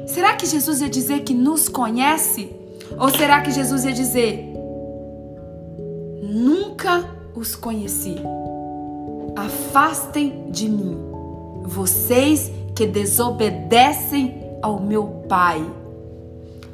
Será 0.06 0.34
que 0.34 0.46
Jesus 0.46 0.80
ia 0.80 0.88
dizer 0.88 1.20
que 1.20 1.34
nos 1.34 1.68
conhece? 1.68 2.50
Ou 2.98 3.08
será 3.08 3.40
que 3.40 3.50
Jesus 3.50 3.84
ia 3.84 3.92
dizer: 3.92 4.52
Nunca 6.22 7.04
os 7.34 7.54
conheci? 7.54 8.16
Afastem 9.36 10.50
de 10.50 10.68
mim 10.68 11.07
vocês 11.68 12.50
que 12.74 12.86
desobedecem 12.86 14.42
ao 14.62 14.80
meu 14.80 15.24
Pai. 15.28 15.64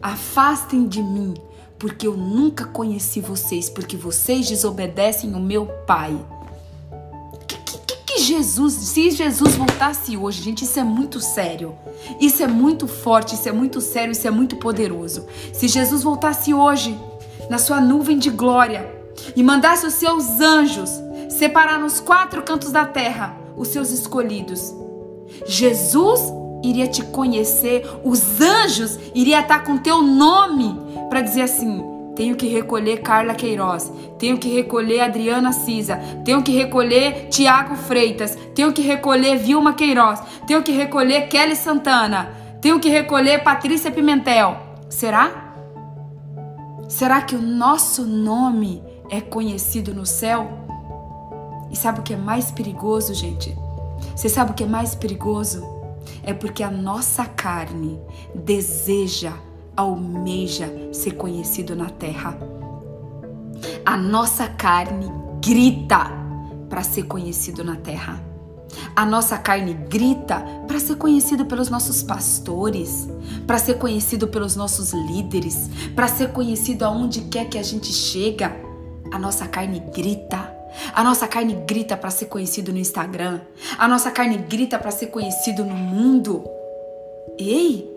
Afastem 0.00 0.86
de 0.86 1.02
mim, 1.02 1.34
porque 1.78 2.06
eu 2.06 2.16
nunca 2.16 2.64
conheci 2.64 3.20
vocês, 3.20 3.68
porque 3.68 3.96
vocês 3.96 4.48
desobedecem 4.48 5.34
o 5.34 5.40
meu 5.40 5.66
Pai. 5.86 6.16
Que, 8.06 8.18
Jesus, 8.20 8.74
se 8.74 9.10
Jesus 9.10 9.56
voltasse 9.56 10.16
hoje, 10.16 10.42
gente, 10.42 10.64
isso 10.64 10.78
é 10.78 10.84
muito 10.84 11.20
sério. 11.20 11.74
Isso 12.20 12.42
é 12.42 12.46
muito 12.46 12.86
forte, 12.86 13.34
isso 13.34 13.48
é 13.48 13.52
muito 13.52 13.80
sério, 13.80 14.12
isso 14.12 14.28
é 14.28 14.30
muito 14.30 14.56
poderoso. 14.56 15.26
Se 15.52 15.66
Jesus 15.68 16.02
voltasse 16.02 16.54
hoje, 16.54 16.98
na 17.50 17.58
sua 17.58 17.80
nuvem 17.80 18.18
de 18.18 18.30
glória, 18.30 18.94
e 19.34 19.42
mandasse 19.42 19.86
os 19.86 19.94
seus 19.94 20.40
anjos 20.40 20.90
separar 21.28 21.78
nos 21.78 22.00
quatro 22.00 22.42
cantos 22.42 22.70
da 22.70 22.84
terra 22.84 23.36
os 23.56 23.68
seus 23.68 23.90
escolhidos, 23.90 24.74
Jesus 25.46 26.20
iria 26.62 26.86
te 26.86 27.02
conhecer, 27.04 27.86
os 28.02 28.40
anjos 28.40 28.98
iriam 29.14 29.40
estar 29.40 29.62
com 29.64 29.76
teu 29.76 30.02
nome 30.02 30.76
para 31.08 31.20
dizer 31.20 31.42
assim: 31.42 31.84
tenho 32.14 32.36
que 32.36 32.46
recolher 32.46 33.02
Carla 33.02 33.34
Queiroz, 33.34 33.92
tenho 34.18 34.38
que 34.38 34.48
recolher 34.48 35.00
Adriana 35.00 35.52
Cisa, 35.52 35.96
tenho 36.24 36.42
que 36.42 36.52
recolher 36.52 37.28
Tiago 37.28 37.74
Freitas, 37.74 38.38
tenho 38.54 38.72
que 38.72 38.82
recolher 38.82 39.36
Vilma 39.36 39.74
Queiroz, 39.74 40.20
tenho 40.46 40.62
que 40.62 40.72
recolher 40.72 41.28
Kelly 41.28 41.56
Santana, 41.56 42.30
tenho 42.60 42.80
que 42.80 42.88
recolher 42.88 43.42
Patrícia 43.42 43.90
Pimentel. 43.90 44.56
Será? 44.88 45.54
Será 46.88 47.20
que 47.22 47.34
o 47.34 47.42
nosso 47.42 48.04
nome 48.04 48.82
é 49.10 49.20
conhecido 49.20 49.92
no 49.92 50.06
céu? 50.06 50.48
E 51.70 51.76
sabe 51.76 52.00
o 52.00 52.02
que 52.02 52.14
é 52.14 52.16
mais 52.16 52.52
perigoso, 52.52 53.12
gente? 53.12 53.63
Você 54.14 54.28
sabe 54.28 54.52
o 54.52 54.54
que 54.54 54.64
é 54.64 54.66
mais 54.66 54.94
perigoso? 54.94 55.62
É 56.22 56.32
porque 56.32 56.62
a 56.62 56.70
nossa 56.70 57.24
carne 57.24 58.00
deseja, 58.34 59.32
almeja 59.76 60.70
ser 60.92 61.12
conhecido 61.12 61.74
na 61.74 61.90
terra. 61.90 62.38
A 63.84 63.96
nossa 63.96 64.48
carne 64.48 65.10
grita 65.42 66.10
para 66.68 66.82
ser 66.82 67.04
conhecido 67.04 67.62
na 67.64 67.76
terra. 67.76 68.22
A 68.96 69.04
nossa 69.04 69.36
carne 69.36 69.74
grita 69.74 70.40
para 70.66 70.78
ser 70.78 70.96
conhecido 70.96 71.46
pelos 71.46 71.68
nossos 71.68 72.02
pastores, 72.02 73.08
para 73.46 73.58
ser 73.58 73.78
conhecido 73.78 74.28
pelos 74.28 74.56
nossos 74.56 74.92
líderes, 74.92 75.68
para 75.94 76.08
ser 76.08 76.32
conhecido 76.32 76.84
aonde 76.84 77.22
quer 77.22 77.48
que 77.48 77.58
a 77.58 77.62
gente 77.62 77.92
chega. 77.92 78.56
A 79.12 79.18
nossa 79.18 79.46
carne 79.46 79.80
grita. 79.94 80.53
A 80.92 81.02
nossa 81.02 81.26
carne 81.26 81.54
grita 81.66 81.96
para 81.96 82.10
ser 82.10 82.26
conhecido 82.26 82.72
no 82.72 82.78
Instagram. 82.78 83.40
A 83.78 83.88
nossa 83.88 84.10
carne 84.10 84.36
grita 84.36 84.78
para 84.78 84.90
ser 84.90 85.06
conhecido 85.08 85.64
no 85.64 85.74
mundo. 85.74 86.44
Ei, 87.38 87.90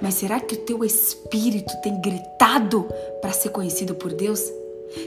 mas 0.00 0.14
será 0.14 0.38
que 0.40 0.54
o 0.54 0.58
teu 0.58 0.84
espírito 0.84 1.72
tem 1.82 2.00
gritado 2.00 2.88
para 3.20 3.32
ser 3.32 3.50
conhecido 3.50 3.94
por 3.94 4.12
Deus? 4.12 4.40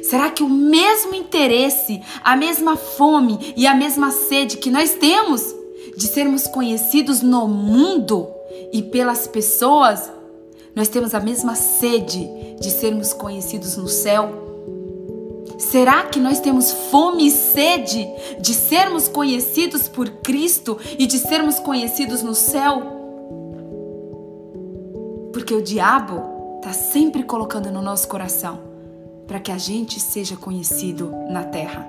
Será 0.04 0.30
que 0.30 0.44
o 0.44 0.50
mesmo 0.50 1.16
interesse, 1.16 2.02
a 2.24 2.36
mesma 2.36 2.76
fome 2.76 3.54
e 3.56 3.66
a 3.66 3.74
mesma 3.74 4.12
sede 4.12 4.58
que 4.58 4.70
nós 4.70 4.94
temos 4.96 5.56
de 5.96 6.08
sermos 6.08 6.48
conhecidos 6.48 7.22
no 7.22 7.48
mundo 7.48 8.28
e 8.72 8.82
pelas 8.82 9.28
pessoas, 9.28 10.12
nós 10.76 10.88
temos 10.88 11.14
a 11.14 11.20
mesma 11.20 11.56
sede 11.56 12.28
de 12.60 12.70
sermos 12.70 13.14
conhecidos 13.14 13.78
no 13.78 13.88
céu? 13.88 14.49
Será 15.60 16.04
que 16.04 16.22
nós 16.22 16.40
temos 16.40 16.72
fome 16.72 17.28
e 17.28 17.32
sede 17.32 18.08
de 18.40 18.54
sermos 18.54 19.10
conhecidos 19.10 19.90
por 19.90 20.10
Cristo 20.10 20.78
e 20.98 21.06
de 21.06 21.18
sermos 21.18 21.60
conhecidos 21.60 22.24
no 22.24 22.34
céu? 22.34 22.82
Porque 25.34 25.54
o 25.54 25.62
diabo 25.62 26.56
está 26.58 26.72
sempre 26.72 27.24
colocando 27.24 27.70
no 27.72 27.82
nosso 27.82 28.08
coração 28.08 28.62
para 29.28 29.42
que 29.42 29.52
a 29.52 29.58
gente 29.58 30.00
seja 30.00 30.38
conhecido 30.38 31.14
na 31.30 31.44
terra. 31.44 31.86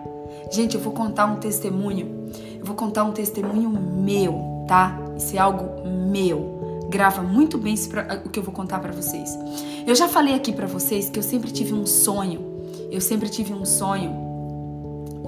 Gente, 0.50 0.74
eu 0.74 0.80
vou 0.80 0.92
contar 0.92 1.26
um 1.26 1.36
testemunho. 1.36 2.28
Eu 2.58 2.64
vou 2.64 2.74
contar 2.74 3.04
um 3.04 3.12
testemunho 3.12 3.70
meu, 3.70 4.64
tá? 4.66 4.98
Isso 5.16 5.36
é 5.36 5.38
algo 5.38 5.88
meu. 5.88 6.88
Grava 6.90 7.22
muito 7.22 7.56
bem 7.56 7.76
o 8.24 8.28
que 8.28 8.40
eu 8.40 8.42
vou 8.42 8.52
contar 8.52 8.80
para 8.80 8.92
vocês. 8.92 9.38
Eu 9.86 9.94
já 9.94 10.08
falei 10.08 10.34
aqui 10.34 10.52
para 10.52 10.66
vocês 10.66 11.08
que 11.08 11.20
eu 11.20 11.22
sempre 11.22 11.52
tive 11.52 11.72
um 11.72 11.86
sonho 11.86 12.49
eu 12.90 13.00
sempre 13.00 13.28
tive 13.28 13.52
um 13.52 13.64
sonho 13.64 14.10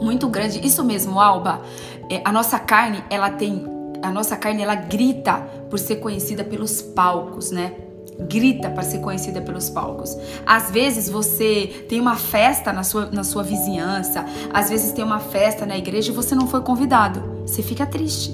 muito 0.00 0.28
grande. 0.28 0.64
Isso 0.66 0.84
mesmo, 0.84 1.20
Alba. 1.20 1.62
É, 2.10 2.20
a 2.24 2.32
nossa 2.32 2.58
carne, 2.58 3.02
ela 3.08 3.30
tem, 3.30 3.64
a 4.02 4.10
nossa 4.10 4.36
carne, 4.36 4.62
ela 4.62 4.74
grita 4.74 5.38
por 5.70 5.78
ser 5.78 5.96
conhecida 5.96 6.44
pelos 6.44 6.82
palcos, 6.82 7.50
né? 7.50 7.72
grita 8.28 8.70
para 8.70 8.82
ser 8.82 8.98
conhecida 8.98 9.40
pelos 9.40 9.68
palcos. 9.70 10.16
Às 10.46 10.70
vezes 10.70 11.08
você 11.08 11.86
tem 11.88 12.00
uma 12.00 12.16
festa 12.16 12.72
na 12.72 12.84
sua, 12.84 13.06
na 13.06 13.24
sua 13.24 13.42
vizinhança, 13.42 14.24
às 14.52 14.70
vezes 14.70 14.92
tem 14.92 15.04
uma 15.04 15.18
festa 15.18 15.66
na 15.66 15.76
igreja 15.76 16.12
e 16.12 16.14
você 16.14 16.34
não 16.34 16.46
foi 16.46 16.60
convidado. 16.60 17.42
Você 17.46 17.62
fica 17.62 17.86
triste. 17.86 18.30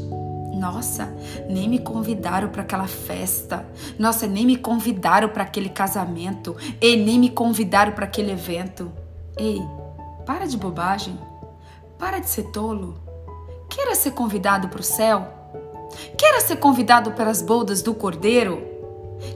Nossa, 0.53 1.09
nem 1.49 1.69
me 1.69 1.79
convidaram 1.79 2.49
para 2.49 2.63
aquela 2.63 2.89
festa. 2.89 3.65
Nossa, 3.97 4.27
nem 4.27 4.45
me 4.45 4.57
convidaram 4.57 5.29
para 5.29 5.45
aquele 5.45 5.69
casamento. 5.69 6.57
E 6.81 6.97
nem 6.97 7.19
me 7.19 7.31
convidaram 7.31 7.93
para 7.93 8.05
aquele 8.05 8.33
evento. 8.33 8.91
Ei, 9.39 9.63
para 10.27 10.47
de 10.47 10.57
bobagem. 10.57 11.17
Para 11.97 12.19
de 12.19 12.29
ser 12.29 12.45
tolo. 12.51 12.97
Queira 13.69 13.95
ser 13.95 14.11
convidado 14.11 14.69
para 14.69 14.81
o 14.81 14.83
céu. 14.83 15.27
Queira 16.17 16.41
ser 16.41 16.57
convidado 16.57 17.13
para 17.13 17.31
as 17.31 17.41
bodas 17.41 17.81
do 17.81 17.95
Cordeiro. 17.95 18.61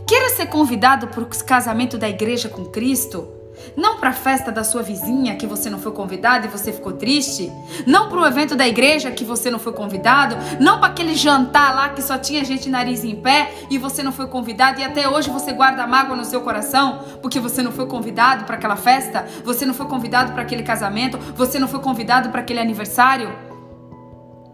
Queira 0.06 0.30
ser 0.30 0.46
convidado 0.46 1.06
para 1.06 1.22
o 1.22 1.26
casamento 1.44 1.96
da 1.96 2.08
igreja 2.08 2.48
com 2.48 2.64
Cristo. 2.64 3.28
Não 3.76 3.98
para 3.98 4.10
a 4.10 4.12
festa 4.12 4.52
da 4.52 4.64
sua 4.64 4.82
vizinha 4.82 5.36
que 5.36 5.46
você 5.46 5.70
não 5.70 5.78
foi 5.78 5.92
convidado 5.92 6.46
e 6.46 6.50
você 6.50 6.72
ficou 6.72 6.92
triste. 6.92 7.50
Não 7.86 8.08
para 8.08 8.20
o 8.20 8.26
evento 8.26 8.54
da 8.54 8.66
igreja 8.66 9.10
que 9.10 9.24
você 9.24 9.50
não 9.50 9.58
foi 9.58 9.72
convidado. 9.72 10.36
Não 10.60 10.78
para 10.78 10.88
aquele 10.88 11.14
jantar 11.14 11.74
lá 11.74 11.88
que 11.90 12.02
só 12.02 12.18
tinha 12.18 12.44
gente 12.44 12.68
nariz 12.68 13.04
em 13.04 13.16
pé 13.16 13.52
e 13.70 13.78
você 13.78 14.02
não 14.02 14.12
foi 14.12 14.26
convidado 14.26 14.80
e 14.80 14.84
até 14.84 15.08
hoje 15.08 15.30
você 15.30 15.52
guarda 15.52 15.86
mágoa 15.86 16.16
no 16.16 16.24
seu 16.24 16.40
coração 16.40 17.00
porque 17.20 17.40
você 17.40 17.62
não 17.62 17.72
foi 17.72 17.86
convidado 17.86 18.44
para 18.44 18.56
aquela 18.56 18.76
festa. 18.76 19.26
Você 19.44 19.64
não 19.64 19.74
foi 19.74 19.86
convidado 19.86 20.32
para 20.32 20.42
aquele 20.42 20.62
casamento. 20.62 21.18
Você 21.36 21.58
não 21.58 21.68
foi 21.68 21.80
convidado 21.80 22.30
para 22.30 22.40
aquele 22.40 22.60
aniversário. 22.60 23.32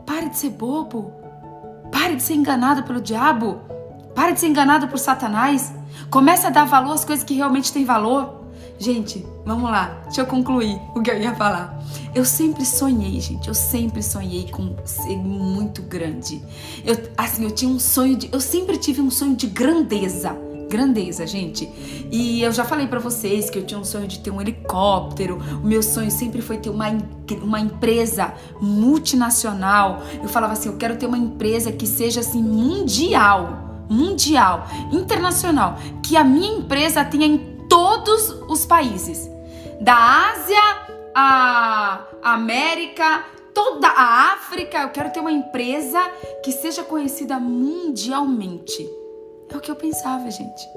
Pare 0.07 0.29
de 0.29 0.37
ser 0.37 0.51
bobo. 0.51 1.13
Pare 1.91 2.17
de 2.17 2.23
ser 2.23 2.35
enganado 2.35 2.83
pelo 2.83 3.01
diabo. 3.01 3.61
Pare 4.15 4.33
de 4.33 4.41
ser 4.41 4.49
enganado 4.49 4.89
por 4.89 4.99
Satanás. 4.99 5.73
Comece 6.11 6.47
a 6.47 6.51
dar 6.51 6.65
valor 6.65 6.95
às 6.95 7.05
coisas 7.05 7.25
que 7.25 7.35
realmente 7.35 7.73
têm 7.73 7.85
valor. 7.85 8.38
Gente, 8.79 9.27
vamos 9.45 9.69
lá, 9.69 10.01
deixa 10.05 10.21
eu 10.21 10.27
concluir 10.27 10.81
o 10.95 11.03
que 11.03 11.11
eu 11.11 11.21
ia 11.21 11.35
falar. 11.35 11.83
Eu 12.15 12.25
sempre 12.25 12.65
sonhei, 12.65 13.21
gente, 13.21 13.49
eu 13.49 13.55
sempre 13.55 14.01
sonhei 14.03 14.49
com 14.51 14.77
ser 14.85 15.17
muito 15.17 15.83
grande. 15.83 16.41
Eu, 16.85 16.97
assim, 17.17 17.43
eu 17.43 17.51
tinha 17.51 17.71
um 17.71 17.79
sonho 17.79 18.17
de. 18.17 18.29
Eu 18.33 18.41
sempre 18.41 18.79
tive 18.79 19.01
um 19.01 19.11
sonho 19.11 19.35
de 19.35 19.49
grandeza. 19.49 20.37
Grandeza, 20.71 21.27
gente. 21.27 21.69
E 22.11 22.43
eu 22.43 22.53
já 22.53 22.63
falei 22.63 22.87
para 22.87 23.01
vocês 23.01 23.51
que 23.51 23.59
eu 23.59 23.65
tinha 23.65 23.81
um 23.81 23.85
sonho 23.85 24.07
de 24.07 24.21
ter 24.21 24.31
um 24.31 24.41
helicóptero. 24.41 25.39
O 25.63 25.67
meu 25.67 25.83
sonho 25.83 26.11
sempre 26.11 26.41
foi 26.41 26.59
ter 26.59 26.71
uma, 26.71 26.87
uma 27.43 27.59
empresa 27.59 28.33
multinacional. 28.61 30.03
Eu 30.23 30.29
falava 30.29 30.53
assim: 30.53 30.69
eu 30.69 30.77
quero 30.77 30.97
ter 30.97 31.07
uma 31.07 31.19
empresa 31.19 31.73
que 31.73 31.87
seja 31.87 32.21
assim 32.21 32.43
mundial 32.43 33.65
mundial, 33.91 34.67
internacional, 34.93 35.79
que 36.03 36.15
a 36.15 36.23
minha 36.23 36.59
empresa 36.59 37.03
tenha 37.03 37.25
todos 37.69 38.31
os 38.49 38.65
países, 38.65 39.31
da 39.81 40.31
Ásia 40.31 40.61
à 41.15 42.07
América, 42.23 43.25
toda 43.55 43.89
a 43.89 44.33
África. 44.33 44.79
Eu 44.83 44.91
quero 44.91 45.11
ter 45.11 45.21
uma 45.21 45.33
empresa 45.33 46.01
que 46.43 46.53
seja 46.53 46.83
conhecida 46.83 47.39
mundialmente. 47.39 48.89
É 49.51 49.57
o 49.57 49.61
que 49.61 49.71
eu 49.71 49.77
pensava, 49.77 50.31
gente. 50.31 50.69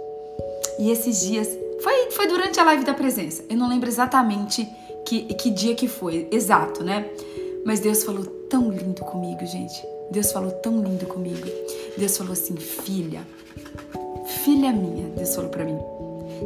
E 0.80 0.90
esses 0.90 1.22
dias, 1.22 1.48
foi, 1.82 2.12
foi 2.12 2.28
durante 2.28 2.60
a 2.60 2.64
live 2.64 2.84
da 2.84 2.94
presença. 2.94 3.44
Eu 3.50 3.58
não 3.58 3.68
lembro 3.68 3.90
exatamente 3.90 4.68
que, 5.06 5.34
que 5.34 5.50
dia 5.50 5.76
que 5.76 5.88
foi, 5.88 6.28
exato, 6.32 6.84
né? 6.84 7.10
Mas 7.66 7.80
Deus 7.80 8.04
falou 8.04 8.26
tão 8.50 8.72
lindo 8.72 9.02
comigo, 9.04 9.46
gente. 9.46 9.86
Deus 10.10 10.32
falou 10.32 10.52
tão 10.52 10.82
lindo 10.82 11.06
comigo. 11.06 11.48
Deus 11.98 12.18
falou 12.18 12.34
assim: 12.34 12.56
filha, 12.56 13.22
filha 14.44 14.72
minha, 14.72 15.10
Deus 15.10 15.36
falou 15.36 15.50
para 15.50 15.66
mim. 15.66 15.91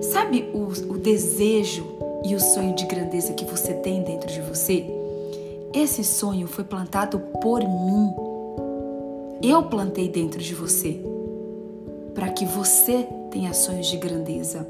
Sabe 0.02 0.50
o, 0.54 0.68
o 0.94 0.98
desejo 0.98 1.86
e 2.24 2.36
o 2.36 2.40
sonho 2.40 2.76
de 2.76 2.86
grandeza 2.86 3.34
que 3.34 3.46
você 3.46 3.74
tem 3.74 4.04
dentro 4.04 4.32
de 4.32 4.42
você? 4.42 4.86
Esse 5.74 6.04
sonho 6.04 6.48
foi 6.48 6.64
plantado 6.64 7.20
por 7.42 7.60
mim. 7.60 8.14
Eu 9.42 9.64
plantei 9.64 10.10
dentro 10.10 10.42
de 10.42 10.54
você 10.54 11.02
para 12.14 12.30
que 12.30 12.46
você 12.46 13.08
tenha 13.30 13.54
sonhos 13.54 13.88
de 13.88 13.98
grandeza. 13.98 14.68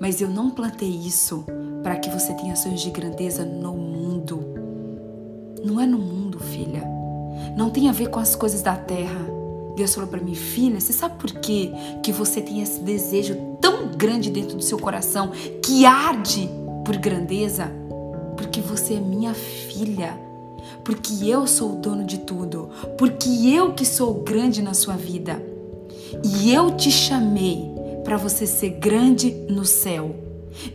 Mas 0.00 0.20
eu 0.20 0.28
não 0.28 0.50
plantei 0.50 0.88
isso 0.88 1.44
para 1.82 1.96
que 1.96 2.10
você 2.10 2.34
tenha 2.34 2.56
sonhos 2.56 2.80
de 2.80 2.90
grandeza 2.90 3.44
no 3.44 3.74
mundo. 3.74 4.44
Não 5.64 5.80
é 5.80 5.86
no 5.86 5.98
mundo, 5.98 6.40
filha. 6.40 6.82
Não 7.56 7.70
tem 7.70 7.88
a 7.88 7.92
ver 7.92 8.08
com 8.08 8.18
as 8.18 8.34
coisas 8.34 8.62
da 8.62 8.76
terra. 8.76 9.20
Deus 9.76 9.94
falou 9.94 10.10
para 10.10 10.20
mim, 10.20 10.34
filha, 10.34 10.80
você 10.80 10.92
sabe 10.92 11.18
por 11.18 11.32
quê 11.40 11.70
que 12.02 12.12
você 12.12 12.40
tem 12.40 12.60
esse 12.60 12.80
desejo 12.80 13.51
tão 13.62 13.86
grande 13.96 14.30
dentro 14.30 14.56
do 14.56 14.62
seu 14.62 14.78
coração 14.78 15.30
que 15.62 15.86
arde 15.86 16.50
por 16.84 16.96
grandeza? 16.96 17.72
Porque 18.36 18.60
você 18.60 18.94
é 18.94 19.00
minha 19.00 19.32
filha. 19.32 20.20
Porque 20.84 21.26
eu 21.26 21.46
sou 21.46 21.74
o 21.74 21.76
dono 21.76 22.04
de 22.04 22.18
tudo. 22.18 22.68
Porque 22.98 23.28
eu 23.48 23.72
que 23.72 23.86
sou 23.86 24.14
grande 24.14 24.60
na 24.60 24.74
sua 24.74 24.96
vida. 24.96 25.40
E 26.24 26.52
eu 26.52 26.72
te 26.72 26.90
chamei 26.90 27.70
para 28.04 28.16
você 28.16 28.46
ser 28.46 28.70
grande 28.70 29.30
no 29.48 29.64
céu. 29.64 30.14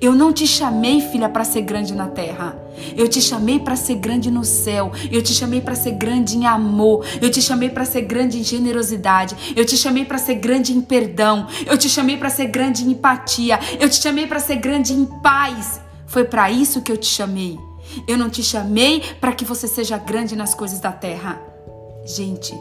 Eu 0.01 0.15
não 0.15 0.33
te 0.33 0.47
chamei, 0.47 1.01
filha, 1.01 1.29
para 1.29 1.43
ser 1.43 1.61
grande 1.61 1.93
na 1.93 2.07
terra. 2.07 2.57
Eu 2.95 3.07
te 3.07 3.21
chamei 3.21 3.59
para 3.59 3.75
ser 3.75 3.95
grande 3.95 4.29
no 4.29 4.43
céu. 4.43 4.91
Eu 5.11 5.21
te 5.21 5.33
chamei 5.33 5.61
para 5.61 5.75
ser 5.75 5.91
grande 5.91 6.37
em 6.37 6.45
amor. 6.45 7.05
Eu 7.21 7.29
te 7.29 7.41
chamei 7.41 7.69
para 7.69 7.85
ser 7.85 8.01
grande 8.01 8.39
em 8.39 8.43
generosidade. 8.43 9.53
Eu 9.55 9.65
te 9.65 9.77
chamei 9.77 10.05
para 10.05 10.17
ser 10.17 10.35
grande 10.35 10.73
em 10.73 10.81
perdão. 10.81 11.47
Eu 11.65 11.77
te 11.77 11.89
chamei 11.89 12.17
para 12.17 12.29
ser 12.29 12.47
grande 12.47 12.83
em 12.83 12.91
empatia. 12.91 13.59
Eu 13.79 13.89
te 13.89 14.01
chamei 14.01 14.27
para 14.27 14.39
ser 14.39 14.57
grande 14.57 14.93
em 14.93 15.05
paz. 15.05 15.79
Foi 16.05 16.23
para 16.23 16.49
isso 16.51 16.81
que 16.81 16.91
eu 16.91 16.97
te 16.97 17.07
chamei. 17.07 17.57
Eu 18.07 18.17
não 18.17 18.29
te 18.29 18.43
chamei 18.43 19.01
para 19.19 19.31
que 19.31 19.45
você 19.45 19.67
seja 19.67 19.97
grande 19.97 20.35
nas 20.35 20.53
coisas 20.53 20.79
da 20.79 20.91
terra. 20.91 21.41
Gente, 22.05 22.53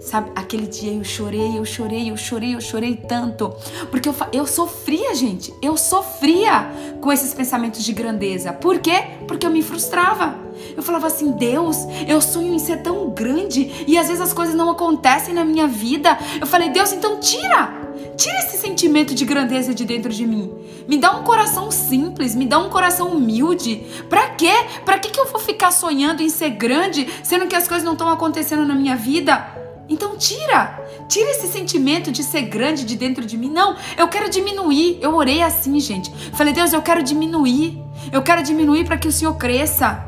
Sabe, 0.00 0.32
aquele 0.34 0.66
dia 0.66 0.94
eu 0.94 1.04
chorei, 1.04 1.58
eu 1.58 1.64
chorei, 1.64 2.10
eu 2.10 2.16
chorei, 2.16 2.54
eu 2.54 2.60
chorei 2.60 2.96
tanto. 2.96 3.54
Porque 3.90 4.08
eu, 4.08 4.14
eu 4.32 4.46
sofria, 4.46 5.14
gente. 5.14 5.52
Eu 5.60 5.76
sofria 5.76 6.70
com 7.02 7.12
esses 7.12 7.34
pensamentos 7.34 7.84
de 7.84 7.92
grandeza. 7.92 8.50
Por 8.50 8.78
quê? 8.78 9.04
Porque 9.28 9.46
eu 9.46 9.50
me 9.50 9.62
frustrava. 9.62 10.38
Eu 10.74 10.82
falava 10.82 11.06
assim, 11.06 11.32
Deus, 11.32 11.76
eu 12.08 12.18
sonho 12.22 12.54
em 12.54 12.58
ser 12.58 12.78
tão 12.78 13.10
grande 13.10 13.84
e 13.86 13.98
às 13.98 14.06
vezes 14.06 14.22
as 14.22 14.32
coisas 14.32 14.54
não 14.54 14.70
acontecem 14.70 15.34
na 15.34 15.44
minha 15.44 15.66
vida. 15.66 16.18
Eu 16.40 16.46
falei, 16.46 16.70
Deus, 16.70 16.92
então 16.92 17.20
tira. 17.20 17.78
Tira 18.16 18.38
esse 18.38 18.56
sentimento 18.56 19.14
de 19.14 19.26
grandeza 19.26 19.74
de 19.74 19.84
dentro 19.84 20.10
de 20.10 20.26
mim. 20.26 20.50
Me 20.88 20.96
dá 20.96 21.14
um 21.14 21.24
coração 21.24 21.70
simples, 21.70 22.34
me 22.34 22.46
dá 22.46 22.58
um 22.58 22.70
coração 22.70 23.08
humilde. 23.08 23.86
Pra 24.08 24.30
quê? 24.30 24.52
Pra 24.84 24.98
que, 24.98 25.10
que 25.10 25.20
eu 25.20 25.26
vou 25.26 25.40
ficar 25.40 25.70
sonhando 25.70 26.22
em 26.22 26.30
ser 26.30 26.50
grande, 26.50 27.06
sendo 27.22 27.46
que 27.46 27.54
as 27.54 27.68
coisas 27.68 27.84
não 27.84 27.92
estão 27.92 28.08
acontecendo 28.08 28.64
na 28.64 28.74
minha 28.74 28.96
vida? 28.96 29.60
Então 29.90 30.16
tira, 30.16 30.80
tira 31.08 31.30
esse 31.32 31.48
sentimento 31.48 32.12
de 32.12 32.22
ser 32.22 32.42
grande 32.42 32.84
de 32.84 32.94
dentro 32.94 33.26
de 33.26 33.36
mim. 33.36 33.50
Não, 33.50 33.76
eu 33.98 34.06
quero 34.06 34.30
diminuir. 34.30 34.98
Eu 35.02 35.16
orei 35.16 35.42
assim, 35.42 35.80
gente. 35.80 36.12
Falei, 36.32 36.52
Deus, 36.52 36.72
eu 36.72 36.80
quero 36.80 37.02
diminuir. 37.02 37.82
Eu 38.12 38.22
quero 38.22 38.40
diminuir 38.40 38.84
para 38.84 38.96
que 38.96 39.08
o 39.08 39.12
Senhor 39.12 39.34
cresça. 39.34 40.06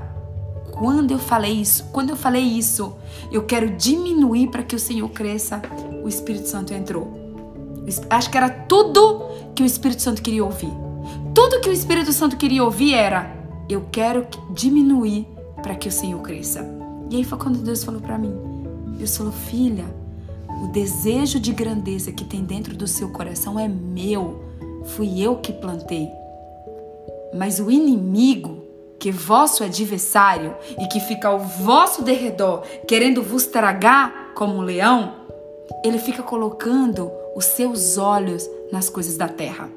Quando 0.71 1.11
eu 1.11 1.19
falei 1.19 1.53
isso, 1.53 1.85
quando 1.93 2.11
eu 2.11 2.17
falei 2.17 2.43
isso, 2.43 2.97
eu 3.31 3.43
quero 3.43 3.71
diminuir 3.71 4.49
para 4.49 4.63
que 4.63 4.75
o 4.75 4.79
Senhor 4.79 5.09
cresça, 5.11 5.61
o 6.03 6.09
Espírito 6.09 6.49
Santo 6.49 6.73
entrou. 6.73 7.13
Acho 8.09 8.31
que 8.31 8.37
era 8.37 8.49
tudo 8.49 9.29
que 9.55 9.63
o 9.63 9.67
Espírito 9.67 10.03
Santo 10.03 10.23
queria 10.23 10.45
ouvir. 10.45 10.73
Tudo 11.35 11.61
que 11.61 11.69
o 11.69 11.73
Espírito 11.73 12.13
Santo 12.13 12.37
queria 12.37 12.65
ouvir 12.65 12.95
era: 12.95 13.37
eu 13.69 13.87
quero 13.93 14.27
diminuir 14.51 15.27
para 15.63 15.75
que 15.75 15.89
o 15.89 15.93
Senhor 15.93 16.21
cresça. 16.21 16.65
E 17.11 17.17
aí 17.17 17.25
foi 17.25 17.39
quando 17.39 17.59
Deus 17.59 17.85
falou 17.85 18.01
para 18.01 18.19
mim: 18.19 18.52
eu 19.03 19.09
sou 19.09 19.33
filha. 19.33 19.85
O 20.63 20.69
desejo 20.69 21.41
de 21.41 21.53
grandeza 21.53 22.13
que 22.13 22.25
tem 22.25 22.45
dentro 22.45 22.77
do 22.77 22.87
seu 22.87 23.09
coração 23.09 23.59
é 23.59 23.67
meu. 23.67 24.45
Fui 24.85 25.21
eu 25.21 25.37
que 25.37 25.53
plantei. 25.53 26.09
Mas 27.35 27.59
o 27.59 27.71
inimigo, 27.71 28.63
que 29.01 29.09
é 29.09 29.13
vosso 29.13 29.65
adversário 29.65 30.55
e 30.79 30.87
que 30.87 31.01
fica 31.01 31.29
ao 31.29 31.41
vosso 31.41 32.03
derredor, 32.03 32.63
querendo 32.87 33.23
vos 33.23 33.47
tragar 33.47 34.33
como 34.35 34.55
um 34.55 34.61
leão, 34.63 35.15
ele 35.85 35.99
fica 35.99 36.23
colocando 36.23 37.11
os 37.35 37.45
seus 37.47 37.99
olhos 37.99 38.49
nas 38.71 38.89
coisas 38.89 39.17
da 39.17 39.29
terra. 39.29 39.69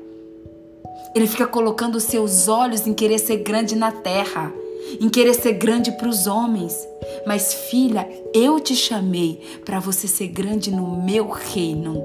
Ele 1.15 1.25
fica 1.25 1.47
colocando 1.47 1.95
os 1.95 2.03
seus 2.03 2.47
olhos 2.47 2.85
em 2.85 2.93
querer 2.93 3.17
ser 3.17 3.37
grande 3.37 3.75
na 3.75 3.91
terra 3.91 4.53
em 4.99 5.09
querer 5.09 5.33
ser 5.33 5.53
grande 5.53 5.91
para 5.91 6.07
os 6.07 6.27
homens. 6.27 6.87
Mas, 7.25 7.53
filha, 7.53 8.07
eu 8.33 8.59
te 8.59 8.75
chamei 8.75 9.39
para 9.63 9.79
você 9.79 10.07
ser 10.07 10.27
grande 10.27 10.71
no 10.71 11.01
meu 11.03 11.29
reino. 11.29 12.03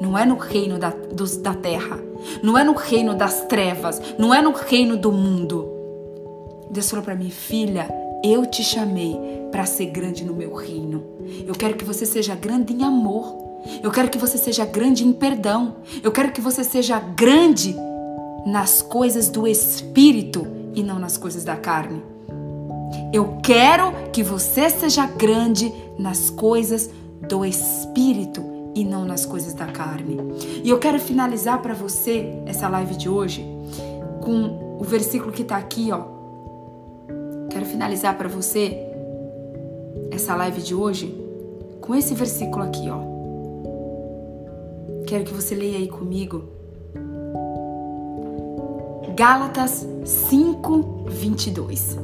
Não 0.00 0.16
é 0.16 0.24
no 0.24 0.36
reino 0.36 0.78
da, 0.78 0.90
dos, 0.90 1.36
da 1.36 1.54
terra. 1.54 1.98
Não 2.42 2.56
é 2.56 2.64
no 2.64 2.74
reino 2.74 3.14
das 3.14 3.44
trevas. 3.46 4.00
Não 4.18 4.34
é 4.34 4.42
no 4.42 4.52
reino 4.52 4.96
do 4.96 5.12
mundo. 5.12 5.72
Deus 6.70 6.90
falou 6.90 7.04
para 7.04 7.14
mim, 7.14 7.30
filha, 7.30 7.88
eu 8.22 8.44
te 8.46 8.62
chamei 8.62 9.16
para 9.50 9.64
ser 9.64 9.86
grande 9.86 10.24
no 10.24 10.34
meu 10.34 10.54
reino. 10.54 11.04
Eu 11.46 11.54
quero 11.54 11.76
que 11.76 11.84
você 11.84 12.04
seja 12.04 12.34
grande 12.34 12.72
em 12.72 12.82
amor. 12.82 13.36
Eu 13.82 13.90
quero 13.90 14.08
que 14.08 14.18
você 14.18 14.36
seja 14.36 14.64
grande 14.64 15.06
em 15.06 15.12
perdão. 15.12 15.76
Eu 16.02 16.12
quero 16.12 16.32
que 16.32 16.40
você 16.40 16.62
seja 16.62 16.98
grande 16.98 17.74
nas 18.46 18.82
coisas 18.82 19.28
do 19.28 19.46
espírito 19.46 20.46
e 20.76 20.82
não 20.82 20.98
nas 20.98 21.16
coisas 21.16 21.42
da 21.42 21.56
carne. 21.56 22.02
Eu 23.12 23.38
quero 23.42 23.92
que 24.12 24.22
você 24.22 24.68
seja 24.68 25.06
grande 25.06 25.72
nas 25.98 26.30
coisas 26.30 26.90
do 27.28 27.44
espírito 27.44 28.44
e 28.74 28.84
não 28.84 29.04
nas 29.04 29.24
coisas 29.24 29.54
da 29.54 29.66
carne. 29.66 30.18
E 30.62 30.68
eu 30.68 30.78
quero 30.78 31.00
finalizar 31.00 31.62
para 31.62 31.72
você 31.72 32.42
essa 32.44 32.68
live 32.68 32.94
de 32.94 33.08
hoje 33.08 33.44
com 34.20 34.76
o 34.78 34.84
versículo 34.84 35.32
que 35.32 35.42
está 35.42 35.56
aqui, 35.56 35.88
ó. 35.90 36.04
Quero 37.48 37.64
finalizar 37.64 38.16
para 38.18 38.28
você 38.28 38.78
essa 40.10 40.36
live 40.36 40.60
de 40.60 40.74
hoje 40.74 41.18
com 41.80 41.94
esse 41.94 42.14
versículo 42.14 42.64
aqui, 42.64 42.90
ó. 42.90 43.00
Quero 45.06 45.24
que 45.24 45.32
você 45.32 45.54
leia 45.54 45.78
aí 45.78 45.88
comigo. 45.88 46.55
Gálatas 49.16 49.86
5, 50.04 51.06
22. 51.08 51.96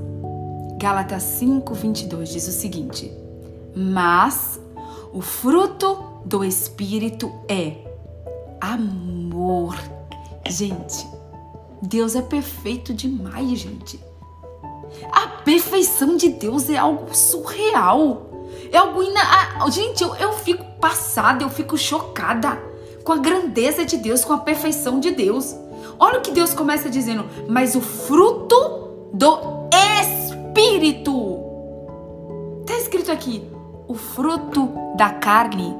Gálatas 0.78 1.22
5, 1.22 1.74
22 1.74 2.30
diz 2.30 2.48
o 2.48 2.52
seguinte: 2.52 3.12
Mas 3.76 4.58
o 5.12 5.20
fruto 5.20 6.22
do 6.24 6.42
Espírito 6.42 7.30
é 7.46 7.74
amor. 8.58 9.76
Gente, 10.48 11.06
Deus 11.82 12.16
é 12.16 12.22
perfeito 12.22 12.94
demais, 12.94 13.58
gente. 13.58 14.02
A 15.12 15.28
perfeição 15.44 16.16
de 16.16 16.30
Deus 16.30 16.70
é 16.70 16.78
algo 16.78 17.14
surreal. 17.14 18.48
É 18.72 18.78
algo 18.78 19.02
ina... 19.02 19.68
Gente, 19.68 20.02
eu, 20.02 20.14
eu 20.16 20.32
fico 20.32 20.64
passada, 20.80 21.44
eu 21.44 21.50
fico 21.50 21.76
chocada 21.76 22.58
com 23.04 23.12
a 23.12 23.18
grandeza 23.18 23.84
de 23.84 23.98
Deus, 23.98 24.24
com 24.24 24.32
a 24.32 24.38
perfeição 24.38 24.98
de 24.98 25.10
Deus. 25.10 25.54
Olha 25.98 26.18
o 26.18 26.22
que 26.22 26.30
Deus 26.30 26.54
começa 26.54 26.88
dizendo, 26.90 27.26
mas 27.48 27.74
o 27.74 27.80
fruto 27.80 29.10
do 29.12 29.68
Espírito. 30.00 31.40
Está 32.60 32.78
escrito 32.78 33.10
aqui, 33.10 33.42
o 33.86 33.94
fruto 33.94 34.70
da 34.96 35.10
carne. 35.10 35.76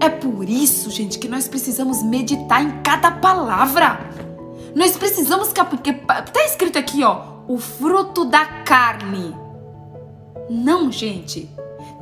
É 0.00 0.08
por 0.08 0.48
isso, 0.48 0.90
gente, 0.90 1.18
que 1.18 1.28
nós 1.28 1.48
precisamos 1.48 2.02
meditar 2.02 2.62
em 2.62 2.82
cada 2.82 3.10
palavra. 3.10 3.98
Nós 4.74 4.96
precisamos 4.96 5.52
porque 5.70 5.92
tá 5.92 6.44
escrito 6.44 6.78
aqui, 6.78 7.02
ó, 7.02 7.22
o 7.48 7.58
fruto 7.58 8.24
da 8.24 8.44
carne. 8.44 9.34
Não, 10.48 10.92
gente. 10.92 11.50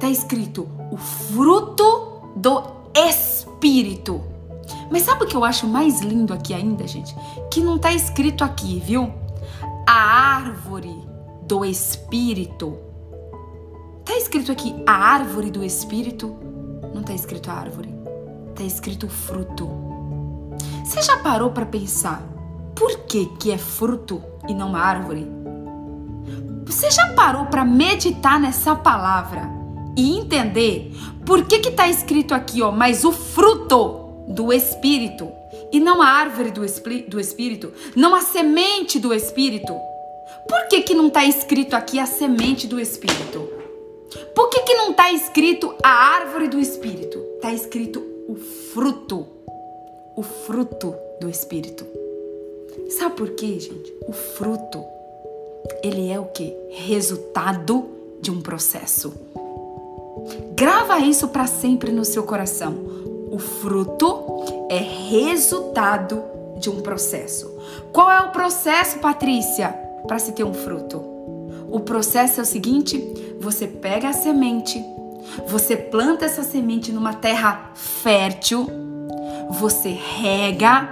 Tá 0.01 0.09
escrito 0.09 0.69
o 0.91 0.97
fruto 0.97 2.33
do 2.37 2.63
espírito. 2.95 4.34
Mas 4.91 5.03
sabe 5.03 5.25
o 5.25 5.27
que 5.27 5.37
eu 5.37 5.45
acho 5.45 5.67
mais 5.67 6.01
lindo 6.01 6.33
aqui 6.33 6.55
ainda, 6.55 6.87
gente? 6.87 7.15
Que 7.51 7.61
não 7.61 7.79
tá 7.79 7.93
escrito 7.93 8.45
aqui, 8.45 8.81
viu? 8.85 9.13
A 9.87 10.37
árvore 10.37 10.97
do 11.43 11.65
espírito. 11.65 12.79
Tá 14.05 14.17
escrito 14.17 14.53
aqui 14.53 14.75
a 14.87 14.93
árvore 14.93 15.51
do 15.51 15.65
espírito? 15.65 16.37
Não 16.95 17.03
tá 17.03 17.13
escrito 17.15 17.51
a 17.51 17.55
árvore. 17.55 17.95
Tá 18.55 18.63
escrito 18.63 19.09
fruto. 19.09 19.69
Você 20.85 21.03
já 21.03 21.17
parou 21.19 21.51
para 21.51 21.67
pensar 21.67 22.23
por 22.75 23.01
que 23.01 23.27
que 23.39 23.51
é 23.51 23.59
fruto 23.59 24.23
e 24.49 24.55
não 24.55 24.69
uma 24.69 24.81
árvore? 24.81 25.27
Você 26.67 26.91
já 26.91 27.13
parou 27.15 27.47
para 27.47 27.65
meditar 27.65 28.41
nessa 28.41 28.75
palavra 28.75 29.51
e 29.97 30.19
entender 30.19 30.93
por 31.25 31.45
que 31.45 31.59
que 31.59 31.71
tá 31.71 31.89
escrito 31.89 32.35
aqui, 32.35 32.63
ó, 32.63 32.73
mas 32.73 33.05
o 33.05 33.13
fruto 33.13 34.04
do 34.27 34.53
Espírito 34.53 35.31
e 35.73 35.81
não 35.81 36.01
a 36.01 36.07
árvore 36.07 36.51
do, 36.51 36.61
do 37.09 37.21
Espírito, 37.21 37.73
não 37.95 38.15
a 38.15 38.21
semente 38.21 38.99
do 38.99 39.13
Espírito. 39.13 39.75
Por 40.49 40.69
que, 40.69 40.83
que 40.83 40.95
não 40.95 41.09
está 41.09 41.25
escrito 41.25 41.75
aqui 41.75 41.99
a 41.99 42.07
semente 42.07 42.67
do 42.67 42.81
Espírito? 42.81 43.49
Por 44.35 44.49
que, 44.49 44.61
que 44.61 44.75
não 44.75 44.91
está 44.91 45.13
escrito 45.13 45.75
a 45.83 45.89
árvore 45.89 46.49
do 46.49 46.59
Espírito? 46.59 47.19
Está 47.37 47.53
escrito 47.53 48.01
o 48.29 48.37
fruto, 48.37 49.27
o 50.17 50.23
fruto 50.23 50.95
do 51.21 51.29
Espírito. 51.29 51.87
Sabe 52.91 53.17
por 53.17 53.31
quê, 53.31 53.59
gente? 53.59 53.93
O 54.07 54.13
fruto, 54.13 54.85
ele 55.83 56.11
é 56.11 56.19
o 56.19 56.27
que? 56.27 56.55
Resultado 56.71 57.87
de 58.21 58.31
um 58.31 58.41
processo. 58.41 59.13
Grava 60.55 60.99
isso 61.01 61.29
para 61.29 61.47
sempre 61.47 61.91
no 61.91 62.05
seu 62.05 62.23
coração 62.23 63.04
o 63.35 63.39
fruto 63.39 64.69
é 64.71 64.79
resultado 64.79 66.23
de 66.57 66.71
um 66.71 66.81
processo. 66.81 67.53
Qual 67.93 68.09
é 68.09 68.21
o 68.21 68.31
processo, 68.31 69.01
Patrícia, 69.01 69.71
para 70.07 70.21
se 70.21 70.31
ter 70.31 70.45
um 70.45 70.55
fruto? 70.55 70.99
O 71.69 71.81
processo 71.81 72.39
é 72.39 72.43
o 72.45 72.47
seguinte: 72.47 73.37
você 73.41 73.67
pega 73.67 74.11
a 74.11 74.13
semente, 74.13 74.81
você 75.49 75.77
planta 75.77 76.25
essa 76.25 76.45
semente 76.45 76.93
numa 76.93 77.13
terra 77.13 77.73
fértil, 77.75 78.71
você 79.51 79.89
rega, 79.89 80.89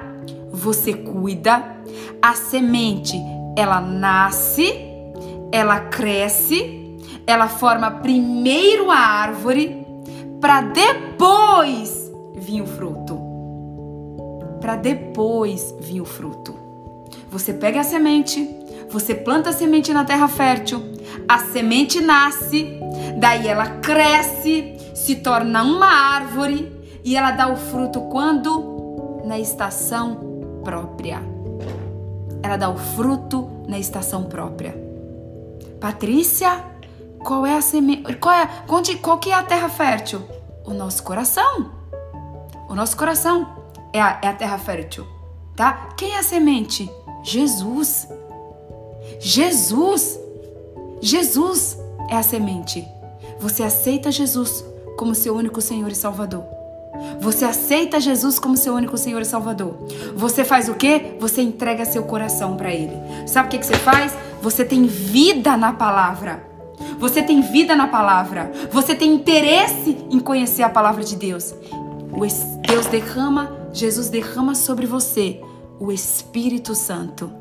você 0.51 0.95
cuida, 0.95 1.76
a 2.20 2.34
semente 2.34 3.16
ela 3.57 3.80
nasce, 3.80 4.74
ela 5.53 5.78
cresce, 5.78 6.99
ela 7.24 7.47
forma 7.47 7.88
primeiro 7.88 8.90
a 8.90 8.97
árvore 8.97 9.86
para 10.40 10.61
depois 10.62 12.01
vir 12.43 12.61
o 12.61 12.66
fruto. 12.66 13.18
Para 14.61 14.76
depois 14.76 15.74
vir 15.80 16.01
o 16.01 16.05
fruto. 16.05 16.55
Você 17.30 17.53
pega 17.55 17.80
a 17.80 17.84
semente, 17.84 18.49
você 18.90 19.14
planta 19.14 19.51
a 19.51 19.53
semente 19.53 19.93
na 19.93 20.05
terra 20.05 20.28
fértil, 20.28 20.82
a 21.28 21.38
semente 21.38 22.01
nasce, 22.01 22.78
daí 23.18 23.49
ela 23.49 23.66
cresce, 23.80 24.76
se 24.95 25.16
torna 25.16 25.62
uma 25.62 25.86
árvore 25.86 26.70
e 27.05 27.16
ela 27.16 27.30
dá 27.30 27.49
o 27.49 27.57
fruto 27.57 28.03
quando? 28.03 29.22
Na 29.24 29.38
estação 29.38 30.61
própria. 30.62 31.22
Ela 32.43 32.57
dá 32.57 32.68
o 32.68 32.76
fruto 32.76 33.49
na 33.66 33.78
estação 33.78 34.24
própria. 34.24 34.74
Patrícia, 35.80 36.64
qual 37.24 37.47
é 37.47 37.57
a 37.57 37.62
semente? 37.62 38.14
Qual, 38.16 38.34
é, 38.34 38.49
onde, 38.68 38.97
qual 38.97 39.18
que 39.18 39.30
é 39.30 39.34
a 39.34 39.43
terra 39.43 39.68
fértil? 39.68 40.22
O 40.64 40.72
nosso 40.72 41.03
coração. 41.03 41.82
O 42.72 42.74
nosso 42.74 42.96
coração 42.96 43.46
é 43.92 44.00
a, 44.00 44.18
é 44.22 44.28
a 44.28 44.32
terra 44.32 44.56
fértil, 44.56 45.06
tá? 45.54 45.90
Quem 45.94 46.12
é 46.12 46.18
a 46.18 46.22
semente? 46.22 46.90
Jesus. 47.22 48.08
Jesus. 49.20 50.18
Jesus 50.98 51.76
é 52.08 52.16
a 52.16 52.22
semente. 52.22 52.82
Você 53.38 53.62
aceita 53.62 54.10
Jesus 54.10 54.64
como 54.96 55.14
seu 55.14 55.36
único 55.36 55.60
Senhor 55.60 55.92
e 55.92 55.94
Salvador. 55.94 56.44
Você 57.20 57.44
aceita 57.44 58.00
Jesus 58.00 58.38
como 58.38 58.56
seu 58.56 58.72
único 58.72 58.96
Senhor 58.96 59.20
e 59.20 59.26
Salvador. 59.26 59.76
Você 60.16 60.42
faz 60.42 60.70
o 60.70 60.74
quê? 60.74 61.18
Você 61.20 61.42
entrega 61.42 61.84
seu 61.84 62.04
coração 62.04 62.56
para 62.56 62.72
Ele. 62.72 62.96
Sabe 63.26 63.48
o 63.48 63.50
que, 63.50 63.58
que 63.58 63.66
você 63.66 63.76
faz? 63.76 64.16
Você 64.40 64.64
tem 64.64 64.86
vida 64.86 65.58
na 65.58 65.74
palavra. 65.74 66.48
Você 66.98 67.22
tem 67.22 67.42
vida 67.42 67.76
na 67.76 67.88
palavra. 67.88 68.50
Você 68.70 68.94
tem 68.94 69.12
interesse 69.12 70.06
em 70.10 70.18
conhecer 70.18 70.62
a 70.62 70.70
palavra 70.70 71.04
de 71.04 71.16
Deus. 71.16 71.54
Deus 72.66 72.86
derrama, 72.86 73.68
Jesus 73.72 74.08
derrama 74.08 74.54
sobre 74.54 74.86
você 74.86 75.40
o 75.78 75.90
Espírito 75.90 76.74
Santo. 76.74 77.32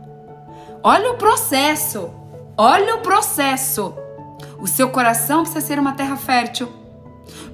Olha 0.83 1.11
o 1.11 1.17
processo. 1.17 2.09
Olha 2.57 2.95
o 2.95 2.99
processo. 2.99 3.93
O 4.59 4.67
seu 4.67 4.89
coração 4.89 5.43
precisa 5.43 5.65
ser 5.65 5.79
uma 5.79 5.93
terra 5.93 6.15
fértil. 6.15 6.67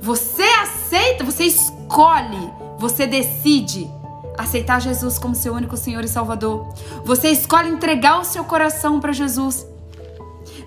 Você 0.02 0.44
aceita, 0.44 1.24
você 1.24 1.44
escolhe, 1.46 2.52
você 2.78 3.06
decide 3.08 3.90
aceitar 4.38 4.80
Jesus 4.80 5.18
como 5.18 5.34
seu 5.36 5.54
único 5.54 5.76
Senhor 5.76 6.04
e 6.04 6.08
Salvador. 6.08 6.68
Você 7.04 7.30
escolhe 7.30 7.70
entregar 7.70 8.20
o 8.20 8.24
seu 8.24 8.44
coração 8.44 9.00
para 9.00 9.12
Jesus. 9.12 9.66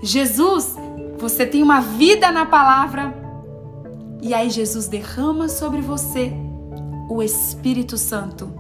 Jesus, 0.03 0.75
você 1.19 1.47
tem 1.47 1.63
uma 1.63 1.81
vida 1.81 2.31
na 2.31 2.47
palavra. 2.47 3.20
E 4.23 4.35
aí 4.35 4.51
Jesus 4.51 4.87
derrama 4.87 5.49
sobre 5.49 5.81
você 5.81 6.33
o 7.09 7.23
Espírito 7.23 7.97
Santo. 7.97 8.53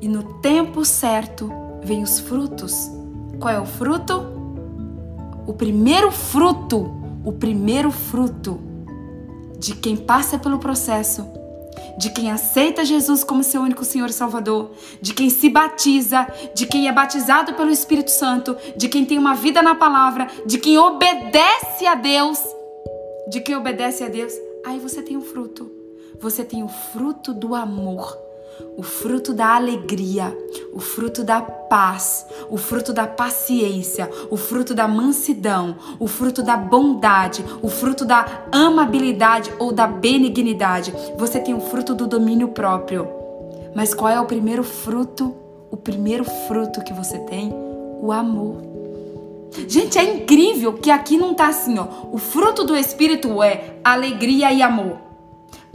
E 0.00 0.08
no 0.08 0.22
tempo 0.40 0.84
certo 0.84 1.50
vem 1.82 2.02
os 2.02 2.20
frutos. 2.20 2.90
Qual 3.40 3.52
é 3.52 3.60
o 3.60 3.66
fruto? 3.66 4.26
O 5.46 5.52
primeiro 5.52 6.10
fruto, 6.10 6.90
o 7.24 7.32
primeiro 7.32 7.90
fruto 7.90 8.60
de 9.58 9.74
quem 9.74 9.96
passa 9.96 10.38
pelo 10.38 10.58
processo, 10.58 11.26
de 11.96 12.10
quem 12.10 12.30
aceita 12.30 12.84
Jesus 12.84 13.24
como 13.24 13.42
seu 13.42 13.62
único 13.62 13.84
Senhor 13.84 14.10
e 14.10 14.12
Salvador, 14.12 14.72
de 15.00 15.14
quem 15.14 15.30
se 15.30 15.48
batiza, 15.48 16.26
de 16.54 16.66
quem 16.66 16.88
é 16.88 16.92
batizado 16.92 17.54
pelo 17.54 17.70
Espírito 17.70 18.10
Santo, 18.10 18.56
de 18.76 18.88
quem 18.88 19.04
tem 19.04 19.18
uma 19.18 19.34
vida 19.34 19.62
na 19.62 19.74
palavra, 19.74 20.26
de 20.44 20.58
quem 20.58 20.76
obedece 20.78 21.86
a 21.86 21.94
Deus, 21.94 22.38
de 23.28 23.40
quem 23.40 23.56
obedece 23.56 24.04
a 24.04 24.08
Deus, 24.08 24.32
aí 24.66 24.80
você 24.80 25.00
tem 25.00 25.16
o 25.16 25.20
um 25.20 25.22
fruto. 25.22 25.70
Você 26.20 26.44
tem 26.44 26.62
o 26.62 26.68
fruto 26.68 27.32
do 27.32 27.54
amor 27.54 28.26
o 28.76 28.82
fruto 28.82 29.34
da 29.34 29.54
alegria, 29.54 30.36
o 30.72 30.80
fruto 30.80 31.22
da 31.22 31.42
paz, 31.42 32.26
o 32.50 32.56
fruto 32.56 32.92
da 32.92 33.06
paciência, 33.06 34.10
o 34.30 34.36
fruto 34.36 34.74
da 34.74 34.88
mansidão, 34.88 35.76
o 35.98 36.06
fruto 36.06 36.42
da 36.42 36.56
bondade, 36.56 37.44
o 37.62 37.68
fruto 37.68 38.04
da 38.04 38.46
amabilidade 38.50 39.52
ou 39.58 39.72
da 39.72 39.86
benignidade. 39.86 40.94
Você 41.18 41.38
tem 41.38 41.54
o 41.54 41.60
fruto 41.60 41.94
do 41.94 42.06
domínio 42.06 42.48
próprio. 42.48 43.08
Mas 43.74 43.92
qual 43.92 44.10
é 44.10 44.20
o 44.20 44.26
primeiro 44.26 44.62
fruto? 44.62 45.36
O 45.70 45.76
primeiro 45.76 46.24
fruto 46.24 46.82
que 46.82 46.94
você 46.94 47.18
tem? 47.18 47.52
O 48.00 48.10
amor. 48.10 48.75
Gente, 49.68 49.98
é 49.98 50.04
incrível 50.04 50.74
que 50.74 50.90
aqui 50.90 51.16
não 51.16 51.34
tá 51.34 51.48
assim, 51.48 51.78
ó. 51.78 51.86
O 52.12 52.18
fruto 52.18 52.64
do 52.64 52.76
Espírito 52.76 53.42
é 53.42 53.76
alegria 53.82 54.52
e 54.52 54.62
amor, 54.62 54.98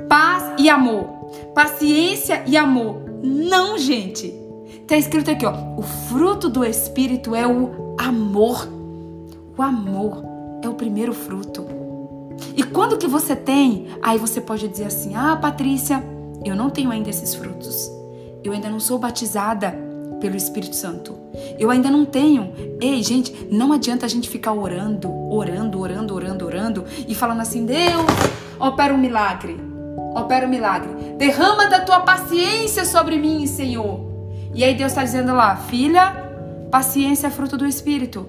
paz 0.08 0.54
e 0.58 0.70
amor 0.70 1.22
paciência 1.54 2.44
e 2.46 2.58
amor. 2.58 3.02
Não, 3.24 3.78
gente. 3.78 4.34
Tá 4.88 4.98
escrito 4.98 5.32
aqui, 5.32 5.46
ó. 5.46 5.54
O 5.78 5.82
fruto 5.82 6.50
do 6.50 6.66
espírito 6.66 7.36
é 7.36 7.48
o 7.48 7.96
amor. 7.98 8.68
O 9.58 9.62
amor 9.62 10.24
é 10.62 10.70
o 10.70 10.74
primeiro 10.74 11.14
fruto. 11.14 11.66
E 12.56 12.64
quando 12.64 12.98
que 12.98 13.08
você 13.08 13.36
tem, 13.36 13.88
aí 14.02 14.18
você 14.18 14.42
pode 14.42 14.68
dizer 14.68 14.86
assim: 14.86 15.16
"Ah, 15.16 15.36
Patrícia, 15.36 16.04
eu 16.44 16.56
não 16.56 16.70
tenho 16.70 16.92
ainda 16.92 17.10
esses 17.10 17.36
frutos. 17.36 17.90
Eu 18.44 18.54
ainda 18.54 18.70
não 18.70 18.80
sou 18.80 18.98
batizada 18.98 19.78
pelo 20.22 20.38
Espírito 20.38 20.76
Santo. 20.76 21.20
Eu 21.60 21.70
ainda 21.70 21.92
não 21.92 22.06
tenho. 22.06 22.54
Ei, 22.80 23.04
gente, 23.04 23.50
não 23.52 23.74
adianta 23.74 24.06
a 24.06 24.10
gente 24.10 24.30
ficar 24.30 24.54
orando, 24.54 25.12
orando, 25.30 25.82
orando, 25.82 26.16
orando, 26.16 26.46
orando 26.46 26.86
e 27.06 27.14
falando 27.14 27.42
assim: 27.42 27.66
"Deus, 27.66 28.06
opera 28.58 28.94
um 28.94 28.98
milagre" 28.98 29.72
opera 30.14 30.46
um 30.46 30.50
milagre. 30.50 30.90
Derrama 31.18 31.68
da 31.68 31.82
tua 31.82 32.02
paciência 32.02 32.86
sobre 32.86 33.18
mim, 33.18 33.46
Senhor. 33.46 34.12
E 34.54 34.64
aí 34.64 34.76
Deus 34.76 34.92
está 34.92 35.04
dizendo 35.04 35.34
lá, 35.34 35.56
filha, 35.56 36.12
paciência 36.70 37.28
é 37.28 37.30
fruto 37.30 37.58
do 37.58 37.66
Espírito. 37.66 38.28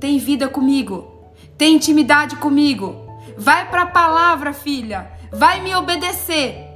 Tem 0.00 0.18
vida 0.18 0.48
comigo. 0.48 1.32
Tem 1.56 1.74
intimidade 1.74 2.36
comigo. 2.36 3.06
Vai 3.36 3.68
para 3.68 3.82
a 3.82 3.86
palavra, 3.86 4.52
filha. 4.52 5.10
Vai 5.32 5.60
me 5.62 5.74
obedecer. 5.74 6.66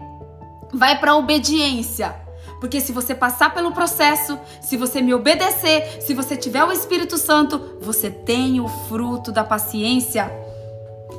Vai 0.72 0.98
para 0.98 1.12
a 1.12 1.16
obediência. 1.16 2.14
Porque 2.62 2.80
se 2.80 2.92
você 2.92 3.12
passar 3.12 3.52
pelo 3.52 3.72
processo, 3.72 4.38
se 4.60 4.76
você 4.76 5.02
me 5.02 5.12
obedecer, 5.12 6.00
se 6.00 6.14
você 6.14 6.36
tiver 6.36 6.62
o 6.62 6.70
Espírito 6.70 7.18
Santo, 7.18 7.60
você 7.80 8.08
tem 8.08 8.60
o 8.60 8.68
fruto 8.68 9.32
da 9.32 9.42
paciência. 9.42 10.32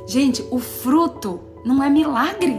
Gente, 0.08 0.42
o 0.50 0.58
fruto 0.58 1.38
não 1.62 1.82
é 1.82 1.90
milagre. 1.90 2.58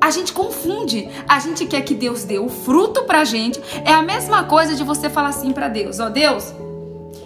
A 0.00 0.10
gente 0.10 0.32
confunde. 0.32 1.10
A 1.28 1.38
gente 1.40 1.66
quer 1.66 1.82
que 1.82 1.94
Deus 1.94 2.24
dê 2.24 2.38
o 2.38 2.48
fruto 2.48 3.02
pra 3.02 3.22
gente. 3.22 3.60
É 3.84 3.92
a 3.92 4.00
mesma 4.00 4.44
coisa 4.44 4.74
de 4.74 4.82
você 4.82 5.10
falar 5.10 5.28
assim 5.28 5.52
para 5.52 5.68
Deus: 5.68 6.00
Ó 6.00 6.06
oh, 6.06 6.10
Deus, 6.10 6.54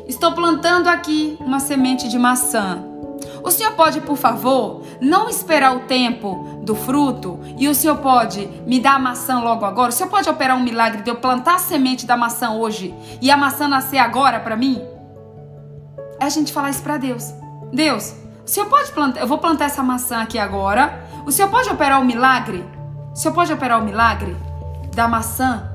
estou 0.08 0.32
plantando 0.32 0.88
aqui 0.88 1.36
uma 1.38 1.60
semente 1.60 2.08
de 2.08 2.18
maçã. 2.18 2.84
O 3.44 3.50
senhor 3.52 3.74
pode, 3.74 4.00
por 4.00 4.16
favor, 4.16 4.82
não 5.00 5.28
esperar 5.28 5.76
o 5.76 5.80
tempo 5.86 6.57
do 6.68 6.74
fruto 6.74 7.40
e 7.56 7.68
o 7.68 7.74
senhor 7.74 7.98
pode 7.98 8.46
me 8.66 8.78
dar 8.78 8.94
a 8.94 8.98
maçã 8.98 9.40
logo 9.40 9.64
agora? 9.64 9.90
O 9.90 9.92
senhor 9.92 10.08
pode 10.08 10.28
operar 10.28 10.56
um 10.56 10.62
milagre 10.62 11.02
de 11.02 11.10
eu 11.10 11.16
plantar 11.16 11.56
a 11.56 11.58
semente 11.58 12.06
da 12.06 12.16
maçã 12.16 12.50
hoje 12.50 12.94
e 13.20 13.30
a 13.30 13.36
maçã 13.36 13.66
nascer 13.66 13.98
agora 13.98 14.40
para 14.40 14.56
mim? 14.56 14.80
É 16.20 16.24
a 16.24 16.28
gente 16.28 16.52
falar 16.52 16.70
isso 16.70 16.82
para 16.82 16.96
Deus. 16.96 17.32
Deus, 17.72 18.14
o 18.44 18.48
senhor 18.48 18.66
pode 18.66 18.90
plantar, 18.92 19.20
eu 19.20 19.26
vou 19.26 19.38
plantar 19.38 19.66
essa 19.66 19.82
maçã 19.82 20.20
aqui 20.22 20.38
agora 20.38 21.08
o 21.28 21.30
Senhor 21.30 21.50
pode 21.50 21.68
operar 21.68 22.00
o 22.00 22.04
milagre? 22.06 22.64
O 23.12 23.16
Senhor 23.16 23.34
pode 23.34 23.52
operar 23.52 23.78
o 23.82 23.84
milagre 23.84 24.34
da 24.94 25.06
maçã 25.06 25.70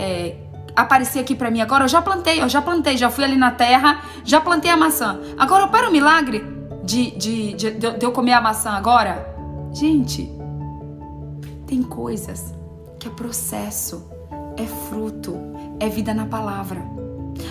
é, 0.00 0.34
aparecer 0.74 1.20
aqui 1.20 1.32
para 1.32 1.48
mim 1.48 1.60
agora? 1.60 1.84
Eu 1.84 1.88
já 1.88 2.02
plantei, 2.02 2.42
eu 2.42 2.48
já 2.48 2.60
plantei, 2.60 2.96
já 2.96 3.08
fui 3.08 3.22
ali 3.22 3.36
na 3.36 3.52
terra, 3.52 4.00
já 4.24 4.40
plantei 4.40 4.72
a 4.72 4.76
maçã. 4.76 5.20
Agora 5.38 5.66
opera 5.66 5.88
o 5.88 5.92
milagre 5.92 6.44
de, 6.82 7.12
de, 7.12 7.52
de, 7.52 7.70
de 7.70 8.04
eu 8.04 8.10
comer 8.10 8.32
a 8.32 8.40
maçã 8.40 8.72
agora? 8.72 9.33
Gente, 9.74 10.30
tem 11.66 11.82
coisas 11.82 12.54
que 12.98 13.08
é 13.08 13.10
processo, 13.10 14.08
é 14.56 14.64
fruto, 14.64 15.36
é 15.80 15.88
vida 15.88 16.14
na 16.14 16.26
palavra. 16.26 16.80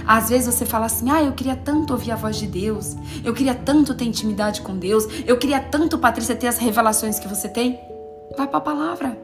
Às 0.07 0.29
vezes 0.29 0.53
você 0.53 0.65
fala 0.65 0.85
assim: 0.85 1.09
ah, 1.09 1.21
eu 1.21 1.33
queria 1.33 1.55
tanto 1.55 1.91
ouvir 1.91 2.11
a 2.11 2.15
voz 2.15 2.37
de 2.37 2.47
Deus, 2.47 2.95
eu 3.25 3.33
queria 3.33 3.53
tanto 3.53 3.93
ter 3.93 4.05
intimidade 4.05 4.61
com 4.61 4.77
Deus, 4.77 5.05
eu 5.27 5.37
queria 5.37 5.59
tanto, 5.59 5.99
Patrícia, 5.99 6.33
ter 6.33 6.47
as 6.47 6.57
revelações 6.57 7.19
que 7.19 7.27
você 7.27 7.49
tem. 7.49 7.77
Vai 8.37 8.47
para 8.47 8.57
a 8.57 8.61
palavra. 8.61 9.17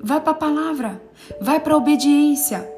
vai 0.00 0.20
para 0.20 0.32
a 0.32 0.34
palavra, 0.34 1.00
vai 1.40 1.60
para 1.60 1.74
a 1.74 1.76
obediência. 1.76 2.68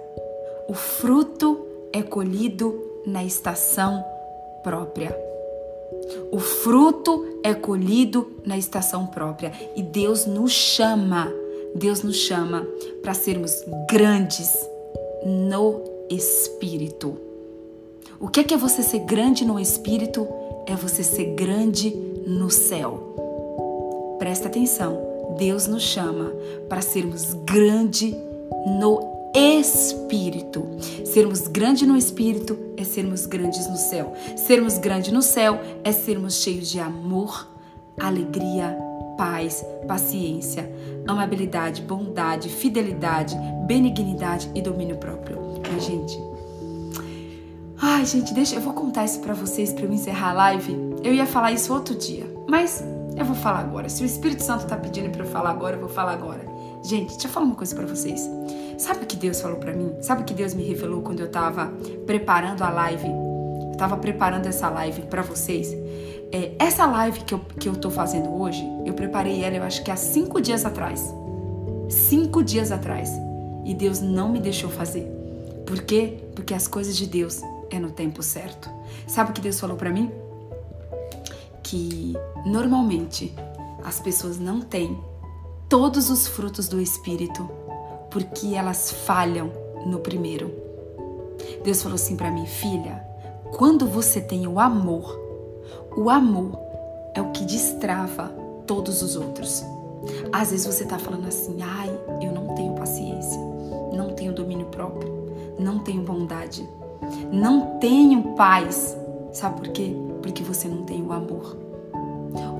O 0.68 0.74
fruto 0.74 1.66
é 1.92 2.02
colhido 2.02 2.78
na 3.06 3.24
estação 3.24 4.04
própria. 4.62 5.16
O 6.30 6.38
fruto 6.38 7.24
é 7.42 7.54
colhido 7.54 8.30
na 8.44 8.56
estação 8.56 9.06
própria 9.06 9.52
e 9.74 9.82
Deus 9.82 10.26
nos 10.26 10.52
chama, 10.52 11.32
Deus 11.74 12.02
nos 12.02 12.16
chama 12.16 12.66
para 13.02 13.14
sermos 13.14 13.64
grandes 13.88 14.54
no 15.24 15.82
espírito. 16.10 17.16
O 18.20 18.28
que 18.28 18.40
é, 18.40 18.44
que 18.44 18.54
é 18.54 18.56
você 18.56 18.82
ser 18.82 19.00
grande 19.00 19.44
no 19.44 19.58
espírito? 19.60 20.26
É 20.66 20.74
você 20.74 21.02
ser 21.02 21.34
grande 21.34 21.90
no 22.26 22.50
céu. 22.50 24.16
Presta 24.18 24.48
atenção, 24.48 25.36
Deus 25.38 25.66
nos 25.66 25.82
chama 25.82 26.32
para 26.68 26.80
sermos 26.80 27.34
grande 27.44 28.16
no 28.66 29.15
espírito. 29.36 30.66
Sermos 31.04 31.46
grandes 31.46 31.86
no 31.86 31.96
espírito 31.96 32.58
é 32.76 32.84
sermos 32.84 33.26
grandes 33.26 33.68
no 33.68 33.76
céu. 33.76 34.14
Sermos 34.34 34.78
grandes 34.78 35.12
no 35.12 35.20
céu 35.20 35.60
é 35.84 35.92
sermos 35.92 36.36
cheios 36.36 36.70
de 36.70 36.80
amor, 36.80 37.46
alegria, 38.00 38.74
paz, 39.18 39.62
paciência, 39.86 40.70
amabilidade, 41.06 41.82
bondade, 41.82 42.48
fidelidade, 42.48 43.36
benignidade 43.66 44.50
e 44.54 44.62
domínio 44.62 44.96
próprio. 44.96 45.38
Ai, 45.70 45.80
gente. 45.80 46.18
Ai, 47.78 48.06
gente, 48.06 48.32
deixa 48.32 48.56
eu 48.56 48.62
vou 48.62 48.72
contar 48.72 49.04
isso 49.04 49.20
para 49.20 49.34
vocês 49.34 49.70
para 49.70 49.84
eu 49.84 49.92
encerrar 49.92 50.30
a 50.30 50.32
live. 50.32 50.74
Eu 51.04 51.12
ia 51.12 51.26
falar 51.26 51.52
isso 51.52 51.74
outro 51.74 51.94
dia, 51.94 52.26
mas 52.48 52.82
eu 53.14 53.24
vou 53.24 53.36
falar 53.36 53.58
agora. 53.58 53.90
Se 53.90 54.02
o 54.02 54.06
Espírito 54.06 54.42
Santo 54.42 54.66
tá 54.66 54.78
pedindo 54.78 55.10
para 55.10 55.24
eu 55.24 55.30
falar 55.30 55.50
agora, 55.50 55.76
eu 55.76 55.80
vou 55.80 55.90
falar 55.90 56.12
agora. 56.12 56.46
Gente, 56.82 57.10
deixa 57.10 57.26
eu 57.26 57.30
falar 57.30 57.46
uma 57.46 57.54
coisa 57.54 57.74
para 57.74 57.86
vocês. 57.86 58.30
Sabe 58.78 59.04
o 59.04 59.06
que 59.06 59.16
Deus 59.16 59.40
falou 59.40 59.58
para 59.58 59.72
mim? 59.72 59.94
Sabe 60.00 60.22
o 60.22 60.24
que 60.24 60.34
Deus 60.34 60.54
me 60.54 60.62
revelou 60.64 61.02
quando 61.02 61.20
eu 61.20 61.30
tava 61.30 61.72
preparando 62.04 62.62
a 62.62 62.70
live? 62.70 63.06
Eu 63.06 63.76
tava 63.76 63.96
preparando 63.96 64.46
essa 64.46 64.68
live 64.68 65.02
para 65.02 65.22
vocês. 65.22 65.72
É, 66.32 66.52
essa 66.58 66.86
live 66.86 67.20
que 67.20 67.34
eu, 67.34 67.38
que 67.58 67.68
eu 67.68 67.76
tô 67.76 67.90
fazendo 67.90 68.34
hoje, 68.34 68.62
eu 68.84 68.94
preparei 68.94 69.42
ela, 69.42 69.56
eu 69.56 69.62
acho 69.62 69.82
que 69.82 69.90
há 69.90 69.96
cinco 69.96 70.40
dias 70.40 70.64
atrás. 70.64 71.02
Cinco 71.88 72.42
dias 72.42 72.70
atrás. 72.70 73.10
E 73.64 73.74
Deus 73.74 74.00
não 74.00 74.28
me 74.28 74.40
deixou 74.40 74.70
fazer. 74.70 75.04
Por 75.66 75.82
quê? 75.82 76.18
Porque 76.34 76.52
as 76.54 76.68
coisas 76.68 76.96
de 76.96 77.06
Deus 77.06 77.40
é 77.70 77.78
no 77.78 77.90
tempo 77.90 78.22
certo. 78.22 78.70
Sabe 79.06 79.30
o 79.30 79.32
que 79.32 79.40
Deus 79.40 79.58
falou 79.58 79.76
para 79.76 79.90
mim? 79.90 80.10
Que 81.62 82.14
normalmente 82.44 83.34
as 83.82 84.00
pessoas 84.00 84.38
não 84.38 84.60
têm 84.60 84.98
todos 85.68 86.10
os 86.10 86.26
frutos 86.26 86.68
do 86.68 86.80
Espírito, 86.80 87.48
porque 88.16 88.54
elas 88.54 88.90
falham 88.90 89.52
no 89.84 89.98
primeiro. 89.98 90.50
Deus 91.62 91.82
falou 91.82 91.96
assim 91.96 92.16
para 92.16 92.30
mim, 92.30 92.46
filha, 92.46 93.06
quando 93.54 93.86
você 93.86 94.22
tem 94.22 94.46
o 94.46 94.58
amor, 94.58 95.20
o 95.94 96.08
amor 96.08 96.58
é 97.12 97.20
o 97.20 97.30
que 97.32 97.44
destrava 97.44 98.28
todos 98.66 99.02
os 99.02 99.16
outros. 99.16 99.62
Às 100.32 100.50
vezes 100.50 100.64
você 100.64 100.86
tá 100.86 100.98
falando 100.98 101.28
assim, 101.28 101.58
ai, 101.60 101.90
eu 102.22 102.32
não 102.32 102.54
tenho 102.54 102.72
paciência, 102.72 103.38
não 103.92 104.14
tenho 104.14 104.32
domínio 104.32 104.68
próprio, 104.68 105.12
não 105.58 105.80
tenho 105.80 106.00
bondade, 106.00 106.66
não 107.30 107.78
tenho 107.78 108.34
paz. 108.34 108.96
Sabe 109.30 109.60
por 109.60 109.68
quê? 109.72 109.94
Porque 110.22 110.42
você 110.42 110.68
não 110.68 110.84
tem 110.84 111.02
o 111.02 111.12
amor. 111.12 111.54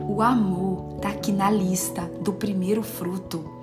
O 0.06 0.20
amor 0.20 0.96
está 0.96 1.08
aqui 1.08 1.32
na 1.32 1.50
lista 1.50 2.02
do 2.20 2.34
primeiro 2.34 2.82
fruto. 2.82 3.55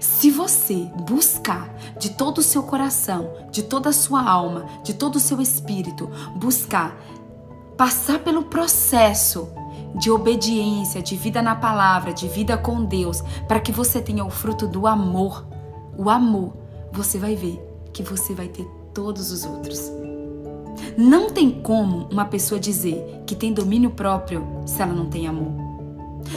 Se 0.00 0.30
você 0.30 0.90
buscar 1.06 1.74
de 1.98 2.10
todo 2.10 2.38
o 2.38 2.42
seu 2.42 2.62
coração, 2.62 3.30
de 3.50 3.62
toda 3.62 3.90
a 3.90 3.92
sua 3.92 4.22
alma, 4.22 4.66
de 4.82 4.94
todo 4.94 5.16
o 5.16 5.20
seu 5.20 5.40
espírito, 5.40 6.10
buscar 6.36 6.96
passar 7.76 8.18
pelo 8.18 8.42
processo 8.44 9.48
de 9.94 10.10
obediência, 10.10 11.00
de 11.00 11.16
vida 11.16 11.40
na 11.40 11.54
palavra, 11.54 12.12
de 12.12 12.28
vida 12.28 12.56
com 12.58 12.84
Deus, 12.84 13.22
para 13.46 13.60
que 13.60 13.72
você 13.72 14.00
tenha 14.00 14.24
o 14.24 14.30
fruto 14.30 14.66
do 14.66 14.86
amor, 14.86 15.46
o 15.96 16.10
amor, 16.10 16.52
você 16.92 17.18
vai 17.18 17.34
ver 17.34 17.60
que 17.92 18.02
você 18.02 18.34
vai 18.34 18.48
ter 18.48 18.64
todos 18.92 19.30
os 19.30 19.44
outros. 19.44 19.90
Não 20.96 21.30
tem 21.30 21.50
como 21.50 22.08
uma 22.10 22.24
pessoa 22.24 22.60
dizer 22.60 23.22
que 23.26 23.34
tem 23.34 23.52
domínio 23.52 23.90
próprio 23.90 24.46
se 24.66 24.82
ela 24.82 24.92
não 24.92 25.06
tem 25.06 25.26
amor. 25.26 25.52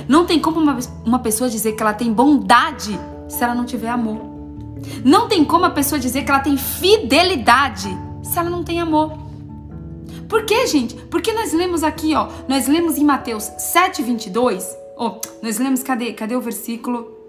Não 0.08 0.26
tem 0.26 0.40
como 0.40 0.60
uma, 0.60 0.78
uma 1.06 1.20
pessoa 1.20 1.50
dizer 1.50 1.74
que 1.74 1.82
ela 1.82 1.94
tem 1.94 2.14
bondade 2.14 3.00
se 3.32 3.44
ela 3.44 3.56
não 3.56 3.66
tiver 3.66 3.90
amor. 3.90 4.20
Não 5.06 5.28
tem 5.28 5.46
como 5.46 5.66
a 5.66 5.70
pessoa 5.70 6.00
dizer 6.00 6.24
que 6.24 6.32
ela 6.32 6.42
tem 6.42 6.58
fidelidade 6.58 7.90
se 8.24 8.38
ela 8.38 8.50
não 8.50 8.64
tem 8.64 8.80
amor. 8.80 9.14
Por 10.28 10.46
quê, 10.46 10.68
gente? 10.68 10.96
Porque 10.96 11.34
nós 11.34 11.54
lemos 11.54 11.84
aqui, 11.84 12.14
ó, 12.14 12.30
nós 12.48 12.68
lemos 12.68 12.98
em 12.98 13.04
Mateus 13.04 13.44
7, 13.44 14.02
22, 14.02 14.78
ó, 14.98 15.20
nós 15.42 15.58
lemos, 15.58 15.84
cadê, 15.84 16.14
cadê 16.14 16.36
o 16.36 16.42
versículo? 16.42 17.20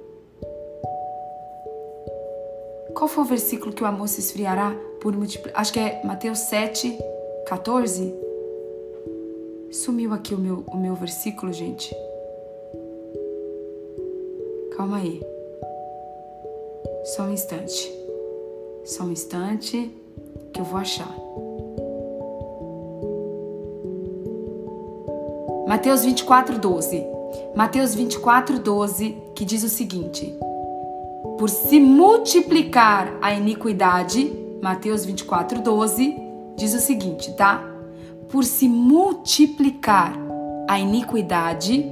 Qual 2.95 3.09
foi 3.09 3.25
o 3.25 3.27
versículo 3.27 3.73
que 3.73 3.83
o 3.83 3.87
amor 3.87 4.09
se 4.09 4.21
esfriará 4.21 4.75
por 5.01 5.17
multiplicar? 5.17 5.61
Acho 5.61 5.73
que 5.73 5.81
é 5.81 6.01
Mateus 6.05 6.39
7, 6.41 6.97
14. 7.47 8.15
Sumiu 9.73 10.13
aqui 10.13 10.35
o 10.35 10.39
meu, 10.39 10.65
o 10.69 10.77
meu 10.77 10.95
versículo, 10.95 11.53
gente. 11.53 11.93
Calma 14.77 14.99
aí. 14.99 15.32
Só 17.05 17.25
um 17.25 17.33
instante. 17.33 17.93
Só 18.85 19.03
um 19.03 19.11
instante 19.11 19.91
que 20.53 20.61
eu 20.61 20.65
vou 20.65 20.79
achar. 20.79 21.13
Mateus 25.67 26.05
24, 26.05 26.59
12. 26.59 27.05
Mateus 27.57 27.95
24, 27.95 28.59
12, 28.61 29.17
que 29.35 29.45
diz 29.45 29.65
o 29.65 29.69
seguinte: 29.69 30.33
Por 31.39 31.51
se 31.51 31.81
multiplicar 31.81 33.13
a 33.21 33.35
iniquidade, 33.35 34.33
Mateus 34.63 35.05
24, 35.05 35.61
12, 35.61 36.17
diz 36.57 36.73
o 36.73 36.79
seguinte, 36.79 37.33
tá? 37.33 37.69
Por 38.29 38.45
se 38.45 38.69
multiplicar 38.69 40.17
a 40.69 40.79
iniquidade, 40.79 41.85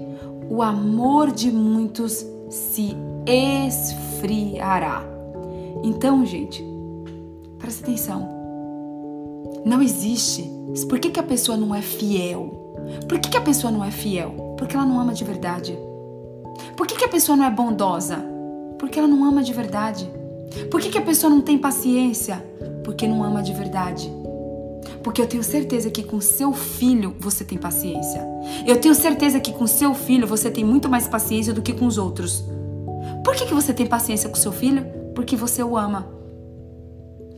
o 0.49 0.63
amor 0.63 1.33
de 1.33 1.51
muitos 1.51 2.25
se 2.49 2.97
esfriará. 3.27 5.05
Então, 5.83 6.25
gente, 6.25 6.65
presta 7.59 7.85
atenção. 7.85 8.29
Não 9.65 9.83
existe. 9.83 10.51
Por 10.89 10.99
que, 10.99 11.11
que 11.11 11.21
a 11.21 11.25
pessoa 11.25 11.57
não 11.57 11.75
é 11.75 11.83
fiel? 11.83 12.61
Por 13.09 13.19
que, 13.19 13.31
que 13.31 13.37
a 13.37 13.43
pessoa 13.43 13.71
não 13.71 13.85
é 13.85 13.91
fiel? 13.91 14.55
Porque 14.57 14.77
ela 14.77 14.87
não 14.87 15.01
ama 15.01 15.13
de 15.13 15.25
verdade. 15.25 15.79
Por 16.77 16.87
que, 16.87 16.97
que 16.97 17.05
a 17.05 17.09
pessoa 17.09 17.37
não 17.37 17.45
é 17.45 17.51
bondosa? 17.51 18.25
Porque 18.79 18.99
ela 18.99 19.09
não 19.09 19.25
ama 19.25 19.43
de 19.43 19.53
verdade. 19.53 20.11
Por 20.71 20.81
que, 20.81 20.91
que 20.91 20.99
a 20.99 21.03
pessoa 21.03 21.31
não 21.31 21.41
tem 21.41 21.59
paciência? 21.59 22.45
Porque 22.85 23.07
não 23.07 23.23
ama 23.23 23.43
de 23.43 23.53
verdade. 23.53 24.11
Porque 25.03 25.21
eu 25.21 25.27
tenho 25.27 25.43
certeza 25.43 25.91
que 25.91 26.03
com 26.03 26.21
seu 26.21 26.53
filho 26.53 27.15
você 27.19 27.45
tem 27.45 27.59
paciência. 27.59 28.23
Eu 28.67 28.81
tenho 28.81 28.95
certeza 28.95 29.41
que 29.41 29.53
com 29.53 29.67
seu 29.67 29.95
filho 29.95 30.27
você 30.27 30.51
tem 30.51 30.65
muito 30.65 30.89
mais 30.89 31.07
paciência 31.07 31.53
do 31.53 31.63
que 31.63 31.73
com 31.73 31.87
os 31.87 31.99
outros. 31.99 32.45
Por 33.25 33.35
que, 33.35 33.47
que 33.47 33.55
você 33.55 33.73
tem 33.73 33.87
paciência 33.87 34.29
com 34.29 34.37
seu 34.37 34.53
filho? 34.53 34.85
Porque 35.15 35.37
você 35.37 35.63
o 35.63 35.77
ama. 35.77 36.09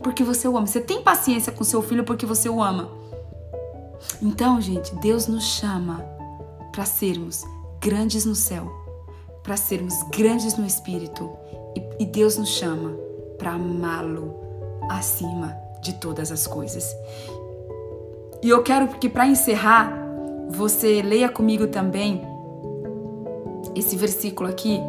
Porque 0.01 0.23
você 0.23 0.47
o 0.47 0.57
ama. 0.57 0.67
Você 0.67 0.81
tem 0.81 1.01
paciência 1.01 1.51
com 1.51 1.63
seu 1.63 1.81
filho 1.81 2.03
porque 2.03 2.25
você 2.25 2.49
o 2.49 2.61
ama. 2.61 2.89
Então, 4.21 4.59
gente, 4.59 4.95
Deus 4.95 5.27
nos 5.27 5.43
chama 5.43 6.03
para 6.71 6.85
sermos 6.85 7.43
grandes 7.79 8.25
no 8.25 8.35
céu, 8.35 8.71
para 9.43 9.57
sermos 9.57 9.93
grandes 10.11 10.57
no 10.57 10.65
espírito. 10.65 11.29
E, 11.75 12.03
e 12.03 12.05
Deus 12.05 12.37
nos 12.37 12.49
chama 12.49 12.91
para 13.37 13.51
amá-lo 13.51 14.33
acima 14.89 15.55
de 15.81 15.93
todas 15.93 16.31
as 16.31 16.47
coisas. 16.47 16.95
E 18.41 18.49
eu 18.49 18.63
quero 18.63 18.87
que 18.87 19.09
para 19.09 19.27
encerrar, 19.27 19.93
você 20.49 21.01
leia 21.01 21.29
comigo 21.29 21.67
também 21.67 22.21
esse 23.75 23.95
versículo 23.95 24.49
aqui, 24.49 24.79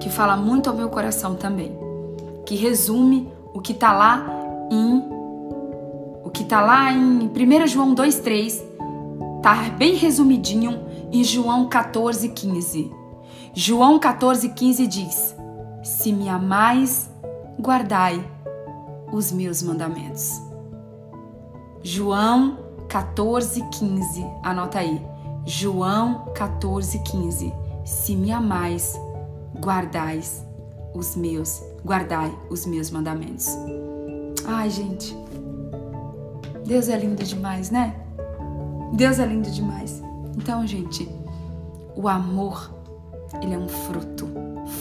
que 0.00 0.08
fala 0.08 0.36
muito 0.36 0.68
ao 0.68 0.76
meu 0.76 0.88
coração 0.88 1.34
também, 1.34 1.76
que 2.44 2.54
resume 2.54 3.28
o 3.52 3.60
que 3.60 3.72
está 3.72 3.92
lá 3.92 4.26
em 4.70 5.18
o 6.24 6.30
que 6.30 6.42
está 6.42 6.60
lá 6.60 6.92
em 6.92 7.28
1 7.28 7.66
João 7.66 7.94
2:3, 7.94 8.62
tá 9.42 9.54
bem 9.78 9.94
resumidinho 9.94 10.80
em 11.10 11.24
João 11.24 11.68
14:15. 11.68 12.92
João 13.54 13.98
14:15 13.98 14.86
diz: 14.86 15.34
Se 15.82 16.12
me 16.12 16.28
amais, 16.28 17.10
guardai 17.60 18.22
os 19.12 19.32
meus 19.32 19.62
mandamentos. 19.62 20.40
João 21.82 22.58
14, 22.88 23.62
15. 23.70 24.26
Anota 24.42 24.78
aí. 24.80 25.00
João 25.44 26.26
14, 26.34 26.98
15. 27.00 27.54
Se 27.84 28.14
me 28.14 28.30
amais, 28.30 28.98
guardais 29.60 30.44
os 30.94 31.16
meus, 31.16 31.62
guardai 31.84 32.32
os 32.50 32.66
meus 32.66 32.90
mandamentos. 32.90 33.48
Ai, 34.46 34.70
gente. 34.70 35.16
Deus 36.64 36.88
é 36.88 36.96
lindo 36.96 37.22
demais, 37.22 37.70
né? 37.70 37.94
Deus 38.92 39.18
é 39.18 39.26
lindo 39.26 39.50
demais. 39.50 40.02
Então, 40.36 40.66
gente, 40.66 41.08
o 41.94 42.08
amor, 42.08 42.74
ele 43.42 43.54
é 43.54 43.58
um 43.58 43.68
fruto. 43.68 44.28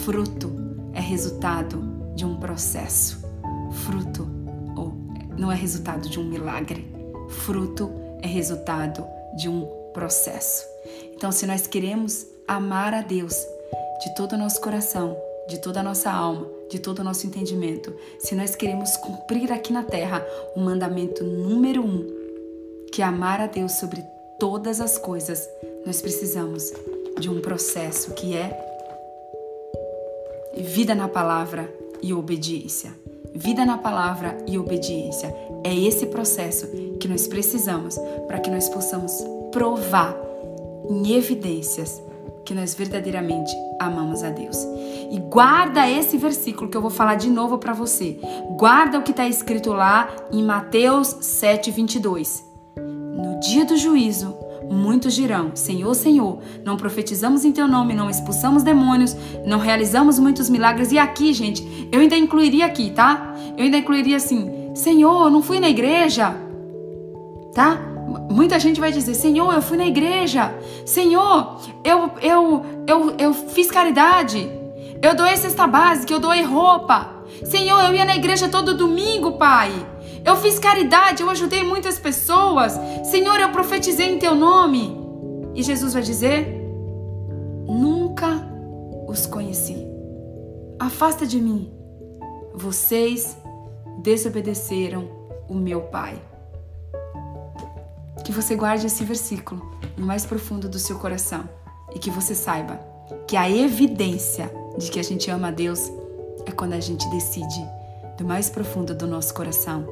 Fruto 0.04 0.52
é 0.94 1.00
resultado 1.00 1.82
de 2.16 2.26
um 2.26 2.38
processo. 2.38 3.26
Fruto 3.72 4.28
ou 4.76 4.94
não 5.38 5.52
é 5.52 5.56
resultado 5.56 6.10
de 6.10 6.20
um 6.20 6.24
milagre. 6.24 6.94
Fruto 7.30 7.92
é 8.22 8.28
resultado 8.28 9.06
de 9.36 9.50
um 9.50 9.66
processo. 9.94 10.64
Então, 11.14 11.32
se 11.32 11.46
nós 11.46 11.68
queremos 11.68 12.26
amar 12.48 12.94
a 12.94 13.02
Deus 13.02 13.36
de 14.00 14.14
todo 14.16 14.34
o 14.34 14.38
nosso 14.38 14.62
coração, 14.62 15.18
de 15.48 15.60
toda 15.60 15.80
a 15.80 15.84
nossa 15.84 16.12
alma, 16.12 16.48
de 16.70 16.80
todo 16.80 17.00
o 17.00 17.04
nosso 17.04 17.26
entendimento, 17.26 17.96
se 18.20 18.36
nós 18.36 18.56
queremos 18.56 18.96
cumprir 18.98 19.52
aqui 19.52 19.72
na 19.72 19.84
terra 19.84 20.26
o 20.56 20.60
mandamento 20.60 21.24
número 21.24 21.84
um, 21.84 22.06
que 22.92 23.02
é 23.02 23.06
amar 23.06 23.40
a 23.42 23.48
Deus 23.48 23.74
sobre 23.74 24.04
todas 24.40 24.82
as 24.82 24.98
coisas, 24.98 25.50
nós 25.86 26.02
precisamos 26.02 26.72
de 27.20 27.30
um 27.30 27.42
processo 27.42 28.14
que 28.14 28.36
é 28.36 28.66
vida 30.58 30.94
na 30.94 31.08
palavra 31.08 31.74
e 32.02 32.14
obediência. 32.14 32.92
Vida 33.34 33.66
na 33.66 33.78
palavra 33.78 34.38
e 34.48 34.58
obediência. 34.58 35.34
É 35.64 35.74
esse 35.74 36.08
processo 36.08 36.68
que 37.00 37.08
nós 37.08 37.28
precisamos 37.28 37.98
para 38.28 38.40
que 38.40 38.50
nós 38.50 38.68
possamos 38.70 39.12
provar 39.52 40.16
em 40.90 41.16
evidências 41.16 42.02
que 42.48 42.54
nós 42.54 42.74
verdadeiramente 42.74 43.54
amamos 43.78 44.24
a 44.24 44.30
Deus. 44.30 44.58
E 45.12 45.20
guarda 45.20 45.90
esse 45.90 46.18
versículo 46.18 46.70
que 46.70 46.78
eu 46.78 46.82
vou 46.82 46.90
falar 46.90 47.16
de 47.16 47.30
novo 47.30 47.58
para 47.58 47.74
você. 47.74 48.18
Guarda 48.58 48.98
o 48.98 49.04
que 49.04 49.12
está 49.12 49.28
escrito 49.28 49.74
lá 49.74 50.10
em 50.32 50.42
Mateus 50.42 51.10
7, 51.20 51.70
22. 51.70 52.46
No 52.78 53.38
dia 53.42 53.66
do 53.66 53.76
juízo, 53.76 54.34
muitos 54.72 55.14
dirão: 55.14 55.52
Senhor, 55.56 55.94
Senhor, 55.94 56.40
não 56.64 56.78
profetizamos 56.78 57.44
em 57.44 57.52
teu 57.52 57.68
nome, 57.68 57.94
não 57.94 58.10
expulsamos 58.10 58.64
demônios, 58.64 59.14
não 59.46 59.60
realizamos 59.60 60.18
muitos 60.18 60.50
milagres. 60.50 60.94
E 60.94 60.98
aqui, 60.98 61.34
gente, 61.34 61.90
eu 61.92 62.00
ainda 62.00 62.16
incluiria 62.16 62.66
aqui, 62.66 62.92
tá? 62.92 63.36
Eu 63.58 63.66
ainda 63.66 63.78
incluiria 63.78 64.16
assim: 64.16 64.72
Senhor, 64.74 65.30
não 65.30 65.44
fui 65.44 65.60
na 65.60 65.70
igreja, 65.70 66.34
tá? 67.54 67.97
Muita 68.30 68.60
gente 68.60 68.80
vai 68.80 68.92
dizer: 68.92 69.16
Senhor, 69.16 69.54
eu 69.54 69.62
fui 69.62 69.78
na 69.78 69.86
igreja. 69.86 70.54
Senhor, 70.86 71.60
eu, 71.84 72.12
eu, 72.22 72.66
eu, 72.86 73.16
eu 73.18 73.34
fiz 73.34 73.72
caridade. 73.72 74.52
Eu 75.02 75.16
doei 75.16 75.38
cesta 75.38 75.66
básica, 75.68 76.12
eu 76.12 76.20
doei 76.20 76.44
roupa. 76.44 77.10
Senhor, 77.46 77.80
eu 77.84 77.94
ia 77.94 78.06
na 78.06 78.16
igreja 78.16 78.50
todo 78.50 78.76
domingo, 78.76 79.34
Pai. 79.34 79.72
Eu 80.26 80.36
fiz 80.36 80.60
caridade, 80.60 81.22
eu 81.24 81.30
ajudei 81.30 81.64
muitas 81.64 81.98
pessoas. 81.98 82.78
Senhor, 83.06 83.40
eu 83.40 83.50
profetizei 83.50 84.14
em 84.14 84.20
teu 84.20 84.36
nome. 84.36 84.98
E 85.56 85.64
Jesus 85.64 85.94
vai 85.94 86.02
dizer: 86.02 86.48
Nunca 87.68 88.46
os 89.08 89.26
conheci. 89.26 89.78
Afasta 90.80 91.26
de 91.26 91.40
mim. 91.40 91.72
Vocês 92.54 93.38
desobedeceram 94.02 95.08
o 95.48 95.54
meu 95.54 95.82
Pai 95.84 96.27
que 98.24 98.32
você 98.32 98.56
guarde 98.56 98.88
esse 98.88 99.04
versículo 99.04 99.72
no 99.98 100.06
mais 100.06 100.26
profundo 100.26 100.68
do 100.68 100.80
seu 100.80 100.98
coração 101.00 101.48
e 101.94 102.00
que 102.00 102.10
você 102.10 102.36
saiba 102.36 102.80
que 103.28 103.38
a 103.38 103.50
evidência 103.50 104.52
de 104.78 104.92
que 104.92 105.00
a 105.00 105.04
gente 105.04 105.32
ama 105.32 105.48
a 105.48 105.52
Deus 105.52 105.92
é 106.46 106.52
quando 106.52 106.74
a 106.74 106.80
gente 106.80 107.10
decide 107.10 107.66
do 108.18 108.26
mais 108.26 108.50
profundo 108.50 108.96
do 108.96 109.08
nosso 109.08 109.34
coração 109.34 109.88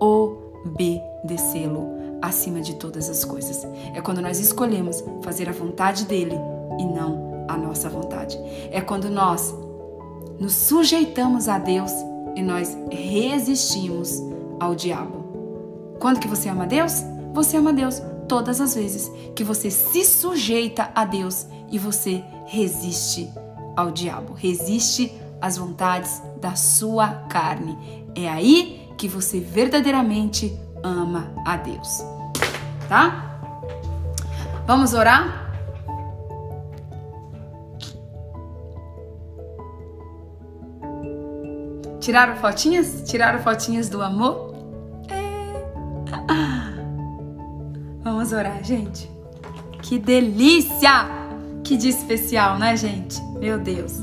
obedecê-lo 0.00 2.00
acima 2.22 2.60
de 2.60 2.74
todas 2.74 3.08
as 3.08 3.24
coisas. 3.24 3.66
É 3.94 4.00
quando 4.00 4.20
nós 4.20 4.38
escolhemos 4.38 5.02
fazer 5.22 5.48
a 5.48 5.52
vontade 5.52 6.04
dele 6.04 6.36
e 6.78 6.84
não 6.84 7.44
a 7.48 7.56
nossa 7.56 7.88
vontade. 7.88 8.38
É 8.70 8.80
quando 8.80 9.08
nós 9.08 9.54
nos 10.38 10.54
sujeitamos 10.54 11.48
a 11.48 11.58
Deus 11.58 11.92
e 12.34 12.42
nós 12.42 12.76
resistimos 12.90 14.22
ao 14.58 14.74
diabo. 14.74 15.96
Quando 15.98 16.20
que 16.20 16.28
você 16.28 16.48
ama 16.48 16.64
a 16.64 16.66
Deus? 16.66 17.02
Você 17.32 17.56
ama 17.56 17.72
Deus 17.72 18.02
todas 18.28 18.60
as 18.60 18.74
vezes 18.74 19.10
que 19.34 19.42
você 19.42 19.70
se 19.70 20.04
sujeita 20.04 20.90
a 20.94 21.04
Deus 21.04 21.46
e 21.70 21.78
você 21.78 22.22
resiste 22.46 23.30
ao 23.76 23.90
diabo, 23.90 24.34
resiste 24.34 25.12
às 25.40 25.56
vontades 25.56 26.22
da 26.40 26.54
sua 26.54 27.08
carne. 27.28 28.06
É 28.14 28.28
aí 28.28 28.88
que 28.98 29.08
você 29.08 29.40
verdadeiramente 29.40 30.58
ama 30.82 31.32
a 31.46 31.56
Deus. 31.56 32.04
Tá? 32.88 33.40
Vamos 34.66 34.92
orar? 34.92 35.50
Tiraram 42.00 42.36
fotinhas? 42.36 43.04
Tiraram 43.06 43.40
fotinhas 43.40 43.88
do 43.88 44.02
amor? 44.02 44.54
É. 45.08 46.49
Vamos 48.20 48.34
orar, 48.34 48.62
gente. 48.62 49.10
Que 49.82 49.98
delícia! 49.98 51.08
Que 51.64 51.74
dia 51.74 51.88
especial, 51.88 52.58
né, 52.58 52.76
gente? 52.76 53.18
Meu 53.38 53.58
Deus. 53.58 53.94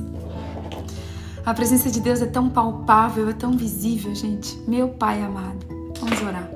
A 1.45 1.53
presença 1.53 1.91
de 1.91 1.99
Deus 1.99 2.19
é 2.19 2.25
tão 2.25 2.49
palpável, 2.49 3.29
é 3.29 3.33
tão 3.33 3.51
visível, 3.51 4.15
gente. 4.15 4.57
Meu 4.67 4.89
Pai 4.89 5.21
amado. 5.21 5.63
Vamos 5.99 6.19
orar. 6.19 6.49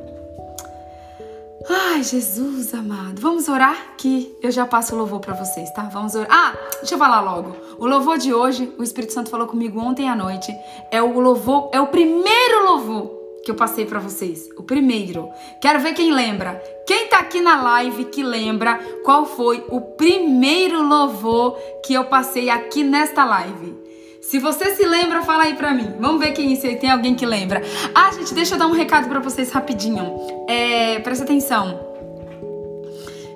Ai, 1.70 2.02
Jesus 2.02 2.74
amado. 2.74 3.22
Vamos 3.22 3.48
orar 3.48 3.94
que 3.96 4.36
eu 4.42 4.50
já 4.50 4.66
passo 4.66 4.96
o 4.96 4.98
louvor 4.98 5.20
para 5.20 5.36
vocês, 5.36 5.72
tá? 5.72 5.84
Vamos 5.84 6.16
orar. 6.16 6.30
Ah, 6.32 6.58
deixa 6.80 6.96
eu 6.96 6.98
falar 6.98 7.22
logo. 7.22 7.56
O 7.78 7.86
louvor 7.86 8.18
de 8.18 8.34
hoje, 8.34 8.74
o 8.80 8.82
Espírito 8.82 9.14
Santo 9.14 9.30
falou 9.30 9.46
comigo 9.46 9.80
ontem 9.80 10.10
à 10.10 10.16
noite, 10.16 10.52
é 10.90 11.00
o 11.00 11.20
louvor, 11.20 11.70
é 11.72 11.80
o 11.80 11.86
primeiro 11.86 12.66
louvor 12.66 13.21
que 13.44 13.52
eu 13.52 13.56
passei 13.56 13.86
para 13.86 14.00
vocês. 14.00 14.50
O 14.58 14.64
primeiro. 14.64 15.30
Quero 15.62 15.80
ver 15.80 15.94
quem 15.94 16.14
lembra. 16.14 16.62
Quem 16.86 17.08
tá 17.08 17.20
aqui 17.20 17.42
na 17.42 17.62
live 17.62 18.06
que 18.06 18.24
lembra 18.24 18.80
qual 19.04 19.26
foi 19.26 19.64
o 19.70 19.82
primeiro 19.82 20.82
louvor 20.82 21.58
que 21.86 21.94
eu 21.94 22.06
passei 22.06 22.50
aqui 22.50 22.84
nesta 22.84 23.26
live? 23.26 23.80
Se 24.22 24.40
você 24.40 24.76
se 24.76 24.86
lembra, 24.86 25.24
fala 25.24 25.44
aí 25.44 25.56
pra 25.56 25.74
mim. 25.74 25.96
Vamos 26.00 26.20
ver 26.20 26.32
quem 26.32 26.56
se 26.56 26.76
tem 26.76 26.90
alguém 26.90 27.16
que 27.16 27.26
lembra. 27.26 27.62
Ah, 27.94 28.12
gente, 28.12 28.34
deixa 28.34 28.56
eu 28.56 28.60
dar 28.60 28.68
um 28.68 28.72
recado 28.72 29.10
para 29.10 29.20
vocês 29.20 29.52
rapidinho. 29.52 30.46
É, 30.48 31.00
presta 31.00 31.24
atenção. 31.24 31.91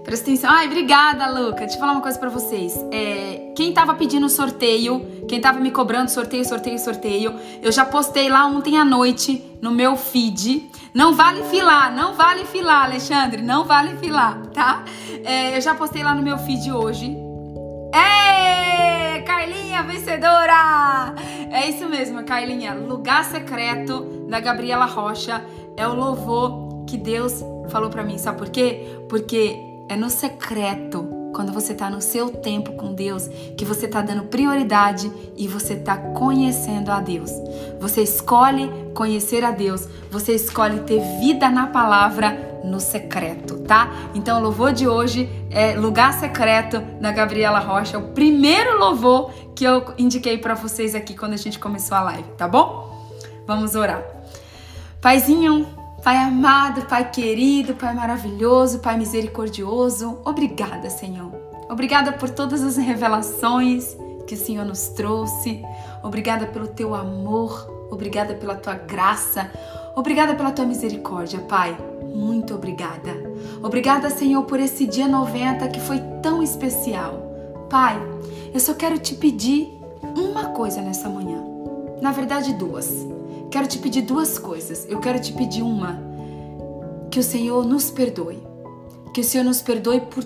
Presta 0.06 0.24
atenção. 0.30 0.52
Ai, 0.52 0.68
obrigada, 0.68 1.28
Luca. 1.32 1.62
Deixa 1.62 1.76
eu 1.76 1.80
falar 1.80 1.94
uma 1.94 2.02
coisa 2.02 2.20
para 2.20 2.30
vocês. 2.30 2.78
É, 2.92 3.52
quem 3.56 3.74
tava 3.74 3.96
pedindo 3.96 4.30
sorteio, 4.30 5.26
quem 5.28 5.42
tava 5.42 5.60
me 5.60 5.72
cobrando 5.72 6.10
sorteio, 6.10 6.46
sorteio, 6.46 6.78
sorteio, 6.78 7.34
eu 7.60 7.72
já 7.72 7.84
postei 7.84 8.30
lá 8.30 8.46
ontem 8.46 8.78
à 8.78 8.86
noite 8.86 9.44
no 9.60 9.72
meu 9.72 9.98
feed. 9.98 10.70
Não 10.94 11.16
vale 11.16 11.44
filar, 11.46 11.94
não 11.94 12.14
vale 12.14 12.46
filar, 12.46 12.86
Alexandre, 12.86 13.42
não 13.42 13.64
vale 13.66 13.98
filar, 13.98 14.46
tá? 14.54 14.86
É, 15.24 15.58
eu 15.58 15.62
já 15.62 15.74
postei 15.74 16.04
lá 16.04 16.14
no 16.14 16.22
meu 16.22 16.38
feed 16.38 16.72
hoje. 16.72 17.18
É, 17.92 19.22
Carlinha, 19.22 19.82
vencedora! 19.82 21.16
É 21.52 21.68
isso 21.68 21.90
mesmo, 21.90 22.24
Carlinha. 22.24 22.76
Lugar 22.76 23.26
secreto 23.26 24.28
da 24.30 24.40
Gabriela 24.40 24.86
Rocha 24.86 25.44
é 25.76 25.88
o 25.88 25.96
louvor 25.96 26.86
que 26.86 26.96
Deus 26.96 27.44
falou 27.70 27.90
para 27.90 28.04
mim. 28.04 28.20
Sabe 28.20 28.38
por 28.38 28.50
quê? 28.50 29.00
Porque 29.10 29.75
é 29.88 29.96
no 29.96 30.10
secreto, 30.10 31.32
quando 31.34 31.52
você 31.52 31.74
está 31.74 31.90
no 31.90 32.02
seu 32.02 32.30
tempo 32.30 32.74
com 32.74 32.94
Deus, 32.94 33.28
que 33.58 33.66
você 33.66 33.86
está 33.86 34.02
dando 34.02 34.24
prioridade 34.24 35.12
e 35.36 35.48
você 35.48 35.74
está 35.74 35.98
conhecendo 35.98 36.92
a 36.92 37.02
Deus. 37.02 37.30
Você 37.80 38.02
escolhe 38.02 38.72
conhecer 38.94 39.44
a 39.44 39.52
Deus, 39.52 39.88
você 40.10 40.34
escolhe 40.34 40.80
ter 40.82 41.02
vida 41.20 41.50
na 41.50 41.68
palavra 41.68 42.62
no 42.64 42.80
secreto, 42.80 43.60
tá? 43.60 43.92
Então, 44.16 44.40
o 44.40 44.44
louvor 44.44 44.74
de 44.74 44.88
hoje 44.88 45.30
é 45.52 45.76
Lugar 45.76 46.14
Secreto 46.14 46.80
da 47.00 47.12
Gabriela 47.12 47.60
Rocha, 47.60 48.00
o 48.00 48.10
primeiro 48.10 48.80
louvor 48.80 49.32
que 49.54 49.64
eu 49.66 49.94
indiquei 49.98 50.38
para 50.38 50.56
vocês 50.56 50.96
aqui 50.96 51.16
quando 51.16 51.34
a 51.34 51.38
gente 51.38 51.60
começou 51.60 51.96
a 51.98 52.02
live, 52.02 52.30
tá 52.38 52.48
bom? 52.48 53.14
Vamos 53.46 53.76
orar. 53.76 54.04
Paizinho, 55.00 55.68
Pai 56.06 56.18
amado, 56.18 56.84
Pai 56.84 57.10
querido, 57.10 57.74
Pai 57.74 57.92
maravilhoso, 57.96 58.78
Pai 58.78 58.96
misericordioso, 58.96 60.20
obrigada, 60.24 60.88
Senhor. 60.88 61.32
Obrigada 61.68 62.12
por 62.12 62.30
todas 62.30 62.62
as 62.62 62.78
revelações 62.78 63.98
que 64.28 64.36
o 64.36 64.38
Senhor 64.38 64.64
nos 64.64 64.90
trouxe. 64.90 65.66
Obrigada 66.04 66.46
pelo 66.46 66.68
teu 66.68 66.94
amor, 66.94 67.88
obrigada 67.90 68.36
pela 68.36 68.54
tua 68.54 68.76
graça, 68.76 69.50
obrigada 69.96 70.36
pela 70.36 70.52
tua 70.52 70.66
misericórdia, 70.66 71.40
Pai. 71.40 71.76
Muito 72.14 72.54
obrigada. 72.54 73.12
Obrigada, 73.64 74.12
Senhor, 74.12 74.44
por 74.44 74.60
esse 74.60 74.86
dia 74.86 75.08
90 75.08 75.68
que 75.70 75.80
foi 75.80 75.98
tão 76.22 76.44
especial. 76.44 77.68
Pai, 77.68 78.00
eu 78.54 78.60
só 78.60 78.76
quero 78.76 79.00
te 79.00 79.16
pedir 79.16 79.76
uma 80.16 80.50
coisa 80.50 80.82
nessa 80.82 81.10
manhã 81.10 81.56
na 82.02 82.12
verdade 82.12 82.54
duas. 82.54 83.08
Quero 83.56 83.68
te 83.68 83.78
pedir 83.78 84.02
duas 84.02 84.38
coisas. 84.38 84.86
Eu 84.90 85.00
quero 85.00 85.18
te 85.18 85.32
pedir 85.32 85.62
uma, 85.62 85.98
que 87.10 87.22
o 87.22 87.24
Senhor 87.24 87.66
nos 87.66 87.90
perdoe. 87.90 88.46
Que 89.14 89.22
o 89.22 89.24
Senhor 89.24 89.46
nos 89.46 89.62
perdoe 89.62 90.02
por 90.02 90.26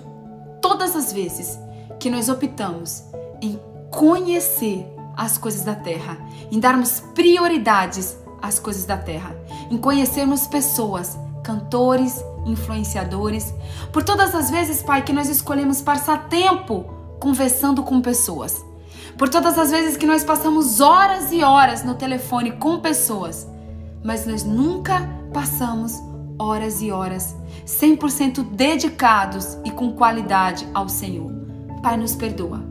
todas 0.60 0.96
as 0.96 1.12
vezes 1.12 1.56
que 2.00 2.10
nós 2.10 2.28
optamos 2.28 3.04
em 3.40 3.56
conhecer 3.88 4.84
as 5.16 5.38
coisas 5.38 5.62
da 5.62 5.76
terra, 5.76 6.18
em 6.50 6.58
darmos 6.58 6.98
prioridades 7.14 8.16
às 8.42 8.58
coisas 8.58 8.84
da 8.84 8.96
terra, 8.96 9.36
em 9.70 9.78
conhecermos 9.78 10.48
pessoas, 10.48 11.16
cantores, 11.44 12.20
influenciadores, 12.44 13.54
por 13.92 14.02
todas 14.02 14.34
as 14.34 14.50
vezes, 14.50 14.82
Pai, 14.82 15.04
que 15.04 15.12
nós 15.12 15.28
escolhemos 15.28 15.80
passar 15.80 16.28
tempo 16.28 16.84
conversando 17.20 17.84
com 17.84 18.00
pessoas, 18.00 18.64
por 19.16 19.28
todas 19.28 19.58
as 19.58 19.70
vezes 19.70 19.96
que 19.96 20.06
nós 20.06 20.24
passamos 20.24 20.80
horas 20.80 21.32
e 21.32 21.42
horas 21.42 21.84
no 21.84 21.94
telefone 21.94 22.52
com 22.52 22.80
pessoas, 22.80 23.46
mas 24.02 24.26
nós 24.26 24.44
nunca 24.44 25.08
passamos 25.32 25.92
horas 26.38 26.80
e 26.80 26.90
horas 26.90 27.36
100% 27.66 28.42
dedicados 28.50 29.58
e 29.64 29.70
com 29.70 29.92
qualidade 29.92 30.66
ao 30.72 30.88
Senhor. 30.88 31.30
Pai, 31.82 31.96
nos 31.96 32.14
perdoa. 32.14 32.62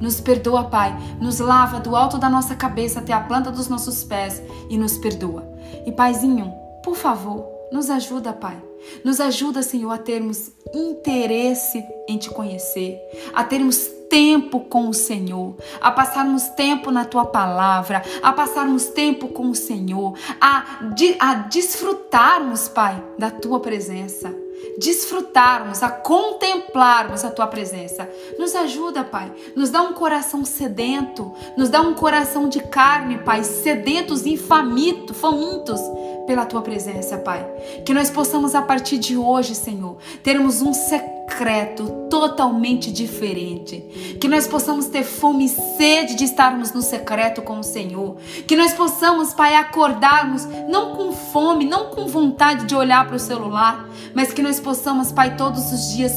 Nos 0.00 0.20
perdoa, 0.20 0.64
Pai. 0.64 0.96
Nos 1.20 1.38
lava 1.38 1.80
do 1.80 1.94
alto 1.94 2.18
da 2.18 2.28
nossa 2.28 2.54
cabeça 2.54 3.00
até 3.00 3.12
a 3.12 3.20
planta 3.20 3.50
dos 3.50 3.68
nossos 3.68 4.02
pés 4.04 4.42
e 4.68 4.76
nos 4.76 4.98
perdoa. 4.98 5.46
E, 5.86 5.92
Paizinho, 5.92 6.52
por 6.82 6.96
favor, 6.96 7.53
nos 7.74 7.90
ajuda, 7.90 8.32
Pai. 8.32 8.56
Nos 9.02 9.20
ajuda, 9.20 9.60
Senhor, 9.60 9.90
a 9.90 9.98
termos 9.98 10.52
interesse 10.72 11.84
em 12.08 12.16
te 12.16 12.30
conhecer, 12.30 12.96
a 13.34 13.42
termos 13.42 13.88
tempo 14.08 14.60
com 14.60 14.88
o 14.88 14.94
Senhor, 14.94 15.56
a 15.80 15.90
passarmos 15.90 16.44
tempo 16.50 16.92
na 16.92 17.04
tua 17.04 17.26
palavra, 17.26 18.00
a 18.22 18.32
passarmos 18.32 18.86
tempo 18.86 19.26
com 19.26 19.50
o 19.50 19.56
Senhor, 19.56 20.16
a, 20.40 20.82
a 21.18 21.34
desfrutarmos, 21.34 22.68
Pai, 22.68 23.02
da 23.18 23.32
tua 23.32 23.58
presença 23.58 24.44
desfrutarmos, 24.78 25.82
a 25.82 25.90
contemplarmos 25.90 27.24
a 27.24 27.30
tua 27.30 27.46
presença. 27.46 28.08
Nos 28.38 28.54
ajuda, 28.54 29.04
Pai. 29.04 29.32
Nos 29.54 29.70
dá 29.70 29.82
um 29.82 29.92
coração 29.92 30.44
sedento, 30.44 31.32
nos 31.56 31.68
dá 31.68 31.80
um 31.80 31.94
coração 31.94 32.48
de 32.48 32.60
carne, 32.60 33.18
Pai, 33.18 33.44
sedentos 33.44 34.26
e 34.26 34.36
famintos, 34.36 35.16
famintos 35.16 35.80
pela 36.26 36.46
tua 36.46 36.62
presença, 36.62 37.18
Pai. 37.18 37.46
Que 37.84 37.94
nós 37.94 38.10
possamos 38.10 38.54
a 38.54 38.62
partir 38.62 38.98
de 38.98 39.16
hoje, 39.16 39.54
Senhor, 39.54 39.96
termos 40.22 40.62
um 40.62 40.72
secreto 40.72 42.08
totalmente 42.10 42.92
diferente. 42.92 44.16
Que 44.20 44.28
nós 44.28 44.46
possamos 44.46 44.86
ter 44.86 45.04
fome 45.04 45.46
e 45.46 45.48
sede 45.48 46.14
de 46.14 46.24
estarmos 46.24 46.72
no 46.72 46.82
secreto 46.82 47.42
com 47.42 47.58
o 47.58 47.64
Senhor. 47.64 48.16
Que 48.46 48.56
nós 48.56 48.72
possamos, 48.72 49.34
Pai, 49.34 49.54
acordarmos 49.56 50.44
não 50.68 50.94
com 50.94 51.12
fome, 51.12 51.64
não 51.64 51.90
com 51.90 52.06
vontade 52.06 52.66
de 52.66 52.74
olhar 52.74 53.06
para 53.06 53.16
o 53.16 53.20
celular, 53.20 53.88
mas 54.14 54.32
que 54.32 54.42
nós 54.42 54.60
possamos, 54.60 55.12
Pai, 55.12 55.36
todos 55.36 55.72
os 55.72 55.94
dias 55.94 56.12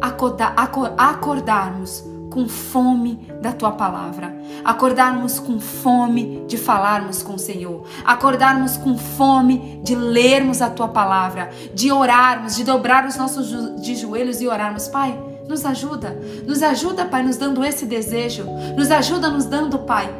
acordar, 0.00 0.54
acordarmos 0.98 2.13
com 2.34 2.48
fome 2.48 3.28
da 3.40 3.52
tua 3.52 3.70
palavra, 3.70 4.34
acordarmos 4.64 5.38
com 5.38 5.60
fome 5.60 6.44
de 6.48 6.58
falarmos 6.58 7.22
com 7.22 7.34
o 7.34 7.38
Senhor, 7.38 7.84
acordarmos 8.04 8.76
com 8.76 8.98
fome 8.98 9.80
de 9.84 9.94
lermos 9.94 10.60
a 10.60 10.68
tua 10.68 10.88
palavra, 10.88 11.52
de 11.72 11.92
orarmos, 11.92 12.56
de 12.56 12.64
dobrar 12.64 13.06
os 13.06 13.14
nossos 13.14 13.80
de 13.80 13.94
joelhos 13.94 14.40
e 14.40 14.48
orarmos, 14.48 14.88
Pai. 14.88 15.16
Nos 15.48 15.64
ajuda, 15.64 16.18
nos 16.44 16.60
ajuda, 16.60 17.04
Pai, 17.04 17.22
nos 17.22 17.36
dando 17.36 17.64
esse 17.64 17.86
desejo, 17.86 18.44
nos 18.76 18.90
ajuda 18.90 19.30
nos 19.30 19.44
dando, 19.44 19.78
Pai. 19.80 20.12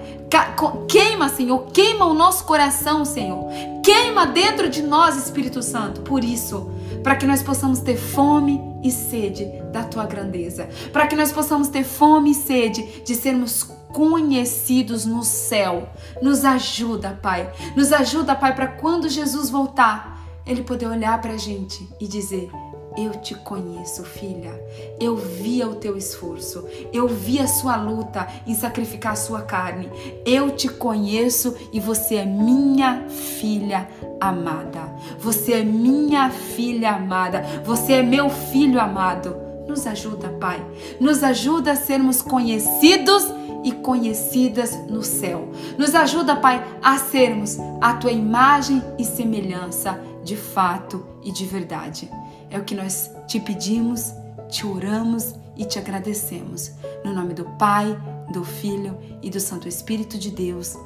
Queima, 0.87 1.29
Senhor, 1.29 1.67
queima 1.73 2.05
o 2.05 2.15
nosso 2.15 2.45
coração, 2.45 3.05
Senhor. 3.05 3.49
Queima 3.83 4.25
dentro 4.27 4.69
de 4.69 4.83
nós, 4.83 5.17
Espírito 5.17 5.63
Santo. 5.63 6.03
Por 6.03 6.23
isso, 6.23 6.71
para 7.05 7.17
que 7.17 7.27
nós 7.27 7.43
possamos 7.43 7.81
ter 7.81 7.97
fome 7.97 8.61
e 8.83 8.91
sede 8.91 9.45
da 9.71 9.85
tua 9.85 10.07
grandeza, 10.07 10.69
para 10.91 11.07
que 11.07 11.15
nós 11.15 11.31
possamos 11.31 11.69
ter 11.69 11.85
fome 11.85 12.31
e 12.31 12.35
sede 12.35 13.03
de 13.05 13.15
sermos 13.15 13.63
conhecidos 13.93 15.05
no 15.05 15.23
céu. 15.23 15.89
Nos 16.23 16.45
ajuda, 16.45 17.19
Pai. 17.23 17.53
Nos 17.77 17.93
ajuda, 17.93 18.35
Pai, 18.35 18.55
para 18.55 18.67
quando 18.67 19.09
Jesus 19.09 19.51
voltar, 19.51 20.19
ele 20.47 20.63
poder 20.63 20.87
olhar 20.87 21.21
para 21.21 21.35
a 21.35 21.39
gente 21.39 21.87
e 22.01 22.09
dizer: 22.09 22.51
eu 22.97 23.11
te 23.13 23.35
conheço, 23.35 24.05
filha. 24.05 24.61
Eu 25.01 25.17
vi 25.17 25.63
o 25.65 25.75
teu 25.75 25.97
esforço. 25.97 26.65
Eu 26.93 27.09
vi 27.09 27.41
a 27.41 27.47
sua 27.47 27.77
luta 27.77 28.27
em 28.47 28.55
sacrificar 28.55 29.13
a 29.13 29.17
sua 29.17 29.43
carne. 29.43 29.91
Eu 30.25 30.53
te 30.53 30.69
conheço 30.69 31.57
e 31.73 31.81
você 31.81 32.17
é 32.17 32.25
minha 32.25 33.07
filha 33.09 33.89
amada. 34.21 34.95
Você 35.19 35.55
é 35.55 35.65
minha 35.65 36.31
filha 36.31 36.93
amada. 36.93 37.43
Você 37.65 37.95
é 37.95 38.03
meu 38.03 38.31
filho 38.31 38.81
amado. 38.81 39.37
Nos 39.67 39.87
ajuda, 39.87 40.29
Pai. 40.41 40.65
Nos 41.01 41.23
ajuda 41.25 41.73
a 41.73 41.77
sermos 41.77 42.23
conhecidos 42.23 43.25
e 43.65 43.73
conhecidas 43.73 44.77
no 44.89 45.03
céu. 45.03 45.49
Nos 45.77 45.95
ajuda, 45.95 46.37
Pai, 46.37 46.65
a 46.83 46.99
sermos 46.99 47.57
a 47.81 47.95
tua 47.95 48.13
imagem 48.13 48.83
e 48.99 49.05
semelhança 49.05 49.99
de 50.23 50.37
fato 50.37 51.05
e 51.23 51.33
de 51.33 51.45
verdade. 51.45 52.11
É 52.55 52.59
o 52.59 52.63
que 52.63 52.77
nós 52.77 53.11
te 53.27 53.41
pedimos, 53.41 54.15
te 54.49 54.65
oramos 54.65 55.35
e 55.57 55.65
te 55.65 55.77
agradecemos. 55.77 56.71
No 57.05 57.13
nome 57.13 57.35
do 57.35 57.45
Pai, 57.59 57.99
do 58.33 58.45
Filho 58.45 58.97
e 59.21 59.29
do 59.29 59.41
Santo 59.41 59.67
Espírito 59.67 60.17
de 60.17 60.31
Deus. 60.31 60.77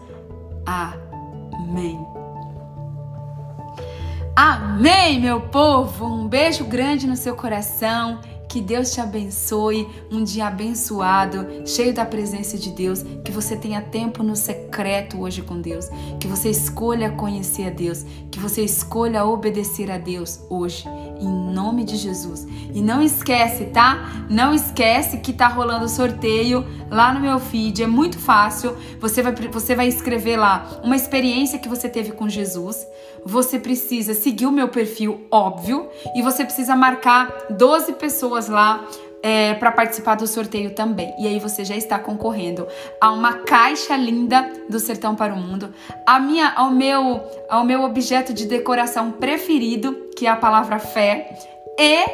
Amém. 0.64 2.02
Amém, 4.34 5.20
meu 5.20 5.42
povo! 5.42 6.06
Um 6.06 6.26
beijo 6.26 6.64
grande 6.64 7.06
no 7.06 7.16
seu 7.16 7.36
coração 7.36 8.18
que 8.48 8.60
Deus 8.62 8.92
te 8.92 9.00
abençoe, 9.00 9.86
um 10.10 10.24
dia 10.24 10.46
abençoado, 10.46 11.46
cheio 11.66 11.92
da 11.92 12.04
presença 12.04 12.56
de 12.56 12.70
Deus, 12.70 13.04
que 13.22 13.30
você 13.30 13.54
tenha 13.54 13.82
tempo 13.82 14.22
no 14.22 14.34
secreto 14.34 15.20
hoje 15.20 15.42
com 15.42 15.60
Deus, 15.60 15.88
que 16.18 16.26
você 16.26 16.48
escolha 16.48 17.10
conhecer 17.10 17.66
a 17.66 17.70
Deus, 17.70 18.04
que 18.30 18.38
você 18.38 18.62
escolha 18.62 19.24
obedecer 19.24 19.90
a 19.90 19.98
Deus 19.98 20.40
hoje, 20.48 20.84
em 21.20 21.28
nome 21.28 21.84
de 21.84 21.96
Jesus. 21.96 22.46
E 22.74 22.80
não 22.80 23.02
esquece, 23.02 23.66
tá? 23.66 24.26
Não 24.28 24.54
esquece 24.54 25.18
que 25.18 25.32
tá 25.32 25.48
rolando 25.48 25.88
sorteio 25.88 26.64
lá 26.90 27.12
no 27.12 27.20
meu 27.20 27.38
feed, 27.38 27.82
é 27.82 27.86
muito 27.86 28.18
fácil. 28.18 28.76
Você 29.00 29.22
vai 29.22 29.32
você 29.32 29.74
vai 29.74 29.88
escrever 29.88 30.36
lá 30.36 30.80
uma 30.82 30.96
experiência 30.96 31.58
que 31.58 31.68
você 31.68 31.88
teve 31.88 32.12
com 32.12 32.28
Jesus. 32.28 32.86
Você 33.24 33.58
precisa 33.58 34.14
seguir 34.14 34.46
o 34.46 34.52
meu 34.52 34.68
perfil, 34.68 35.26
óbvio, 35.30 35.88
e 36.14 36.22
você 36.22 36.44
precisa 36.44 36.76
marcar 36.76 37.46
12 37.50 37.92
pessoas 37.94 38.18
pessoas 38.18 38.48
lá 38.48 38.84
é, 39.22 39.54
para 39.54 39.72
participar 39.72 40.14
do 40.14 40.26
sorteio 40.26 40.70
também. 40.70 41.14
E 41.18 41.26
aí 41.26 41.38
você 41.38 41.64
já 41.64 41.76
está 41.76 41.98
concorrendo 41.98 42.66
a 43.00 43.12
uma 43.12 43.34
caixa 43.34 43.96
linda 43.96 44.50
do 44.68 44.78
Sertão 44.78 45.14
para 45.14 45.34
o 45.34 45.36
Mundo, 45.36 45.72
a 46.06 46.18
minha, 46.20 46.52
ao 46.54 46.70
meu, 46.70 47.20
ao 47.48 47.64
meu 47.64 47.82
objeto 47.82 48.32
de 48.32 48.46
decoração 48.46 49.10
preferido, 49.12 50.08
que 50.16 50.26
é 50.26 50.30
a 50.30 50.36
palavra 50.36 50.78
fé, 50.78 51.36
e 51.78 52.04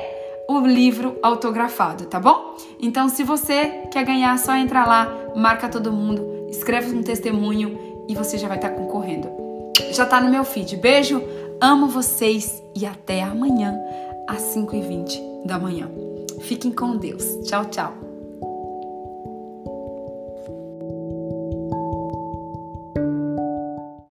o 0.49 0.61
livro 0.61 1.19
autografado, 1.23 2.05
tá 2.07 2.21
bom? 2.21 2.57
Então, 2.81 3.09
se 3.09 3.23
você 3.23 3.83
quer 3.91 4.05
ganhar, 4.05 4.39
só 4.39 4.55
entra 4.55 4.85
lá, 4.85 5.09
marca 5.35 5.69
todo 5.69 5.93
mundo, 5.93 6.47
escreve 6.51 6.95
um 6.95 7.03
testemunho 7.03 8.05
e 8.09 8.15
você 8.15 8.37
já 8.37 8.47
vai 8.47 8.59
estar 8.59 8.71
concorrendo. 8.71 9.29
Já 9.93 10.05
tá 10.05 10.21
no 10.21 10.31
meu 10.31 10.45
feed. 10.45 10.77
Beijo, 10.77 11.23
amo 11.61 11.89
vocês 11.89 12.63
e 12.75 12.85
até 12.85 13.23
amanhã 13.23 13.75
às 14.29 14.43
5h20 14.55 15.47
da 15.47 15.59
manhã. 15.59 15.91
Fiquem 16.45 16.71
com 16.71 16.97
Deus. 16.99 17.25
Tchau, 17.47 17.65
tchau. 17.65 18.04